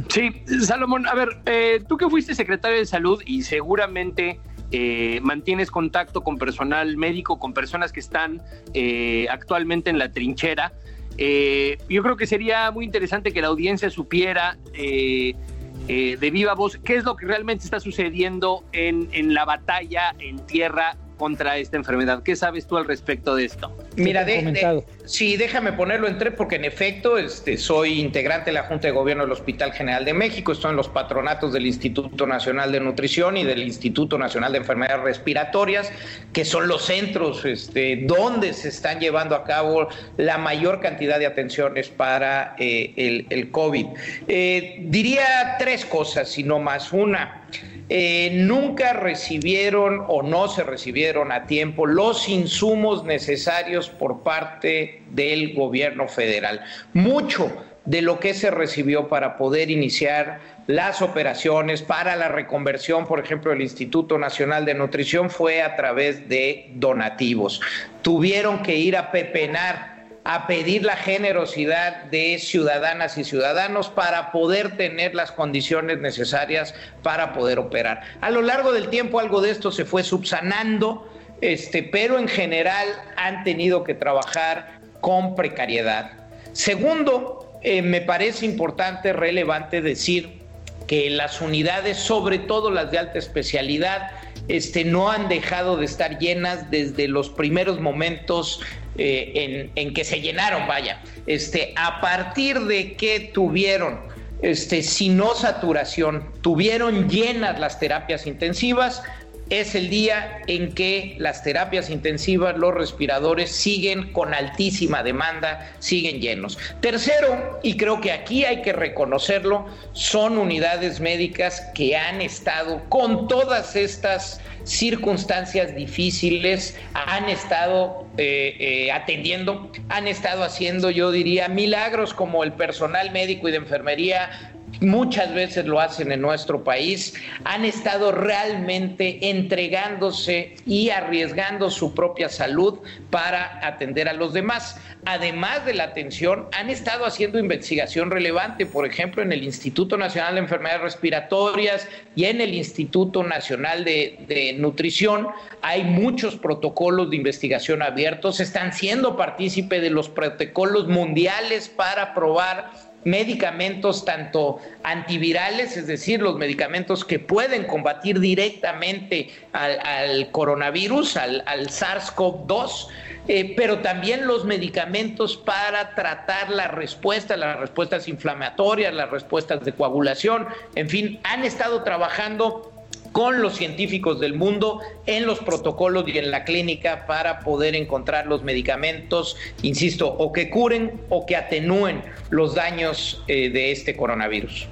Sí, 0.09 0.43
Salomón, 0.61 1.07
a 1.07 1.15
ver, 1.15 1.29
eh, 1.45 1.83
tú 1.87 1.97
que 1.97 2.09
fuiste 2.09 2.35
secretario 2.35 2.77
de 2.77 2.85
salud 2.85 3.21
y 3.25 3.43
seguramente 3.43 4.39
eh, 4.71 5.19
mantienes 5.21 5.69
contacto 5.69 6.21
con 6.21 6.37
personal 6.37 6.97
médico, 6.97 7.39
con 7.39 7.53
personas 7.53 7.91
que 7.91 7.99
están 7.99 8.41
eh, 8.73 9.27
actualmente 9.29 9.89
en 9.89 9.99
la 9.99 10.11
trinchera, 10.11 10.73
yo 11.17 12.03
creo 12.03 12.17
que 12.17 12.27
sería 12.27 12.71
muy 12.71 12.83
interesante 12.83 13.31
que 13.31 13.41
la 13.41 13.47
audiencia 13.47 13.89
supiera 13.89 14.57
de 14.73 16.29
viva 16.29 16.55
voz 16.55 16.77
qué 16.83 16.97
es 16.97 17.05
lo 17.05 17.15
que 17.15 17.25
realmente 17.25 17.63
está 17.63 17.79
sucediendo 17.79 18.65
en, 18.73 19.07
en 19.13 19.33
la 19.33 19.45
batalla 19.45 20.13
en 20.19 20.45
tierra 20.45 20.97
contra 21.15 21.57
esta 21.57 21.77
enfermedad. 21.77 22.23
¿Qué 22.23 22.35
sabes 22.35 22.67
tú 22.67 22.77
al 22.77 22.85
respecto 22.85 23.35
de 23.35 23.45
esto? 23.45 23.75
Mira, 23.95 24.23
de, 24.23 24.83
sí, 25.05 25.37
déjame 25.37 25.73
ponerlo 25.73 26.07
en 26.07 26.17
tres 26.17 26.33
porque 26.35 26.55
en 26.55 26.65
efecto 26.65 27.17
este, 27.17 27.57
soy 27.57 27.99
integrante 27.99 28.51
de 28.51 28.53
la 28.53 28.63
Junta 28.63 28.87
de 28.87 28.91
Gobierno 28.91 29.23
del 29.23 29.31
Hospital 29.31 29.73
General 29.73 30.03
de 30.05 30.13
México, 30.13 30.51
estoy 30.51 30.71
en 30.71 30.77
los 30.77 30.89
patronatos 30.89 31.53
del 31.53 31.65
Instituto 31.65 32.27
Nacional 32.27 32.71
de 32.71 32.79
Nutrición 32.79 33.37
y 33.37 33.43
del 33.43 33.63
Instituto 33.63 34.17
Nacional 34.17 34.51
de 34.51 34.59
Enfermedades 34.59 35.03
Respiratorias, 35.03 35.91
que 36.33 36.45
son 36.45 36.67
los 36.67 36.85
centros 36.85 37.45
este, 37.45 38.03
donde 38.05 38.53
se 38.53 38.69
están 38.69 38.99
llevando 38.99 39.35
a 39.35 39.43
cabo 39.43 39.87
la 40.17 40.37
mayor 40.37 40.79
cantidad 40.81 41.19
de 41.19 41.25
atenciones 41.25 41.89
para 41.89 42.55
eh, 42.59 42.93
el, 42.97 43.27
el, 43.29 43.51
COVID. 43.51 43.87
Eh, 44.27 44.77
diría 44.81 45.55
tres 45.57 45.85
cosas, 45.85 46.37
y 46.37 46.43
no 46.43 46.59
más. 46.59 46.91
Una, 46.91 47.45
eh, 47.87 48.31
nunca 48.33 48.93
recibieron 48.93 50.03
o 50.07 50.23
no 50.23 50.47
se 50.47 50.63
recibieron 50.63 51.31
a 51.31 51.45
tiempo 51.45 51.85
los 51.85 52.27
insumos 52.27 53.03
necesarios 53.03 53.89
por 53.89 54.23
parte 54.23 55.03
del 55.11 55.53
gobierno 55.53 56.07
federal. 56.07 56.61
Mucho 56.93 57.51
de 57.85 58.01
lo 58.01 58.19
que 58.19 58.33
se 58.33 58.49
recibió 58.49 59.07
para 59.07 59.37
poder 59.37 59.69
iniciar 59.69 60.39
las 60.67 61.03
operaciones 61.03 61.83
para 61.83 62.15
la 62.15 62.27
reconversión, 62.27 63.05
por 63.05 63.19
ejemplo, 63.19 63.51
del 63.51 63.61
Instituto 63.61 64.17
Nacional 64.17 64.65
de 64.65 64.73
Nutrición 64.73 65.29
fue 65.29 65.61
a 65.61 65.75
través 65.75 66.27
de 66.27 66.71
donativos. 66.73 67.61
Tuvieron 68.01 68.63
que 68.63 68.75
ir 68.75 68.97
a 68.97 69.11
pepenar 69.11 69.94
a 70.25 70.47
pedir 70.47 70.83
la 70.83 70.97
generosidad 70.97 72.05
de 72.05 72.39
ciudadanas 72.39 73.15
y 73.19 73.23
ciudadanos 73.23 73.89
para 73.89 74.31
poder 74.31 74.75
tener 74.75 75.13
las 75.13 75.31
condiciones 75.31 75.99
necesarias 75.99 76.73
para 77.03 77.31
poder 77.31 77.59
operar. 77.59 78.01
A 78.21 78.31
lo 78.31 78.41
largo 78.41 78.73
del 78.73 78.89
tiempo 78.89 79.19
algo 79.19 79.39
de 79.39 79.51
esto 79.51 79.71
se 79.71 79.85
fue 79.85 80.03
subsanando, 80.03 81.07
este, 81.41 81.83
pero 81.83 82.17
en 82.17 82.27
general 82.27 82.87
han 83.15 83.43
tenido 83.43 83.83
que 83.83 83.93
trabajar 83.93 84.79
con 84.99 85.35
precariedad. 85.35 86.11
Segundo, 86.53 87.59
eh, 87.61 87.83
me 87.83 88.01
parece 88.01 88.47
importante, 88.47 89.13
relevante 89.13 89.83
decir 89.83 90.39
que 90.87 91.11
las 91.11 91.39
unidades, 91.39 91.97
sobre 91.97 92.39
todo 92.39 92.71
las 92.71 92.89
de 92.89 92.97
alta 92.97 93.19
especialidad, 93.19 94.09
este, 94.47 94.85
no 94.85 95.11
han 95.11 95.27
dejado 95.27 95.77
de 95.77 95.85
estar 95.85 96.17
llenas 96.17 96.71
desde 96.71 97.07
los 97.07 97.29
primeros 97.29 97.79
momentos 97.79 98.61
eh, 98.97 99.71
en, 99.75 99.93
que 99.93 100.03
se 100.03 100.21
llenaron, 100.21 100.67
vaya. 100.67 101.01
Este, 101.27 101.73
a 101.75 102.01
partir 102.01 102.61
de 102.61 102.93
que 102.93 103.31
tuvieron, 103.33 103.99
este, 104.41 104.83
si 104.83 105.09
no 105.09 105.35
saturación, 105.35 106.31
tuvieron 106.41 107.09
llenas 107.09 107.59
las 107.59 107.79
terapias 107.79 108.25
intensivas, 108.27 109.03
es 109.49 109.75
el 109.75 109.89
día 109.89 110.41
en 110.47 110.73
que 110.73 111.15
las 111.19 111.43
terapias 111.43 111.89
intensivas, 111.89 112.57
los 112.57 112.73
respiradores 112.73 113.51
siguen 113.51 114.11
con 114.11 114.33
altísima 114.33 115.03
demanda, 115.03 115.71
siguen 115.79 116.19
llenos. 116.19 116.57
Tercero, 116.81 117.59
y 117.61 117.77
creo 117.77 118.01
que 118.01 118.11
aquí 118.11 118.45
hay 118.45 118.61
que 118.61 118.73
reconocerlo, 118.73 119.65
son 119.93 120.37
unidades 120.37 120.99
médicas 120.99 121.61
que 121.75 121.95
han 121.95 122.21
estado 122.21 122.81
con 122.89 123.27
todas 123.27 123.75
estas 123.75 124.41
circunstancias 124.63 125.75
difíciles, 125.75 126.75
han 126.93 127.29
estado 127.29 128.07
eh, 128.17 128.55
eh, 128.59 128.91
atendiendo, 128.91 129.71
han 129.89 130.07
estado 130.07 130.43
haciendo, 130.43 130.89
yo 130.89 131.11
diría, 131.11 131.47
milagros 131.47 132.13
como 132.15 132.43
el 132.43 132.51
personal 132.53 133.11
médico 133.11 133.47
y 133.47 133.51
de 133.51 133.57
enfermería 133.57 134.54
muchas 134.81 135.33
veces 135.33 135.65
lo 135.65 135.79
hacen 135.79 136.11
en 136.11 136.21
nuestro 136.21 136.63
país, 136.63 137.13
han 137.43 137.65
estado 137.65 138.11
realmente 138.11 139.29
entregándose 139.29 140.55
y 140.65 140.89
arriesgando 140.89 141.69
su 141.69 141.93
propia 141.93 142.29
salud 142.29 142.79
para 143.09 143.65
atender 143.65 144.09
a 144.09 144.13
los 144.13 144.33
demás. 144.33 144.79
Además 145.05 145.65
de 145.65 145.75
la 145.75 145.83
atención, 145.83 146.47
han 146.51 146.69
estado 146.69 147.05
haciendo 147.05 147.37
investigación 147.37 148.09
relevante, 148.09 148.65
por 148.65 148.87
ejemplo, 148.87 149.21
en 149.21 149.31
el 149.31 149.43
Instituto 149.43 149.97
Nacional 149.97 150.35
de 150.35 150.41
Enfermedades 150.41 150.81
Respiratorias 150.81 151.87
y 152.15 152.25
en 152.25 152.41
el 152.41 152.55
Instituto 152.55 153.23
Nacional 153.23 153.85
de, 153.85 154.55
Nutrición. 154.57 155.27
Hay 155.61 155.83
muchos 155.83 156.35
protocolos 156.37 157.09
de 157.09 157.17
investigación 157.17 157.81
abiertos, 157.81 158.39
están 158.39 158.73
siendo 158.73 159.15
partícipe 159.15 159.79
de 159.79 159.89
los 159.89 160.09
protocolos 160.09 160.87
mundiales 160.87 161.69
para 161.69 162.13
probar 162.13 162.71
medicamentos 163.05 164.03
tanto 164.03 164.59
antivirales, 164.83 165.77
es 165.77 165.87
decir, 165.87 166.21
los 166.21 166.37
medicamentos 166.37 167.05
que 167.05 167.19
pueden 167.19 167.63
combatir 167.65 168.19
directamente 168.19 169.29
al, 169.53 170.31
coronavirus, 170.31 171.15
al, 171.17 171.43
SARS-CoV-2, 171.69 172.87
eh, 173.27 173.53
pero 173.55 173.79
también 173.79 174.27
los 174.27 174.43
medicamentos 174.43 175.37
para 175.37 175.95
tratar 175.95 176.49
la 176.49 176.67
respuesta, 176.67 177.37
las 177.37 177.59
respuestas 177.59 178.07
inflamatorias, 178.07 178.93
las 178.93 179.09
respuestas 179.09 179.63
de 179.63 179.71
coagulación, 179.71 180.47
en 180.75 180.89
fin, 180.89 181.19
han 181.23 181.43
estado 181.43 181.83
trabajando 181.83 182.74
con 183.15 183.41
los 183.41 183.55
científicos 183.55 184.19
del 184.19 184.33
mundo 184.33 184.81
en 185.05 185.25
los 185.25 185.39
protocolos 185.39 186.03
y 186.05 186.17
en 186.17 186.31
la 186.31 186.43
clínica 186.43 187.05
para 187.07 187.39
poder 187.39 187.73
encontrar 187.73 188.27
los 188.27 188.43
medicamentos, 188.43 189.37
insisto, 189.61 190.13
o 190.17 190.33
que 190.33 190.49
curen 190.49 190.99
o 191.07 191.25
que 191.25 191.37
atenúen 191.37 192.01
los 192.29 192.55
daños 192.55 193.23
eh, 193.29 193.49
de 193.51 193.71
este 193.71 193.95
coronavirus. 193.95 194.67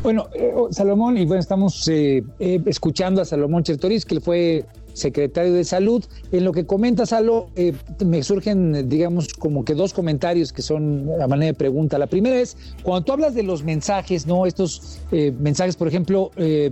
Bueno, 0.00 0.28
eh, 0.32 0.52
Salomón, 0.70 1.18
y 1.18 1.26
bueno, 1.26 1.40
estamos 1.40 1.88
eh, 1.88 2.22
escuchando 2.38 3.20
a 3.20 3.24
Salomón 3.24 3.64
Chertoris, 3.64 4.06
que 4.06 4.20
fue 4.20 4.64
secretario 4.92 5.52
de 5.52 5.64
Salud. 5.64 6.04
En 6.30 6.44
lo 6.44 6.52
que 6.52 6.66
comenta 6.66 7.06
Salo, 7.06 7.48
eh, 7.56 7.72
me 8.04 8.22
surgen, 8.22 8.88
digamos, 8.88 9.28
como 9.34 9.64
que 9.64 9.74
dos 9.74 9.92
comentarios 9.92 10.52
que 10.52 10.62
son 10.62 11.08
a 11.20 11.26
manera 11.26 11.52
de 11.52 11.54
pregunta. 11.54 11.98
La 11.98 12.06
primera 12.06 12.38
es, 12.40 12.56
cuando 12.82 13.04
tú 13.04 13.12
hablas 13.12 13.34
de 13.34 13.42
los 13.42 13.64
mensajes, 13.64 14.26
¿no? 14.26 14.46
Estos 14.46 15.00
eh, 15.10 15.32
mensajes, 15.38 15.76
por 15.76 15.88
ejemplo, 15.88 16.30
eh, 16.36 16.70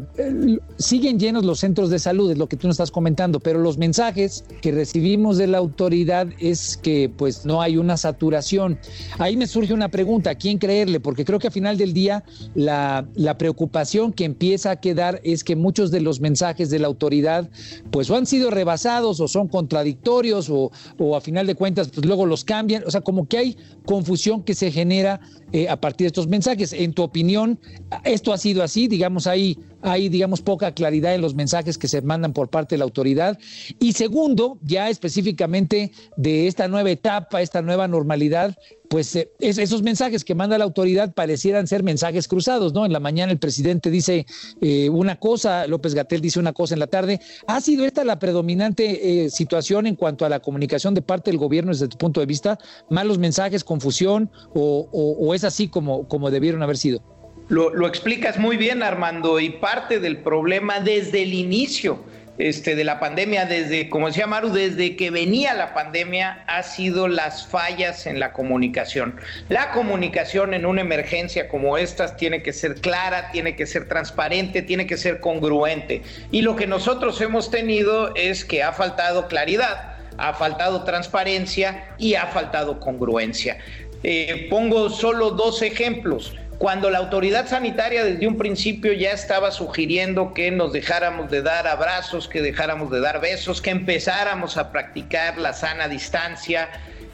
siguen 0.79 1.19
llenos 1.19 1.45
los 1.45 1.61
centros 1.61 1.91
de 1.91 1.99
salud, 1.99 2.31
es 2.31 2.39
lo 2.39 2.49
que 2.49 2.57
tú 2.57 2.67
nos 2.67 2.75
estás 2.75 2.91
comentando, 2.91 3.41
pero 3.41 3.59
los 3.59 3.79
mensajes 3.79 4.45
que 4.61 4.73
recibimos 4.73 5.39
de 5.39 5.47
la 5.47 5.59
autoridad 5.59 6.29
es 6.39 6.77
que 6.77 7.11
pues 7.17 7.45
no 7.47 7.63
hay 7.63 7.77
una 7.77 7.97
saturación. 7.97 8.79
Ahí 9.19 9.37
me 9.37 9.47
surge 9.47 9.73
una 9.73 9.89
pregunta, 9.89 10.31
¿a 10.31 10.35
quién 10.35 10.59
creerle? 10.59 11.01
Porque 11.01 11.25
creo 11.25 11.39
que 11.39 11.49
al 11.49 11.53
final 11.53 11.77
del 11.77 11.93
día 11.93 12.25
la, 12.55 13.07
la 13.15 13.39
preocupación 13.39 14.13
que 14.13 14.25
empieza 14.25 14.71
a 14.73 14.77
quedar 14.77 15.21
es 15.25 15.45
que 15.45 15.57
muchos 15.57 15.91
de 15.91 16.01
los 16.01 16.21
mensajes 16.21 16.71
de 16.71 16.79
la 16.79 16.87
autoridad 16.87 17.49
pues 17.91 18.10
o 18.11 18.17
han 18.17 18.27
sido 18.27 18.51
rebasados 18.51 19.21
o 19.21 19.29
son 19.29 19.49
contradictorios 19.49 20.51
o, 20.51 20.71
a 21.17 21.21
final 21.21 21.47
de 21.47 21.55
cuentas 21.55 21.89
pues 21.89 22.05
luego 22.05 22.27
los 22.27 22.45
cambian. 22.45 22.83
O 22.87 22.91
sea, 22.91 23.01
como 23.01 23.29
que 23.29 23.39
hay 23.39 23.57
confusión 23.85 24.43
que 24.43 24.55
se 24.55 24.71
genera 24.71 25.21
eh, 25.53 25.69
a 25.69 25.81
partir 25.81 26.05
de 26.05 26.09
estos 26.09 26.29
mensajes. 26.29 26.73
En 26.73 26.93
tu 26.93 27.03
opinión, 27.03 27.59
¿esto 28.05 28.33
ha 28.33 28.39
sido 28.39 28.63
así? 28.63 28.89
Digamos, 28.89 29.27
hay, 29.27 29.59
hay, 29.83 30.09
digamos, 30.09 30.43
poca 30.43 30.73
claridad 30.73 31.15
en 31.15 31.21
los 31.21 31.35
mensajes 31.35 31.79
que 31.79 31.89
se 31.89 32.03
mandan 32.03 32.33
por 32.33 32.51
parte 32.51 32.75
de 32.75 32.79
la 32.79 32.85
autoridad. 32.85 33.39
Y 33.79 33.93
segundo, 33.93 34.59
ya 34.63 34.89
específicamente 34.89 35.93
de 36.17 36.47
esta 36.47 36.69
nueva 36.69 36.91
etapa, 36.91 37.43
esta 37.43 37.63
nueva 37.63 37.89
normalidad, 37.89 38.57
pues 38.89 39.15
eh, 39.15 39.31
esos 39.39 39.83
mensajes 39.83 40.25
que 40.25 40.35
manda 40.35 40.59
la 40.59 40.65
autoridad 40.65 41.15
parecieran 41.15 41.69
ser 41.69 41.85
mensajes 41.85 42.27
cruzados, 42.27 42.73
¿no? 42.75 42.85
En 42.85 42.93
la 42.93 42.99
mañana 42.99 43.31
el 43.31 43.39
presidente 43.39 43.89
dice 43.89 44.27
eh, 44.61 44.89
una 44.91 45.17
cosa, 45.17 45.67
López 45.69 45.95
Gatel 45.95 46.21
dice 46.21 46.41
una 46.41 46.53
cosa 46.53 46.75
en 46.75 46.81
la 46.81 46.89
tarde. 46.89 47.21
¿Ha 47.47 47.61
sido 47.61 47.85
esta 47.85 48.03
la 48.05 48.19
predominante 48.19 49.31
situación 49.31 49.87
en 49.87 49.95
cuanto 49.95 50.25
a 50.25 50.29
la 50.29 50.41
comunicación 50.41 50.95
de 50.95 51.03
parte 51.03 51.31
del 51.31 51.39
gobierno 51.39 51.71
desde 51.71 51.87
tu 51.87 51.99
punto 51.99 52.21
de 52.21 52.27
vista? 52.27 52.59
¿Malos 52.89 53.19
mensajes, 53.19 53.63
confusión 53.63 54.31
o, 54.55 55.35
es 55.35 55.40
así 55.45 55.69
como, 55.69 56.09
como 56.09 56.31
debieron 56.31 56.63
haber 56.63 56.77
sido? 56.77 57.03
Lo, 57.49 57.75
lo 57.75 57.87
explicas 57.87 58.39
muy 58.39 58.57
bien, 58.57 58.83
Armando, 58.83 59.41
y 59.41 59.51
parte 59.51 59.99
del 59.99 60.19
problema 60.19 60.81
desde 60.81 61.23
el 61.23 61.35
inicio 61.35 62.05
este, 62.41 62.75
de 62.75 62.85
la 62.85 62.99
pandemia, 62.99 63.45
desde, 63.45 63.91
como 63.91 64.07
decía 64.07 64.27
Maru, 64.27 64.51
desde 64.51 64.97
que 64.97 65.11
venía 65.11 65.53
la 65.55 65.75
pandemia, 65.75 66.43
ha 66.47 66.63
sido 66.63 67.07
las 67.07 67.47
fallas 67.47 68.07
en 68.07 68.19
la 68.19 68.33
comunicación. 68.33 69.17
La 69.49 69.73
comunicación 69.73 70.55
en 70.55 70.65
una 70.65 70.81
emergencia 70.81 71.49
como 71.49 71.77
esta 71.77 72.17
tiene 72.17 72.43
que 72.43 72.53
ser 72.53 72.77
clara, 72.77 73.31
tiene 73.31 73.57
que 73.57 73.67
ser 73.67 73.89
transparente, 73.89 74.63
tiene 74.63 74.87
que 74.87 74.97
ser 74.97 75.21
congruente. 75.21 76.03
Y 76.31 76.43
lo 76.43 76.57
que 76.57 76.67
nosotros 76.67 77.21
hemos 77.21 77.51
tenido 77.51 78.15
es 78.15 78.45
que 78.45 78.63
ha 78.63 78.73
faltado 78.73 79.29
claridad, 79.29 79.97
ha 80.17 80.33
faltado 80.33 80.85
transparencia 80.85 81.95
y 81.99 82.15
ha 82.15 82.27
faltado 82.29 82.81
congruencia. 82.81 83.59
Eh, 84.03 84.47
pongo 84.49 84.89
solo 84.89 85.31
dos 85.31 85.63
ejemplos 85.63 86.35
cuando 86.61 86.91
la 86.91 86.99
autoridad 86.99 87.49
sanitaria 87.49 88.05
desde 88.05 88.27
un 88.27 88.37
principio 88.37 88.93
ya 88.93 89.13
estaba 89.13 89.51
sugiriendo 89.51 90.35
que 90.35 90.51
nos 90.51 90.75
dejáramos 90.75 91.31
de 91.31 91.41
dar 91.41 91.67
abrazos, 91.67 92.29
que 92.29 92.43
dejáramos 92.43 92.91
de 92.91 93.01
dar 93.01 93.19
besos, 93.21 93.63
que 93.63 93.71
empezáramos 93.71 94.59
a 94.59 94.71
practicar 94.71 95.39
la 95.39 95.55
sana 95.55 95.89
distancia, 95.89 96.69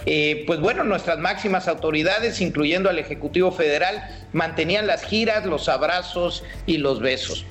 eh, 0.05 0.43
pues 0.47 0.59
bueno, 0.59 0.83
nuestras 0.83 1.19
máximas 1.19 1.69
autoridades, 1.69 2.41
incluyendo 2.41 2.91
al 2.91 2.99
Ejecutivo 2.99 3.53
Federal, 3.53 4.09
mantenían 4.33 4.89
las 4.89 5.05
giras, 5.05 5.47
los 5.47 5.69
abrazos 5.69 6.43
y 6.67 6.79
los 6.79 7.01
besos. 7.01 7.45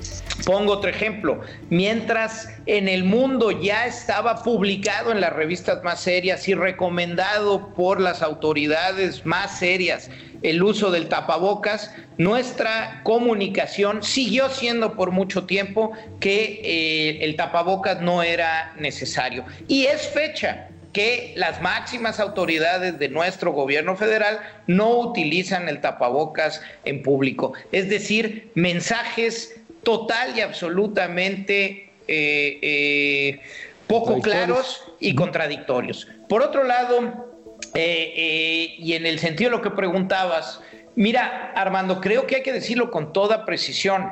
Pongo 0.44 0.74
otro 0.74 0.90
ejemplo, 0.90 1.42
mientras 1.70 2.50
en 2.66 2.88
el 2.88 3.04
mundo 3.04 3.52
ya 3.52 3.86
estaba 3.86 4.44
publicado 4.44 5.12
en 5.12 5.22
las 5.22 5.34
revistas 5.34 5.84
más 5.84 6.02
serias 6.02 6.48
y 6.48 6.54
recomendado 6.54 7.74
por 7.74 8.02
las 8.02 8.22
autoridades 8.22 9.26
más 9.26 9.58
serias 9.58 10.10
el 10.50 10.62
uso 10.62 10.92
del 10.92 11.08
tapabocas, 11.08 11.92
nuestra 12.18 13.02
comunicación 13.04 14.04
siguió 14.04 14.50
siendo 14.50 14.96
por 14.96 15.12
mucho 15.12 15.46
tiempo 15.46 15.92
que 16.20 16.62
eh, 16.64 17.26
el 17.26 17.36
tapabocas 17.36 18.02
no 18.02 18.22
era 18.22 18.74
necesario. 18.78 19.44
Y 19.68 19.86
es 19.86 20.08
fecha 20.10 20.68
que 20.94 21.34
las 21.36 21.62
máximas 21.62 22.20
autoridades 22.20 23.00
de 23.00 23.10
nuestro 23.10 23.52
gobierno 23.52 23.98
federal 23.98 24.40
no 24.68 24.98
utilizan 25.00 25.68
el 25.68 25.82
tapabocas 25.82 26.62
en 26.86 27.02
público. 27.02 27.54
Es 27.72 27.90
decir, 27.90 28.52
mensajes 28.56 29.60
total 29.86 30.38
y 30.38 30.42
absolutamente 30.42 31.92
eh, 32.08 32.60
eh, 32.62 33.40
poco 33.88 34.20
claros 34.20 34.84
y 35.00 35.16
contradictorios. 35.16 36.10
Por 36.28 36.42
otro 36.42 36.66
lado, 36.66 37.32
eh, 37.74 38.76
y 38.78 38.94
en 38.94 39.06
el 39.06 39.20
sentido 39.20 39.52
de 39.52 39.58
lo 39.58 39.62
que 39.62 39.72
preguntabas, 39.72 40.60
mira, 40.96 41.54
Armando, 41.56 42.02
creo 42.02 42.28
que 42.28 42.38
hay 42.38 42.44
que 42.44 42.52
decirlo 42.52 42.92
con 42.92 43.14
toda 43.14 43.46
precisión. 43.46 44.12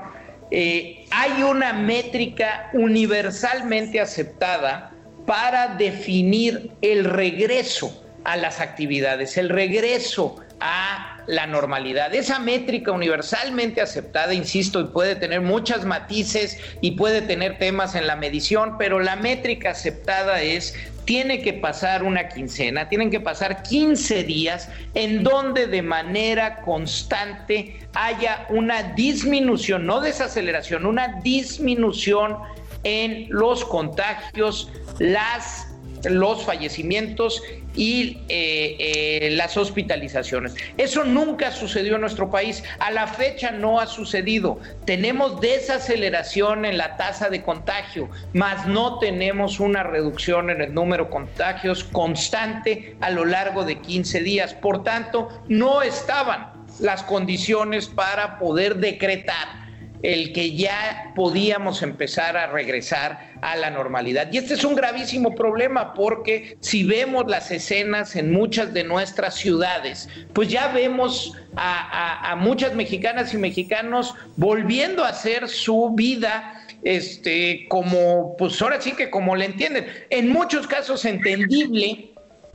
Hay 0.51 1.41
una 1.41 1.73
métrica 1.73 2.69
universalmente 2.73 3.99
aceptada 3.99 4.91
para 5.25 5.69
definir 5.75 6.69
el 6.81 7.05
regreso 7.05 8.05
a 8.23 8.37
las 8.37 8.61
actividades, 8.61 9.35
el 9.37 9.49
regreso 9.49 10.35
a 10.59 11.12
la 11.27 11.47
normalidad. 11.47 12.13
Esa 12.13 12.39
métrica 12.39 12.91
universalmente 12.91 13.81
aceptada, 13.81 14.33
insisto, 14.33 14.79
y 14.79 14.85
puede 14.85 15.15
tener 15.15 15.41
muchas 15.41 15.85
matices 15.85 16.57
y 16.81 16.91
puede 16.91 17.21
tener 17.21 17.57
temas 17.57 17.95
en 17.95 18.07
la 18.07 18.15
medición, 18.15 18.77
pero 18.77 18.99
la 18.99 19.15
métrica 19.15 19.71
aceptada 19.71 20.41
es 20.41 20.75
tiene 21.05 21.41
que 21.41 21.53
pasar 21.53 22.03
una 22.03 22.29
quincena, 22.29 22.87
tienen 22.87 23.11
que 23.11 23.19
pasar 23.19 23.63
15 23.63 24.23
días 24.23 24.69
en 24.93 25.23
donde 25.23 25.67
de 25.67 25.81
manera 25.81 26.61
constante 26.61 27.79
haya 27.93 28.45
una 28.49 28.83
disminución, 28.93 29.85
no 29.85 29.99
desaceleración, 29.99 30.85
una 30.85 31.19
disminución 31.21 32.37
en 32.83 33.27
los 33.29 33.65
contagios, 33.65 34.71
las 34.99 35.62
los 36.05 36.43
fallecimientos 36.43 37.41
y 37.75 38.19
eh, 38.29 38.75
eh, 38.79 39.29
las 39.31 39.57
hospitalizaciones. 39.57 40.55
Eso 40.77 41.03
nunca 41.03 41.51
sucedió 41.51 41.95
en 41.95 42.01
nuestro 42.01 42.29
país. 42.29 42.63
A 42.79 42.91
la 42.91 43.07
fecha 43.07 43.51
no 43.51 43.79
ha 43.79 43.87
sucedido. 43.87 44.59
Tenemos 44.85 45.41
desaceleración 45.41 46.65
en 46.65 46.77
la 46.77 46.97
tasa 46.97 47.29
de 47.29 47.41
contagio, 47.41 48.09
mas 48.33 48.67
no 48.67 48.99
tenemos 48.99 49.59
una 49.59 49.83
reducción 49.83 50.49
en 50.49 50.61
el 50.61 50.73
número 50.73 51.05
de 51.05 51.09
contagios 51.11 51.83
constante 51.83 52.95
a 53.01 53.09
lo 53.09 53.25
largo 53.25 53.63
de 53.65 53.79
15 53.79 54.21
días. 54.21 54.53
Por 54.53 54.83
tanto, 54.83 55.29
no 55.47 55.81
estaban 55.81 56.51
las 56.79 57.03
condiciones 57.03 57.87
para 57.87 58.39
poder 58.39 58.77
decretar 58.77 59.62
el 60.03 60.33
que 60.33 60.53
ya 60.53 61.13
podíamos 61.15 61.81
empezar 61.81 62.35
a 62.35 62.47
regresar 62.47 63.31
a 63.41 63.55
la 63.55 63.69
normalidad. 63.69 64.27
Y 64.31 64.37
este 64.37 64.53
es 64.55 64.63
un 64.65 64.75
gravísimo 64.75 65.33
problema 65.33 65.93
porque 65.93 66.57
si 66.59 66.83
vemos 66.83 67.25
las 67.27 67.49
escenas 67.51 68.15
en 68.17 68.31
muchas 68.31 68.73
de 68.73 68.83
nuestras 68.83 69.35
ciudades, 69.35 70.09
pues 70.33 70.49
ya 70.49 70.67
vemos 70.67 71.33
a, 71.55 72.35
muchas 72.37 72.75
mexicanas 72.75 73.33
y 73.33 73.37
mexicanos 73.37 74.13
volviendo 74.35 75.05
a 75.05 75.09
hacer 75.09 75.47
su 75.47 75.91
vida 75.95 76.65
este, 76.83 77.65
como, 77.69 78.35
pues 78.37 78.61
ahora 78.61 78.81
sí 78.81 78.91
que 78.91 79.09
como 79.09 79.37
le 79.37 79.45
entienden, 79.45 79.87
en 80.09 80.29
muchos 80.29 80.67
casos 80.67 81.05
entendible, 81.05 82.09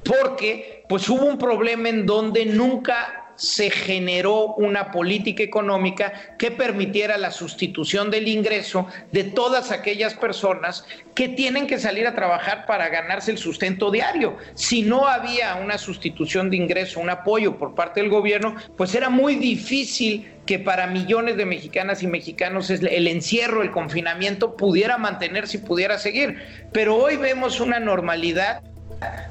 porque 0.05 0.85
pues 0.89 1.09
hubo 1.09 1.25
un 1.25 1.39
problema 1.39 1.89
en 1.89 2.05
donde 2.05 2.45
nunca 2.45 3.18
se 3.39 3.71
generó 3.71 4.55
una 4.55 4.91
política 4.91 5.43
económica 5.43 6.13
que 6.39 6.51
permitiera 6.51 7.17
la 7.17 7.31
sustitución 7.31 8.11
del 8.11 8.29
ingreso 8.29 8.87
de 9.13 9.25
todas 9.25 9.71
aquellas 9.71 10.15
personas 10.15 10.85
que 11.15 11.29
tienen 11.29 11.67
que 11.67 11.79
salir 11.79 12.07
a 12.07 12.15
trabajar 12.15 12.67
para 12.67 12.89
ganarse 12.89 13.31
el 13.31 13.39
sustento 13.39 13.91
diario. 13.91 14.37
Si 14.55 14.83
no 14.83 15.07
había 15.07 15.55
una 15.55 15.79
sustitución 15.79 16.51
de 16.51 16.57
ingreso, 16.57 17.01
un 17.01 17.11
apoyo 17.11 17.59
por 17.59 17.75
parte 17.75 18.01
del 18.01 18.11
gobierno, 18.11 18.57
pues 18.77 18.95
era 18.95 19.09
muy 19.09 19.37
difícil 19.37 20.33
que 20.47 20.59
para 20.59 20.87
millones 20.87 21.37
de 21.37 21.45
mexicanas 21.45 22.03
y 22.03 22.07
mexicanos 22.07 22.71
el 22.71 23.07
encierro, 23.07 23.63
el 23.63 23.71
confinamiento 23.71 24.57
pudiera 24.57 24.97
mantenerse 24.97 25.59
y 25.59 25.61
pudiera 25.61 25.99
seguir. 25.99 26.39
Pero 26.73 26.97
hoy 26.97 27.17
vemos 27.17 27.61
una 27.61 27.79
normalidad 27.79 28.63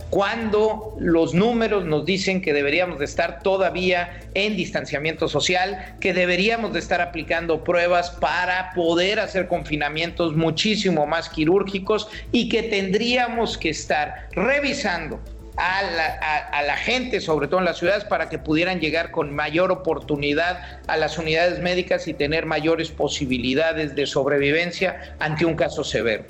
cuando 0.09 0.95
los 0.99 1.34
números 1.34 1.86
nos 1.86 2.05
dicen 2.05 2.41
que 2.41 2.53
deberíamos 2.53 2.99
de 2.99 3.05
estar 3.05 3.41
todavía 3.41 4.20
en 4.34 4.55
distanciamiento 4.55 5.28
social, 5.28 5.95
que 5.99 6.13
deberíamos 6.13 6.74
de 6.74 6.80
estar 6.80 7.01
aplicando 7.01 7.63
pruebas 7.63 8.11
para 8.11 8.72
poder 8.74 9.20
hacer 9.20 9.47
confinamientos 9.47 10.36
muchísimo 10.36 11.05
más 11.05 11.30
quirúrgicos 11.30 12.07
y 12.32 12.47
que 12.47 12.63
tendríamos 12.63 13.57
que 13.57 13.70
estar 13.70 14.30
revisando 14.32 15.20
a 15.57 16.61
la, 16.63 16.78
gente, 16.78 17.20
sobre 17.20 17.47
todo 17.47 17.59
en 17.59 17.65
las 17.65 17.80
ciudades, 17.80 18.03
para 18.03 18.30
que 18.30 18.38
pudieran 18.38 18.80
llegar 18.80 19.09
con 19.11 19.34
mayor 19.34 19.72
oportunidad 19.72 20.80
a 20.88 20.97
las 20.97 21.18
unidades 21.18 21.59
médicas 21.59 22.07
y 22.07 22.13
tener 22.13 22.45
mayores 22.45 22.91
posibilidades 22.91 23.95
de 23.95 24.05
sobrevivencia 24.05 25.15
ante 25.20 25.45
un 25.45 25.55
caso 25.55 25.84
severo. 25.84 26.26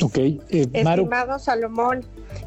Ok, 0.00 0.16
eh, 0.18 0.40
Estimado 0.72 1.38
Salomón, 1.38 2.04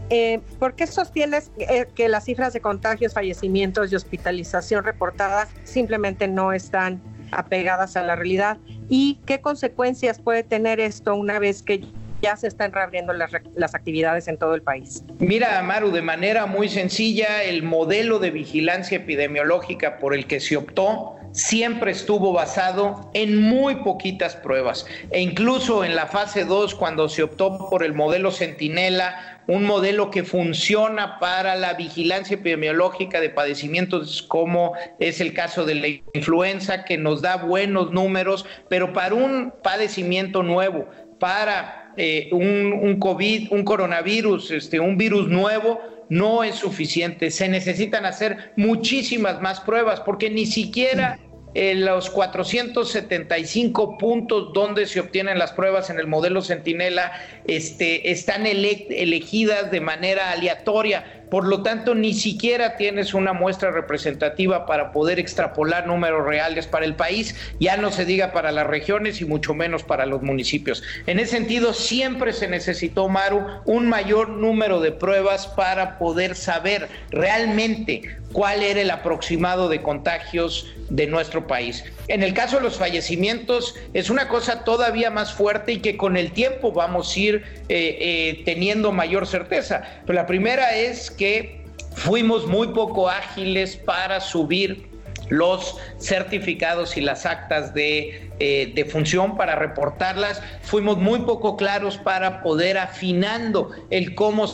eh, 0.09 0.39
¿por 0.59 0.75
qué 0.75 0.87
sostienes 0.87 1.51
eh, 1.59 1.85
que 1.93 2.09
las 2.09 2.25
cifras 2.25 2.53
de 2.53 2.61
contagios, 2.61 3.13
fallecimientos 3.13 3.91
y 3.91 3.95
hospitalización 3.95 4.83
reportadas 4.83 5.49
simplemente 5.63 6.27
no 6.27 6.53
están 6.53 7.01
apegadas 7.31 7.95
a 7.95 8.03
la 8.03 8.15
realidad? 8.15 8.57
¿Y 8.89 9.19
qué 9.25 9.41
consecuencias 9.41 10.19
puede 10.19 10.43
tener 10.43 10.79
esto 10.79 11.15
una 11.15 11.39
vez 11.39 11.61
que 11.61 11.85
ya 12.21 12.35
se 12.35 12.47
están 12.47 12.71
reabriendo 12.71 13.13
las, 13.13 13.31
las, 13.55 13.75
actividades 13.75 14.27
en 14.27 14.37
todo 14.37 14.55
el 14.55 14.61
país. 14.61 15.03
Mira, 15.19 15.59
Amaru, 15.59 15.91
de 15.91 16.01
manera 16.01 16.45
muy 16.45 16.69
sencilla, 16.69 17.43
el 17.43 17.61
modelo 17.61 18.19
de 18.19 18.31
vigilancia 18.31 18.97
epidemiológica 18.97 19.99
por 19.99 20.15
el 20.15 20.25
que 20.25 20.39
se 20.39 20.57
optó 20.57 21.17
siempre 21.35 21.91
estuvo 21.91 22.31
basado 22.31 23.11
en 23.13 23.41
muy 23.41 23.75
poquitas 23.75 24.35
pruebas. 24.37 24.85
E 25.11 25.21
incluso 25.21 25.83
en 25.83 25.95
la 25.95 26.07
fase 26.07 26.45
2, 26.45 26.73
cuando 26.75 27.09
se 27.09 27.23
optó 27.23 27.69
por 27.69 27.83
el 27.83 27.93
modelo 27.93 28.31
Centinela, 28.31 29.41
un 29.47 29.65
modelo 29.65 30.09
que 30.09 30.23
funciona 30.23 31.19
para 31.19 31.55
la 31.55 31.73
vigilancia 31.73 32.35
epidemiológica 32.35 33.19
de 33.19 33.29
padecimientos 33.29 34.23
como 34.23 34.73
es 34.99 35.19
el 35.19 35.33
caso 35.33 35.65
de 35.65 35.75
la 35.75 35.87
influenza, 36.13 36.85
que 36.85 36.97
nos 36.97 37.21
da 37.21 37.35
buenos 37.35 37.91
números, 37.91 38.45
pero 38.69 38.93
para 38.93 39.13
un 39.13 39.53
padecimiento 39.61 40.41
nuevo, 40.41 40.87
para 41.19 41.93
eh, 41.97 42.29
un, 42.31 42.73
un, 42.73 42.97
COVID, 42.97 43.51
un 43.51 43.63
coronavirus, 43.65 44.51
este, 44.51 44.79
un 44.79 44.97
virus 44.97 45.27
nuevo, 45.27 45.81
no 46.09 46.43
es 46.43 46.55
suficiente. 46.55 47.31
Se 47.31 47.47
necesitan 47.47 48.05
hacer 48.05 48.53
muchísimas 48.55 49.41
más 49.41 49.59
pruebas 49.59 50.01
porque 50.01 50.29
ni 50.29 50.45
siquiera 50.45 51.19
en 51.55 51.85
los 51.85 52.09
475 52.09 53.97
puntos 53.97 54.53
donde 54.53 54.85
se 54.85 54.99
obtienen 54.99 55.39
las 55.39 55.53
pruebas 55.53 55.89
en 55.89 55.99
el 55.99 56.05
modelo 56.05 56.41
Centinela 56.41 57.13
este, 57.47 58.11
están 58.11 58.45
elegidas 58.45 59.71
de 59.71 59.81
manera 59.81 60.31
aleatoria 60.31 61.23
por 61.29 61.47
lo 61.47 61.63
tanto 61.63 61.95
ni 61.95 62.13
siquiera 62.13 62.77
tienes 62.77 63.13
una 63.13 63.33
muestra 63.33 63.71
representativa 63.71 64.65
para 64.65 64.91
poder 64.91 65.19
extrapolar 65.19 65.87
números 65.87 66.25
reales 66.25 66.67
para 66.67 66.85
el 66.85 66.95
país, 66.95 67.35
ya 67.59 67.77
no 67.77 67.91
se 67.91 68.05
diga 68.05 68.31
para 68.31 68.51
las 68.51 68.67
regiones 68.67 69.21
y 69.21 69.25
mucho 69.25 69.53
menos 69.53 69.83
para 69.83 70.05
los 70.05 70.21
municipios. 70.21 70.83
En 71.07 71.19
ese 71.19 71.31
sentido, 71.31 71.73
siempre 71.73 72.31
se 72.33 72.47
necesitó, 72.47 73.09
Maru, 73.09 73.43
un 73.65 73.89
mayor 73.89 74.29
número 74.29 74.79
de 74.79 74.91
pruebas 74.91 75.47
para 75.47 75.97
poder 75.97 76.35
saber 76.35 76.87
realmente 77.09 78.17
cuál 78.35 78.63
era 78.63 78.81
el 78.81 78.91
aproximado 78.91 79.69
de 79.69 79.81
contagios 79.81 80.67
de 80.89 81.07
nuestro 81.07 81.47
país. 81.47 81.85
En 82.09 82.21
el 82.21 82.33
caso 82.33 82.57
de 82.57 82.63
los 82.63 82.77
fallecimientos 82.77 83.75
es 83.93 84.09
una 84.09 84.27
cosa 84.27 84.65
todavía 84.65 85.09
más 85.09 85.31
fuerte 85.31 85.71
y 85.71 85.79
que 85.79 85.95
con 85.95 86.17
el 86.17 86.33
tiempo 86.33 86.73
vamos 86.73 87.15
a 87.15 87.19
ir 87.19 87.35
eh, 87.69 87.97
eh, 87.97 88.41
teniendo 88.43 88.91
mayor 88.91 89.25
certeza. 89.25 89.83
Pero 90.05 90.17
la 90.17 90.25
primera 90.25 90.75
es 90.75 91.09
que 91.09 91.63
fuimos 91.95 92.45
muy 92.45 92.67
poco 92.67 93.09
ágiles 93.09 93.77
para 93.77 94.19
subir 94.19 94.89
los 95.29 95.77
certificados 95.97 96.97
y 96.97 97.01
las 97.01 97.25
actas 97.25 97.73
de, 97.73 98.31
eh, 98.39 98.73
de, 98.75 98.85
función 98.85 99.37
para 99.37 99.55
reportarlas. 99.55 100.41
Fuimos 100.61 100.97
muy 100.97 101.19
poco 101.19 101.55
claros 101.55 101.97
para 101.97 102.43
poder 102.43 102.77
afinando 102.77 103.71
el 103.89 104.13
cómo 104.13 104.45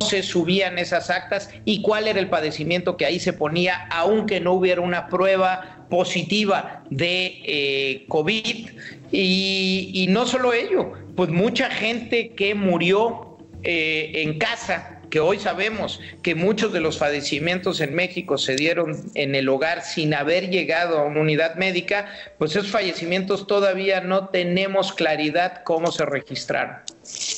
se 0.00 0.22
subían 0.22 0.78
esas 0.78 1.10
actas 1.10 1.50
y 1.64 1.82
cuál 1.82 2.08
era 2.08 2.18
el 2.18 2.28
padecimiento 2.28 2.96
que 2.96 3.06
ahí 3.06 3.20
se 3.20 3.32
ponía, 3.32 3.86
aunque 3.90 4.40
no 4.40 4.52
hubiera 4.54 4.80
una 4.80 5.08
prueba 5.08 5.86
positiva 5.88 6.82
de 6.90 7.40
eh, 7.44 8.04
COVID. 8.08 8.68
Y, 9.12 10.06
no 10.10 10.26
solo 10.26 10.52
ello, 10.52 10.92
pues 11.14 11.30
mucha 11.30 11.70
gente 11.70 12.30
que 12.30 12.54
murió 12.54 13.38
eh, 13.62 14.12
en 14.14 14.38
casa, 14.38 15.00
que 15.10 15.20
hoy 15.20 15.38
sabemos 15.38 16.00
que 16.22 16.34
muchos 16.34 16.72
de 16.72 16.80
los 16.80 16.98
fallecimientos 16.98 17.80
en 17.80 17.94
México 17.94 18.38
se 18.38 18.56
dieron 18.56 19.10
en 19.14 19.34
el 19.34 19.48
hogar 19.48 19.82
sin 19.82 20.14
haber 20.14 20.50
llegado 20.50 20.98
a 20.98 21.04
una 21.04 21.20
unidad 21.20 21.54
médica, 21.54 22.06
pues 22.38 22.52
esos 22.52 22.70
fallecimientos 22.70 23.46
todavía 23.46 24.00
no 24.00 24.28
tenemos 24.28 24.92
claridad 24.92 25.62
cómo 25.64 25.92
se 25.92 26.04
registraron. 26.04 26.76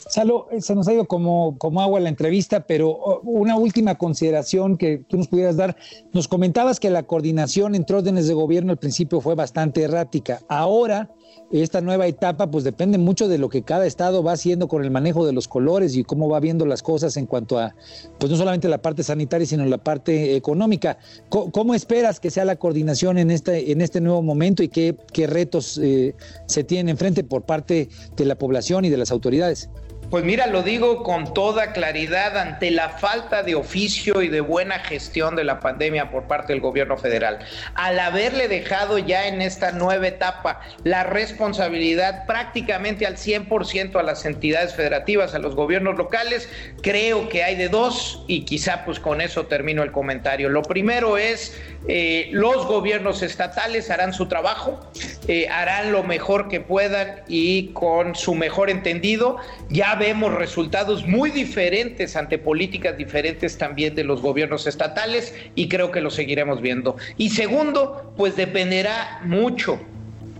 Salo, 0.08 0.48
se 0.58 0.74
nos 0.74 0.88
ha 0.88 0.94
ido 0.94 1.06
como, 1.06 1.58
como 1.58 1.82
agua 1.82 2.00
la 2.00 2.08
entrevista, 2.08 2.60
pero 2.60 2.88
oh, 2.90 3.20
una 3.24 3.56
última 3.56 3.96
consideración 3.96 4.78
que 4.78 4.98
tú 5.06 5.18
nos 5.18 5.28
pudieras 5.28 5.56
dar. 5.56 5.76
Nos 6.12 6.28
comentabas 6.28 6.80
que 6.80 6.88
la 6.88 7.02
coordinación 7.02 7.74
entre 7.74 7.96
órdenes 7.96 8.26
de 8.26 8.34
gobierno 8.34 8.72
al 8.72 8.78
principio 8.78 9.20
fue 9.20 9.34
bastante 9.34 9.82
errática. 9.82 10.40
Ahora, 10.48 11.10
esta 11.50 11.80
nueva 11.80 12.06
etapa, 12.06 12.50
pues 12.50 12.64
depende 12.64 12.98
mucho 12.98 13.28
de 13.28 13.38
lo 13.38 13.48
que 13.48 13.62
cada 13.62 13.86
estado 13.86 14.22
va 14.22 14.32
haciendo 14.32 14.68
con 14.68 14.84
el 14.84 14.90
manejo 14.90 15.26
de 15.26 15.32
los 15.32 15.48
colores 15.48 15.96
y 15.96 16.04
cómo 16.04 16.28
va 16.28 16.40
viendo 16.40 16.66
las 16.66 16.82
cosas 16.82 17.16
en 17.16 17.26
cuanto 17.26 17.58
a, 17.58 17.74
pues 18.18 18.30
no 18.30 18.36
solamente 18.36 18.68
la 18.68 18.78
parte 18.78 19.02
sanitaria, 19.02 19.46
sino 19.46 19.64
la 19.64 19.78
parte 19.78 20.36
económica. 20.36 20.98
¿Cómo, 21.28 21.74
esperas 21.74 22.20
que 22.20 22.30
sea 22.30 22.44
la 22.44 22.56
coordinación 22.56 23.18
en 23.18 23.30
este, 23.30 23.72
en 23.72 23.80
este 23.80 24.00
nuevo 24.00 24.22
momento 24.22 24.62
y 24.62 24.68
qué, 24.68 24.96
qué 25.12 25.26
retos 25.26 25.78
eh, 25.78 26.14
se 26.46 26.64
tienen 26.64 26.88
enfrente 26.88 27.24
por 27.24 27.42
parte 27.42 27.88
de 28.16 28.24
la 28.24 28.36
población 28.36 28.84
y 28.84 28.90
de 28.90 28.96
las 28.96 29.10
autoridades? 29.10 29.68
Pues 30.10 30.24
mira, 30.24 30.46
lo 30.46 30.62
digo 30.62 31.02
con 31.02 31.34
toda 31.34 31.72
claridad 31.72 32.38
ante 32.38 32.70
la 32.70 32.88
falta 32.88 33.42
de 33.42 33.54
oficio 33.54 34.22
y 34.22 34.28
de 34.28 34.40
buena 34.40 34.78
gestión 34.78 35.36
de 35.36 35.44
la 35.44 35.60
pandemia 35.60 36.10
por 36.10 36.26
parte 36.26 36.54
del 36.54 36.62
gobierno 36.62 36.96
federal. 36.96 37.40
Al 37.74 38.00
haberle 38.00 38.48
dejado 38.48 38.96
ya 38.96 39.28
en 39.28 39.42
esta 39.42 39.70
nueva 39.72 40.08
etapa 40.08 40.62
la 40.82 41.02
responsabilidad 41.28 42.24
prácticamente 42.26 43.06
al 43.06 43.16
100% 43.16 43.96
a 43.96 44.02
las 44.02 44.24
entidades 44.24 44.74
federativas, 44.74 45.34
a 45.34 45.38
los 45.38 45.54
gobiernos 45.54 45.96
locales, 45.96 46.48
creo 46.82 47.28
que 47.28 47.42
hay 47.42 47.56
de 47.56 47.68
dos 47.68 48.24
y 48.26 48.44
quizá 48.44 48.84
pues 48.84 48.98
con 48.98 49.20
eso 49.20 49.46
termino 49.46 49.82
el 49.82 49.92
comentario. 49.92 50.48
Lo 50.48 50.62
primero 50.62 51.18
es 51.18 51.60
eh, 51.86 52.28
los 52.32 52.66
gobiernos 52.66 53.22
estatales 53.22 53.90
harán 53.90 54.12
su 54.12 54.26
trabajo, 54.26 54.80
eh, 55.26 55.48
harán 55.48 55.92
lo 55.92 56.02
mejor 56.02 56.48
que 56.48 56.60
puedan 56.60 57.22
y 57.28 57.68
con 57.68 58.14
su 58.14 58.34
mejor 58.34 58.70
entendido. 58.70 59.36
Ya 59.68 59.94
vemos 59.94 60.34
resultados 60.34 61.06
muy 61.06 61.30
diferentes 61.30 62.16
ante 62.16 62.38
políticas 62.38 62.96
diferentes 62.96 63.58
también 63.58 63.94
de 63.94 64.04
los 64.04 64.22
gobiernos 64.22 64.66
estatales 64.66 65.34
y 65.54 65.68
creo 65.68 65.90
que 65.90 66.00
lo 66.00 66.10
seguiremos 66.10 66.60
viendo. 66.60 66.96
Y 67.16 67.30
segundo, 67.30 68.14
pues 68.16 68.36
dependerá 68.36 69.20
mucho 69.24 69.78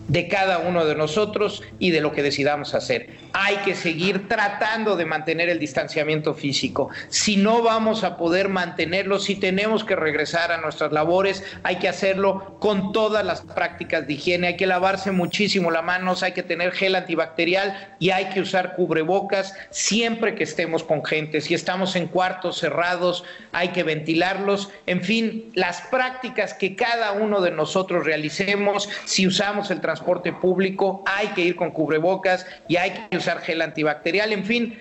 de 0.08 0.26
cada 0.26 0.58
uno 0.58 0.84
de 0.86 0.94
nosotros 0.94 1.62
y 1.78 1.90
de 1.90 2.00
lo 2.00 2.12
que 2.12 2.22
decidamos 2.22 2.74
hacer. 2.74 3.10
Hay 3.34 3.56
que 3.58 3.74
seguir 3.74 4.26
tratando 4.26 4.96
de 4.96 5.04
mantener 5.04 5.48
el 5.50 5.58
distanciamiento 5.58 6.34
físico. 6.34 6.88
Si 7.08 7.36
no 7.36 7.62
vamos 7.62 8.04
a 8.04 8.16
poder 8.16 8.48
mantenerlo, 8.48 9.18
si 9.18 9.36
tenemos 9.36 9.84
que 9.84 9.94
regresar 9.94 10.50
a 10.50 10.60
nuestras 10.60 10.92
labores, 10.92 11.44
hay 11.62 11.76
que 11.76 11.88
hacerlo 11.88 12.56
con 12.58 12.92
todas 12.92 13.24
las 13.24 13.42
prácticas 13.42 14.06
de 14.06 14.14
higiene, 14.14 14.48
hay 14.48 14.56
que 14.56 14.66
lavarse 14.66 15.12
muchísimo 15.12 15.70
las 15.70 15.84
manos, 15.84 16.22
hay 16.22 16.32
que 16.32 16.42
tener 16.42 16.72
gel 16.72 16.94
antibacterial 16.94 17.94
y 17.98 18.10
hay 18.10 18.30
que 18.30 18.40
usar 18.40 18.74
cubrebocas 18.74 19.54
siempre 19.70 20.34
que 20.34 20.44
estemos 20.44 20.82
con 20.82 21.04
gente. 21.04 21.40
Si 21.42 21.54
estamos 21.54 21.96
en 21.96 22.08
cuartos 22.08 22.58
cerrados, 22.58 23.24
hay 23.52 23.68
que 23.68 23.82
ventilarlos. 23.82 24.70
En 24.86 25.02
fin, 25.02 25.50
las 25.54 25.82
prácticas 25.82 26.54
que 26.54 26.74
cada 26.74 27.12
uno 27.12 27.42
de 27.42 27.50
nosotros 27.50 28.04
realicemos, 28.06 28.88
si 29.04 29.26
usamos 29.26 29.70
el 29.70 29.80
transporte 29.80 29.97
transporte 29.98 30.32
público, 30.32 31.02
hay 31.06 31.28
que 31.28 31.42
ir 31.42 31.56
con 31.56 31.70
cubrebocas 31.70 32.46
y 32.68 32.76
hay 32.76 32.92
que 33.10 33.16
usar 33.16 33.40
gel 33.40 33.60
antibacterial, 33.62 34.32
en 34.32 34.44
fin. 34.44 34.78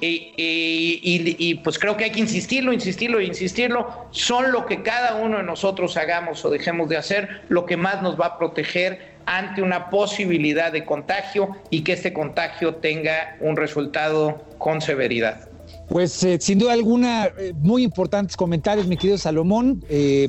Y, 0.00 1.54
pues 1.64 1.78
creo 1.78 1.96
que 1.96 2.04
hay 2.04 2.10
que 2.10 2.20
insistirlo, 2.20 2.72
insistirlo 2.72 3.20
insistirlo. 3.20 4.06
Son 4.10 4.52
lo 4.52 4.66
que 4.66 4.82
cada 4.82 5.16
uno 5.16 5.38
de 5.38 5.42
nosotros 5.44 5.96
hagamos 5.96 6.44
o 6.44 6.50
dejemos 6.50 6.88
de 6.88 6.98
hacer, 6.98 7.42
lo 7.48 7.64
que 7.64 7.76
más 7.76 8.02
nos 8.02 8.20
va 8.20 8.26
a 8.26 8.38
proteger 8.38 9.14
ante 9.26 9.62
una 9.62 9.88
posibilidad 9.88 10.70
de 10.72 10.84
contagio 10.84 11.56
y 11.70 11.82
que 11.82 11.94
este 11.94 12.12
contagio 12.12 12.76
tenga 12.76 13.36
un 13.40 13.56
resultado 13.56 14.44
con 14.58 14.82
severidad. 14.82 15.48
Pues 15.94 16.24
eh, 16.24 16.38
sin 16.40 16.58
duda 16.58 16.72
alguna, 16.72 17.26
eh, 17.26 17.52
muy 17.56 17.84
importantes 17.84 18.36
comentarios, 18.36 18.88
mi 18.88 18.96
querido 18.96 19.16
Salomón, 19.16 19.84
eh, 19.88 20.28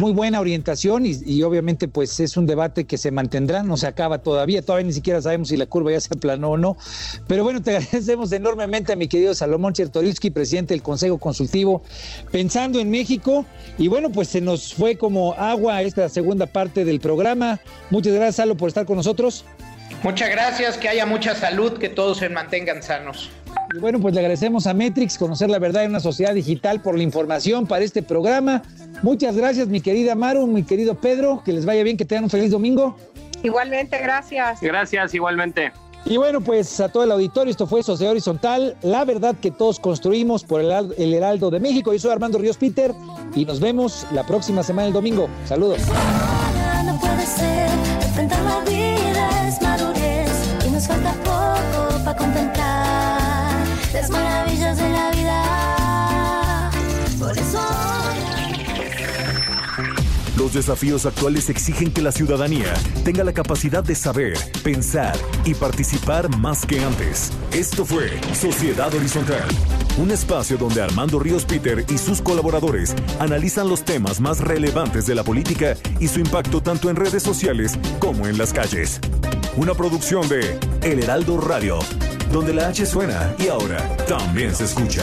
muy, 0.00 0.12
buena 0.12 0.40
orientación 0.40 1.04
y, 1.04 1.42
obviamente 1.42 1.86
pues 1.86 2.18
es 2.18 2.38
un 2.38 2.46
debate 2.46 2.86
que 2.86 2.96
se 2.96 3.10
mantendrá, 3.10 3.62
no 3.62 3.76
se 3.76 3.86
acaba 3.86 4.22
todavía, 4.22 4.62
todavía 4.62 4.86
ni 4.86 4.94
siquiera 4.94 5.20
sabemos 5.20 5.48
si 5.48 5.58
la 5.58 5.66
curva 5.66 5.92
ya 5.92 6.00
se 6.00 6.08
aplanó 6.14 6.52
o 6.52 6.56
no, 6.56 6.78
pero 7.26 7.44
bueno, 7.44 7.60
te 7.60 7.72
agradecemos 7.76 8.32
enormemente 8.32 8.94
a 8.94 8.96
mi 8.96 9.06
querido 9.06 9.34
Salomón 9.34 9.74
Chertorivsky, 9.74 10.30
presidente 10.30 10.72
del 10.72 10.82
Consejo 10.82 11.18
Consultivo, 11.18 11.82
pensando 12.32 12.80
en 12.80 12.88
México 12.90 13.44
y 13.76 13.88
bueno, 13.88 14.10
pues 14.10 14.28
se 14.28 14.40
nos 14.40 14.72
fue 14.72 14.96
como 14.96 15.34
agua 15.34 15.82
esta 15.82 16.08
segunda 16.08 16.46
parte 16.46 16.86
del 16.86 17.00
programa. 17.00 17.60
Muchas 17.90 18.14
gracias, 18.14 18.36
Salo, 18.36 18.56
por 18.56 18.68
estar 18.68 18.86
con 18.86 18.96
nosotros. 18.96 19.44
Muchas 20.02 20.30
gracias, 20.30 20.78
que 20.78 20.88
haya 20.88 21.04
mucha 21.04 21.34
salud, 21.34 21.78
que 21.78 21.88
todos 21.88 22.18
se 22.18 22.28
mantengan 22.28 22.82
sanos. 22.82 23.30
Y 23.74 23.78
bueno, 23.78 24.00
pues 24.00 24.14
le 24.14 24.20
agradecemos 24.20 24.66
a 24.66 24.74
Metrix 24.74 25.18
conocer 25.18 25.50
la 25.50 25.58
verdad 25.58 25.84
en 25.84 25.90
una 25.90 26.00
sociedad 26.00 26.34
digital 26.34 26.80
por 26.80 26.96
la 26.96 27.02
información 27.02 27.66
para 27.66 27.84
este 27.84 28.02
programa. 28.02 28.62
Muchas 29.02 29.36
gracias, 29.36 29.68
mi 29.68 29.80
querida 29.80 30.14
Maru, 30.14 30.46
mi 30.46 30.64
querido 30.64 30.94
Pedro, 30.94 31.42
que 31.44 31.52
les 31.52 31.64
vaya 31.64 31.82
bien, 31.82 31.96
que 31.96 32.04
tengan 32.04 32.24
un 32.24 32.30
feliz 32.30 32.50
domingo. 32.50 32.96
Igualmente, 33.42 33.98
gracias. 33.98 34.60
Gracias, 34.60 35.14
igualmente. 35.14 35.72
Y 36.06 36.16
bueno, 36.16 36.40
pues 36.40 36.80
a 36.80 36.88
todo 36.88 37.04
el 37.04 37.12
auditorio, 37.12 37.50
esto 37.50 37.66
fue 37.66 37.82
Sociedad 37.82 38.12
Horizontal, 38.12 38.76
la 38.82 39.04
verdad 39.04 39.36
que 39.40 39.50
todos 39.50 39.78
construimos 39.78 40.44
por 40.44 40.62
el, 40.62 40.94
el 40.96 41.14
Heraldo 41.14 41.50
de 41.50 41.60
México. 41.60 41.92
Yo 41.92 41.98
soy 41.98 42.10
Armando 42.10 42.38
Ríos 42.38 42.56
Peter 42.56 42.92
y 43.34 43.44
nos 43.44 43.60
vemos 43.60 44.06
la 44.12 44.26
próxima 44.26 44.62
semana 44.62 44.88
el 44.88 44.94
domingo. 44.94 45.28
Saludos. 45.46 45.80
Los 60.36 60.54
desafíos 60.54 61.04
actuales 61.04 61.50
exigen 61.50 61.92
que 61.92 62.00
la 62.00 62.12
ciudadanía 62.12 62.72
tenga 63.04 63.22
la 63.24 63.32
capacidad 63.32 63.84
de 63.84 63.94
saber, 63.94 64.38
pensar 64.64 65.14
y 65.44 65.54
participar 65.54 66.34
más 66.38 66.64
que 66.64 66.82
antes. 66.82 67.30
Esto 67.52 67.84
fue 67.84 68.10
Sociedad 68.32 68.92
Horizontal, 68.94 69.46
un 69.98 70.10
espacio 70.10 70.56
donde 70.56 70.80
Armando 70.80 71.18
Ríos 71.18 71.44
Peter 71.44 71.84
y 71.88 71.98
sus 71.98 72.22
colaboradores 72.22 72.96
analizan 73.18 73.68
los 73.68 73.84
temas 73.84 74.18
más 74.20 74.40
relevantes 74.40 75.06
de 75.06 75.14
la 75.14 75.24
política 75.24 75.76
y 76.00 76.08
su 76.08 76.20
impacto 76.20 76.62
tanto 76.62 76.88
en 76.88 76.96
redes 76.96 77.22
sociales 77.22 77.78
como 77.98 78.26
en 78.26 78.38
las 78.38 78.52
calles. 78.52 78.98
Una 79.56 79.74
producción 79.74 80.28
de 80.28 80.58
El 80.82 81.02
Heraldo 81.02 81.40
Radio, 81.40 81.80
donde 82.32 82.54
la 82.54 82.68
H 82.68 82.86
suena 82.86 83.34
y 83.38 83.48
ahora 83.48 83.96
también 84.06 84.54
se 84.54 84.64
escucha. 84.64 85.02